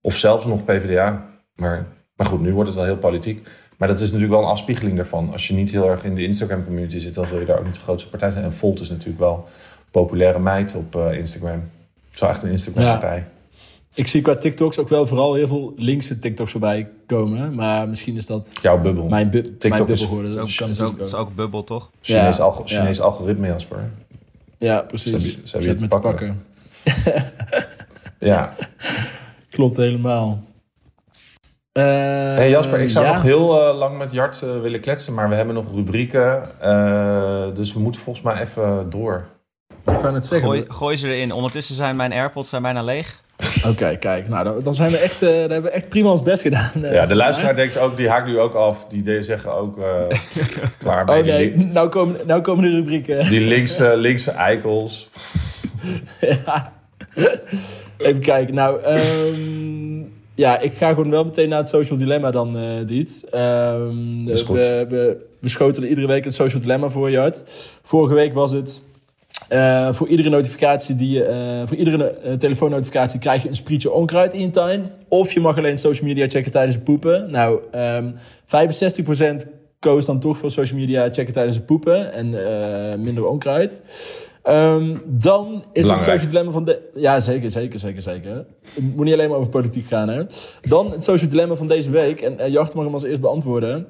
[0.00, 1.26] of zelfs nog PvdA.
[1.54, 1.86] Maar,
[2.16, 3.48] maar goed, nu wordt het wel heel politiek.
[3.76, 5.32] Maar dat is natuurlijk wel een afspiegeling daarvan.
[5.32, 7.74] Als je niet heel erg in de Instagram-community zit, dan zul je daar ook niet
[7.74, 8.44] de grootste partij zijn.
[8.44, 11.62] En Volt is natuurlijk wel een populaire meid op eh, Instagram.
[12.10, 13.26] Zo echt een Instagram-partij.
[13.94, 17.54] Ik zie qua TikToks ook wel vooral heel veel linkse TikToks voorbij komen.
[17.54, 19.08] Maar misschien is dat Jouw bubbel.
[19.08, 20.34] mijn, bu TikTok mijn bubbel is- geworden.
[20.36, 20.68] Dat is ook,
[20.98, 21.90] is ook, is bubbel, toch?
[22.00, 22.78] Chinees, Ja, alg- ja.
[22.78, 23.90] Chinees algoritme, Jasper.
[24.58, 25.32] Ja, precies.
[25.44, 26.10] ze hebben je te te pakken.
[26.10, 26.42] pakken.
[28.18, 28.54] Ja.
[29.50, 30.42] Klopt helemaal.
[31.72, 33.12] Eh, Hey Jasper, ik zou ja.
[33.12, 36.60] nog heel eh, lang met Jart eh, willen kletsen, maar we hebben nog rubrieken.
[36.60, 39.26] eh, dus we moeten volgens mij even door.
[39.86, 40.48] Ik kan het zeggen.
[40.48, 41.32] Gooi, gooi ze erin.
[41.32, 43.22] Ondertussen zijn mijn AirPods zijn bijna leeg.
[43.66, 44.28] Oké, kijk.
[44.28, 46.70] Nou, dan, dan zijn we echt, eh, dan hebben we echt prima ons best gedaan.
[46.84, 48.86] eh, Ja, de luisteraar denkt ook, die haakt nu ook af.
[48.88, 50.18] Die zeggen ook eh,
[50.78, 53.28] klaar bij Oh nee, nou komen, nou komen de rubrieken.
[53.28, 55.08] die linkse, linkse eikels.
[56.20, 56.72] Ja.
[57.96, 58.54] Even kijken.
[58.54, 60.02] Nou, ehm,
[60.34, 63.24] ja, ik ga gewoon wel meteen naar het social dilemma dan, Diet.
[64.26, 64.56] Is goed.
[64.56, 67.44] We, we, we schotelen iedere week het social dilemma voor je uit.
[67.82, 68.82] Vorige week was het...
[69.48, 73.90] eh, voor iedere notificatie die je, eh, voor iedere eh, telefoonnotificatie krijg je een sprietje
[73.92, 74.90] onkruid in je tuin.
[75.08, 77.30] Of je mag alleen social media checken tijdens het poepen.
[77.30, 78.10] Nou, ehm
[78.46, 79.46] 65%
[79.78, 82.30] koos dan toch voor social media checken tijdens het poepen en
[83.02, 83.82] minder onkruid.
[84.42, 86.90] Ehm, dan is het social dilemma van de.
[86.94, 88.46] Ja, zeker, zeker, zeker, zeker.
[88.74, 90.22] Het moet niet alleen maar over politiek gaan, hè.
[90.62, 92.20] Dan het social dilemma van deze week.
[92.20, 93.86] En uh, Jart mag hem als eerst beantwoorden.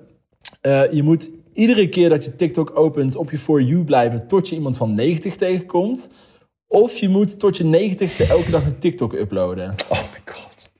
[0.90, 4.55] Je moet iedere keer dat je TikTok opent op je For You blijven tot je
[4.55, 6.11] iemand van 90 tegenkomt.
[6.66, 9.74] Of je moet tot je 90ste elke dag een TikTok uploaden.
[9.88, 10.72] Oh my god.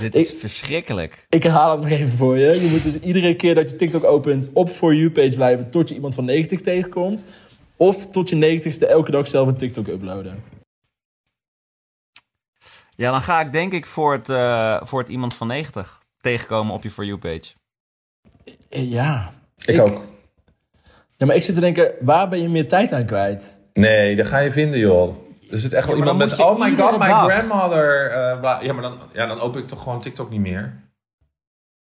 [0.00, 1.26] Dit is Ik- verschrikkelijk.
[1.28, 2.60] Ik herhaal het nog even voor je.
[2.60, 5.88] Je moet dus iedere keer dat je TikTok opent op For You page blijven tot
[5.88, 7.24] je iemand van 90 tegenkomt.
[7.76, 10.42] Of tot je 90ste elke dag zelf een TikTok uploaden.
[12.96, 16.74] Ja, dan ga ik denk ik voor het, eh, voor het iemand van 90 tegenkomen
[16.74, 17.50] op je For You page.
[18.68, 19.32] Eh, Ja.
[19.64, 20.04] Ik, ook.
[21.16, 23.60] Ja, maar ik zit te denken, waar ben je meer tijd aan kwijt?
[23.72, 25.16] Nee, dat ga je vinden, joh.
[25.50, 26.38] Er zit echt wel Ja, iemand met...
[26.40, 27.32] Oh my god, my dag.
[27.32, 28.10] grandmother.
[28.10, 30.74] eh, bla- ja, maar dan, ja, dan open ik toch gewoon TikTok niet meer.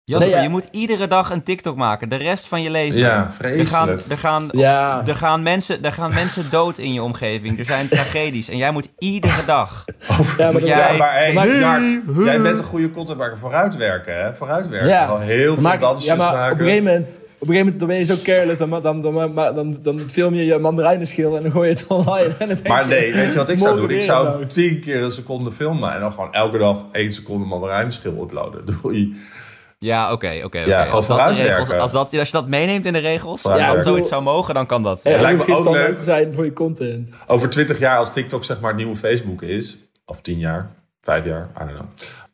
[0.05, 0.43] Jasper, Nee, ja.
[0.43, 2.09] je moet iedere dag een TikTok maken.
[2.09, 2.99] De rest van je leven.
[2.99, 4.03] Ja, Er gaan, vreselijk.
[4.09, 5.03] er, gaan, Ja.
[5.07, 7.59] er, gaan mensen, er gaan mensen dood in je omgeving.
[7.59, 8.49] Er zijn tragedies.
[8.49, 9.85] En jij moet iedere dag.
[10.39, 11.89] Ja, maar jij- Ja, maar hey, Jart,
[12.25, 13.39] jij bent een goede contentmaker.
[13.39, 14.35] Vooruitwerken, hè?
[14.35, 14.89] Vooruitwerken.
[14.89, 15.05] Ja.
[15.07, 16.53] Al heel veel Maak- dansjes ja, maar maken.
[16.53, 17.21] op een gegeven moment...
[17.43, 20.35] Op een gegeven moment dan ben je zo careless, dan, dan, dan, dan, dan, film
[20.35, 22.25] je je mandarijnenschil en dan gooi je het online.
[22.39, 23.91] En dan denk Maar nee, weet je wat ik zou doen?
[23.91, 28.23] Ik zou tien keer een seconde filmen en dan gewoon elke dag één seconde mandarijnschil
[28.23, 28.65] uploaden.
[28.83, 29.17] Doei.
[29.85, 30.59] Ja, oké, oké.
[30.59, 33.77] Ja, Als dat regels, als, dat, als je dat meeneemt in de regels, Vooruitwerken.
[33.79, 35.05] als zoiets zou mogen, dan kan dat.
[35.05, 35.97] Er lijkt lijkt me geen ook standaard leuk.
[35.97, 37.15] te zijn voor je content.
[37.27, 40.71] Over twintig jaar, als TikTok zeg maar het nieuwe Facebook is, of tien jaar,
[41.01, 41.87] vijf jaar, I don't know.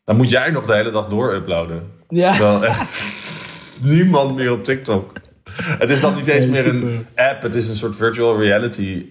[0.05, 1.91] Dan moet jij nog de hele dag door uploaden.
[2.07, 2.37] Ja.
[2.37, 3.03] Wel echt
[3.81, 5.11] niemand meer op TikTok.
[5.53, 9.05] Het is dan niet eens Nee, meer een app, het is een soort virtual reality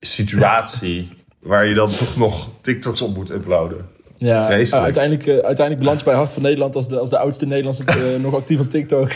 [0.00, 1.08] situatie.
[1.40, 3.88] Waar je dan toch nog TikToks op moet uploaden.
[4.18, 4.84] Ja, Vreselijk.
[4.84, 8.20] uiteindelijk, uh, uiteindelijk beland bij Hart van Nederland als de, als de oudste Nederlandse uh,
[8.24, 9.10] nog actief op TikTok.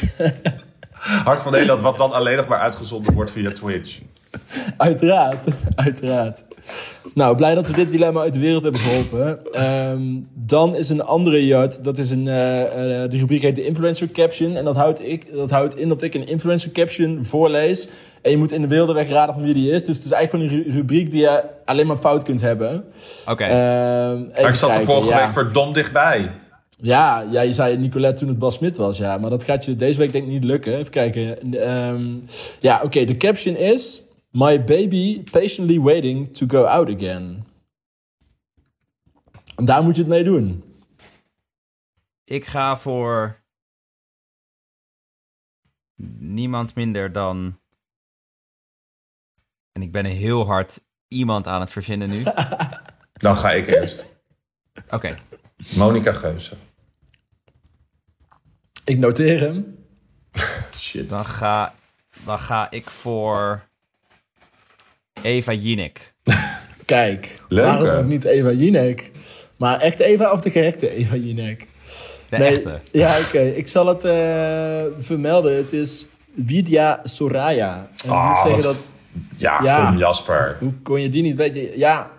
[1.24, 3.98] Hart van Nederland, wat dan alleen nog maar uitgezonden wordt via Twitch.
[4.76, 5.44] uiteraard,
[5.74, 6.44] uiteraard.
[7.14, 9.38] Nou, blij dat we dit dilemma uit de wereld hebben geholpen.
[9.90, 12.66] Um, dan is een andere Jart, dat is een, uh, uh,
[13.10, 14.56] de rubriek heet de Influencer Caption.
[14.56, 17.88] En dat houdt, ik, dat houdt in dat ik een Influencer Caption voorlees.
[18.22, 19.84] En je moet in de wilde weg raden van wie die is.
[19.84, 22.84] Dus het is eigenlijk gewoon een rubriek die je alleen maar fout kunt hebben.
[23.22, 23.30] Oké.
[23.30, 23.48] Okay.
[23.48, 25.24] Uh, maar ik zat er vorige ja.
[25.24, 26.30] week verdomd dichtbij.
[26.76, 29.18] Ja, ja, je zei Nicolette toen het Bas Smit was, ja.
[29.18, 30.78] Maar dat gaat je deze week denk ik niet lukken.
[30.78, 31.36] Even kijken.
[31.68, 32.24] Um,
[32.60, 32.84] ja, oké.
[32.84, 34.02] Okay, de caption is...
[34.32, 37.46] My baby patiently waiting to go out again.
[39.56, 40.64] En daar moet je het mee doen.
[42.24, 43.40] Ik ga voor...
[46.18, 47.60] Niemand minder dan...
[49.72, 52.22] En ik ben heel hard iemand aan het verzinnen nu.
[53.22, 54.02] Dan ga ik eerst.
[54.84, 54.94] Oké.
[54.94, 55.18] Okay.
[55.76, 56.56] Monica Geuze.
[58.84, 59.86] Ik noteer hem.
[60.76, 61.08] Shit.
[61.08, 61.74] Dan ga,
[62.24, 63.70] dan ga ik voor
[65.22, 66.14] Eva Jinek.
[66.84, 67.98] Kijk, Leuk, waarom hè?
[67.98, 69.10] ook niet Eva Jinek?
[69.56, 71.66] Maar echt Eva of de correcte Eva Jinek?
[72.28, 72.80] De echte.
[72.90, 73.26] Ja, oké.
[73.26, 73.48] Okay.
[73.48, 75.56] Ik zal het uh, vermelden.
[75.56, 76.06] Het is
[76.46, 77.88] Vidya Soraya.
[78.04, 78.62] En oh, ik moet zeggen wat...
[78.62, 78.90] dat...
[79.36, 80.56] Ja, ja, kom Jasper.
[80.60, 81.78] Hoe kon je die niet weten?
[81.78, 82.10] Ja,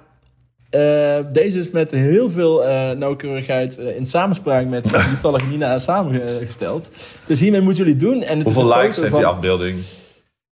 [0.75, 6.91] uh, deze is met heel veel uh, nauwkeurigheid uh, in samenspraak met lieftallige Nina samengesteld.
[7.25, 8.21] Dus hiermee moeten jullie doen.
[8.21, 9.79] En het Hoeveel is een likes foto heeft van, die afbeelding?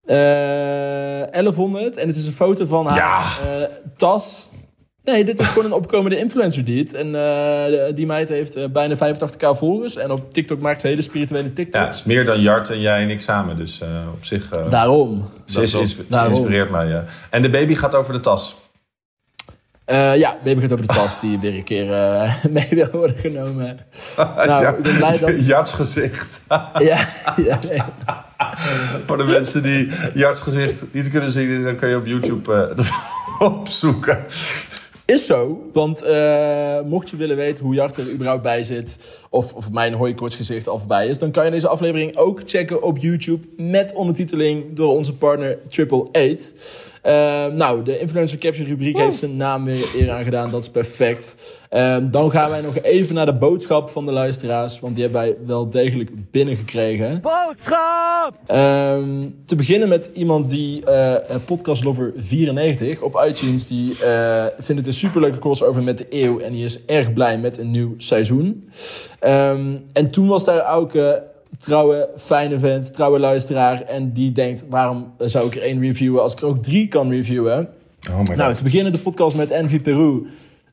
[0.10, 1.98] Uh, 1100.
[1.98, 2.90] En het is een foto van ja.
[2.90, 4.50] haar tas.
[5.04, 6.94] Nee, dit is gewoon een opkomende influencer die het.
[6.94, 9.96] En uh, die meid heeft uh, bijna 85k volgers.
[9.96, 11.80] En op TikTok maakt ze hele spirituele TikToks.
[11.80, 13.56] Ja, het is meer dan Jart en jij en ik samen.
[13.56, 14.50] Dus uh, op zich...
[14.50, 15.30] Daarom.
[15.46, 17.04] Ze, is, is, ze inspireert mij, ja.
[17.30, 18.56] En de baby gaat over de tas.
[19.92, 23.18] Uh, ja, baby gaat over de tas die weer een keer uh, mee wil worden
[23.18, 23.80] genomen.
[24.18, 25.46] nou, ja, ik ben blij dat...
[26.80, 27.82] Ja, ja nee.
[29.06, 32.86] Voor de mensen die Jarts gezicht niet kunnen zien, dan kun je op YouTube uh,
[33.40, 34.26] opzoeken.
[35.10, 38.98] Is zo, want uh, mocht je willen weten hoe Jart er überhaupt bij zit...
[39.30, 41.20] of, of mijn hooikortsgezicht al voorbij is...
[41.20, 43.48] dan kan je deze aflevering ook checken op YouTube...
[43.58, 46.54] met ondertiteling door onze partner Triple Eight.
[47.06, 50.52] Uh, nou, de Influencer Caption rubriek heeft zijn naam weer eer aangedaan.
[50.52, 51.36] Dat is perfect.
[51.70, 54.80] Uh, dan gaan wij nog even naar de boodschap van de luisteraars...
[54.80, 57.22] want die hebben wij wel degelijk binnengekregen.
[57.22, 58.34] Boodschap!
[58.52, 61.16] Um, te beginnen met iemand die uh,
[61.46, 63.68] podcastlover 94 op iTunes...
[63.68, 66.40] die uh, vindt het een superleuke crossover met de eeuw...
[66.40, 68.70] en die is erg blij met een nieuw seizoen.
[69.22, 70.94] Um, en toen was daar ook...
[70.94, 71.12] Uh,
[71.58, 73.82] trouwe, fijne vent, trouwe luisteraar...
[73.82, 76.22] en die denkt, waarom zou ik er één reviewen...
[76.22, 77.70] als ik er ook drie kan reviewen?
[78.12, 80.26] Oh my nou, te beginnen de podcast met Envy Peru...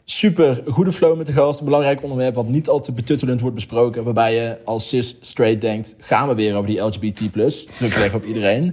[0.08, 1.58] Super goede flow met de gast.
[1.58, 4.04] Een belangrijk onderwerp wat niet al te betuttelend wordt besproken.
[4.04, 7.32] Waarbij je als cis straight denkt, gaan we weer over die LGBT+.
[7.76, 8.64] Druk leggen op iedereen.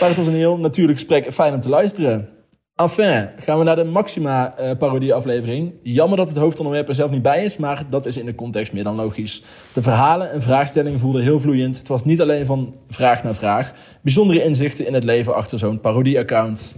[0.00, 1.32] Maar het was een heel natuurlijk gesprek.
[1.32, 2.28] Fijn om te luisteren.
[2.74, 5.72] Enfin, gaan we naar de Maxima uh, parodie aflevering.
[5.82, 8.72] Jammer dat het hoofdonderwerp er zelf niet bij is, maar dat is in de context
[8.72, 9.42] meer dan logisch.
[9.72, 11.78] De verhalen en vraagstellingen voelden heel vloeiend.
[11.78, 13.72] Het was niet alleen van vraag naar vraag.
[14.02, 16.76] Bijzondere inzichten in het leven achter zo'n parodie-account.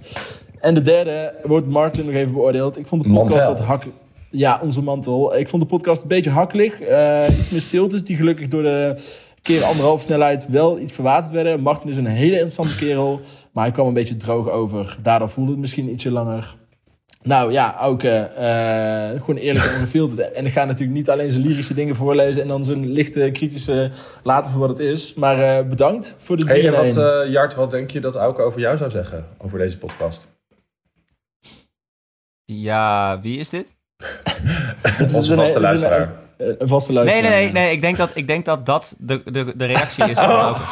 [0.60, 2.78] En de derde wordt Martin nog even beoordeeld.
[2.78, 3.84] Ik vond de podcast wat hak...
[4.30, 5.36] Ja, onze mantel.
[5.36, 6.80] Ik vond de podcast een beetje hakkelig.
[6.80, 8.94] Uh, iets meer stiltes die gelukkig door de
[9.42, 11.60] keer anderhalf snelheid wel iets verwaterd werden.
[11.60, 13.20] Martin is een hele interessante kerel,
[13.52, 14.96] maar hij kwam een beetje droog over.
[15.02, 16.54] Daardoor voelde het misschien ietsje langer.
[17.22, 18.12] Nou ja, ook uh,
[19.10, 20.32] gewoon eerlijk en ongefilterd.
[20.32, 22.42] En ik ga natuurlijk niet alleen zijn lyrische dingen voorlezen...
[22.42, 23.90] en dan zijn lichte kritische
[24.22, 25.14] laten voor wat het is.
[25.14, 28.16] Maar uh, bedankt voor de drie hey, en wat, uh, Jart, wat denk je dat
[28.16, 29.26] Auke over jou zou zeggen?
[29.38, 30.28] Over deze podcast?
[32.52, 33.74] Ja, wie is dit?
[34.82, 36.12] Het is Onze een- vaste is een- luisteraar.
[36.36, 37.30] een vaste Nee, luisteraar.
[37.30, 37.72] nee, nee, nee.
[37.72, 40.16] Ik denk dat ik denk dat, dat de, de, de reactie is.
[40.18, 40.60] van Auke.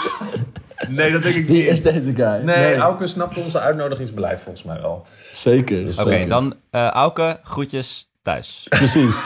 [0.88, 1.66] Nee, dat denk ik Wie niet.
[1.70, 2.40] is deze guy?
[2.44, 5.06] Nee, Auke snapt onze uitnodigingsbeleid volgens mij wel.
[5.32, 5.80] Zeker.
[5.80, 6.28] Oké, zeker.
[6.28, 8.66] dan eh Auke, groetjes thuis.
[8.68, 9.16] Precies.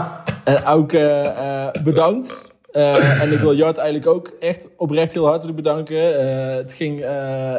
[0.44, 2.50] en eh, eh, bedankt.
[2.68, 6.18] Eh, en ik wil Jart eigenlijk ook echt oprecht heel hartelijk bedanken.
[6.18, 7.54] Eh, het ging eh,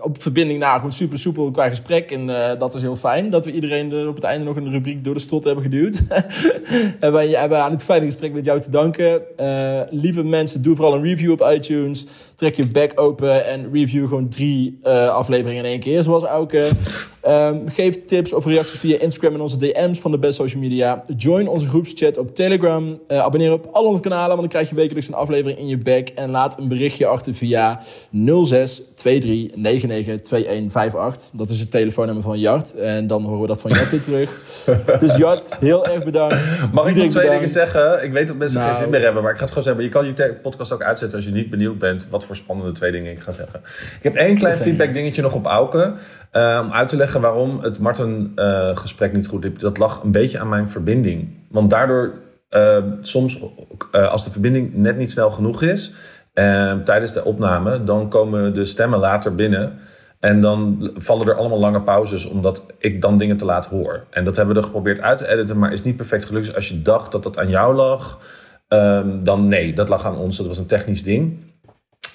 [0.00, 2.10] op verbinding na gewoon super soepel qua gesprek.
[2.10, 2.26] En
[2.58, 5.14] dat is heel fijn dat we iedereen er op het einde nog een rubriek door
[5.14, 6.02] de strot hebben geduwd.
[7.00, 9.22] en wij hebben aan het fijne gesprek met jou te danken.
[9.90, 12.06] Lieve mensen, doe vooral een review op iTunes.
[12.34, 14.78] Trek je back open en review gewoon drie
[15.08, 16.68] afleveringen in één keer, zoals Auke.
[17.20, 21.04] Ehm, geef tips of reacties via Instagram en onze DM's van de Best Social Media.
[21.16, 22.98] Join onze groepschat op Telegram.
[23.06, 25.78] Eh, abonneer op al onze kanalen, want dan krijg je wekelijks een aflevering in je
[25.78, 26.08] back.
[26.08, 27.80] En laat een berichtje achter via
[28.44, 31.30] 06 23 99 2158.
[31.38, 32.74] Dat is het telefoonnummer van Jart.
[32.74, 34.30] En dan horen we dat van Jart weer terug.
[35.00, 36.36] Dus Jart, heel erg bedankt.
[36.72, 38.04] Mag ik nog twee dingen zeggen?
[38.04, 38.70] Ik weet dat mensen Nou.
[38.72, 39.84] geen zin meer hebben, maar ik ga het gewoon zeggen.
[39.84, 42.92] Je kan je podcast ook uitzetten als je niet benieuwd bent wat voor spannende twee
[42.92, 43.60] dingen ik ga zeggen.
[43.96, 45.94] Ik heb één klein feedback dingetje nog op Auke.
[46.30, 49.58] eh, om uit te leggen waarom het Martin-gesprek niet goed liep.
[49.58, 51.28] Dat lag een beetje aan mijn verbinding.
[51.48, 52.12] Want daardoor,
[52.48, 53.40] eh, soms
[53.90, 55.92] eh, als de verbinding net niet snel genoeg is
[56.32, 59.78] eh, tijdens de opname, dan komen de stemmen later binnen.
[60.20, 64.04] En dan vallen er allemaal lange pauzes, omdat ik dan dingen te laat hoor.
[64.10, 66.46] En dat hebben we er geprobeerd uit te editen, maar is niet perfect gelukt.
[66.46, 68.18] Dus als je dacht dat dat aan jou lag,
[68.68, 70.36] ehm, dan nee, dat lag aan ons.
[70.36, 71.49] Dat was een technisch ding.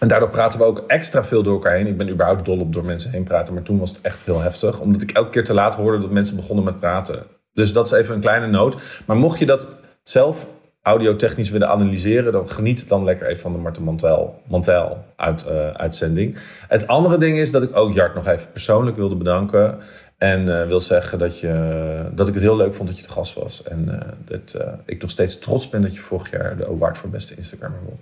[0.05, 1.87] En daardoor praten we ook extra veel door elkaar heen.
[1.87, 4.41] Ik ben überhaupt dol op door mensen heen praten, maar toen was het echt heel
[4.41, 4.79] heftig.
[4.79, 7.23] Omdat ik elke keer te laat hoorde dat mensen begonnen met praten.
[7.53, 9.01] Dus dat is even een kleine noot.
[9.05, 10.47] Maar mocht je dat zelf
[10.81, 15.69] audiotechnisch willen analyseren, dan geniet dan lekker even van de Marten Mantel, Mantel uit, eh,
[15.69, 16.37] uitzending.
[16.67, 19.79] Het andere ding is dat ik ook Jart nog even persoonlijk wilde bedanken.
[20.17, 23.11] En eh, wil zeggen dat, je, dat ik het heel leuk vond dat je te
[23.11, 23.63] gast was.
[23.63, 27.09] En eh, dat ik nog steeds trots ben dat je vorig jaar de award voor
[27.09, 27.99] beste Instagrammer won.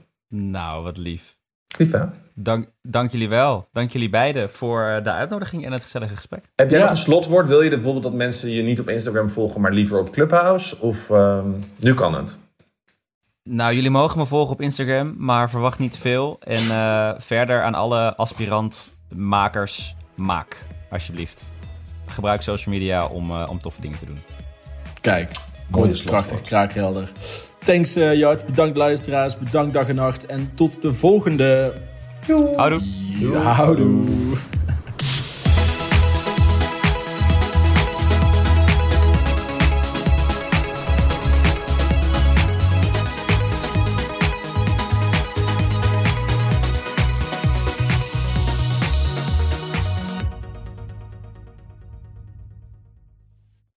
[0.52, 1.42] Nou, wat lief.
[1.78, 2.04] Lief hè?
[2.36, 3.68] Dank, dank jullie wel.
[3.72, 6.46] Dank jullie beiden voor eh, de uitnodiging en het gezellige gesprek.
[6.56, 6.84] Heb jij Ja.
[6.86, 7.48] nog een slotwoord?
[7.48, 10.80] Wil je bijvoorbeeld dat mensen je niet op Instagram volgen, maar liever op Clubhouse?
[10.80, 11.48] Of ehm,
[11.80, 12.40] nu kan het?
[13.44, 16.38] Nou, jullie mogen me volgen op Instagram, maar verwacht niet te veel.
[16.40, 21.46] En eh, verder aan alle aspirant-makers, maak alsjeblieft.
[22.06, 24.18] Gebruik social media om, eh, om toffe dingen te doen.
[25.02, 25.32] Kijk,
[25.72, 26.04] slotwoord.
[26.04, 27.10] krachtig, kraakhelder.
[27.64, 30.26] Thanks eh, Jart, bedankt luisteraars, bedankt dag en nacht.
[30.26, 31.74] En tot de volgende.
[32.56, 32.82] Houdoe!
[33.34, 34.04] Houdoe.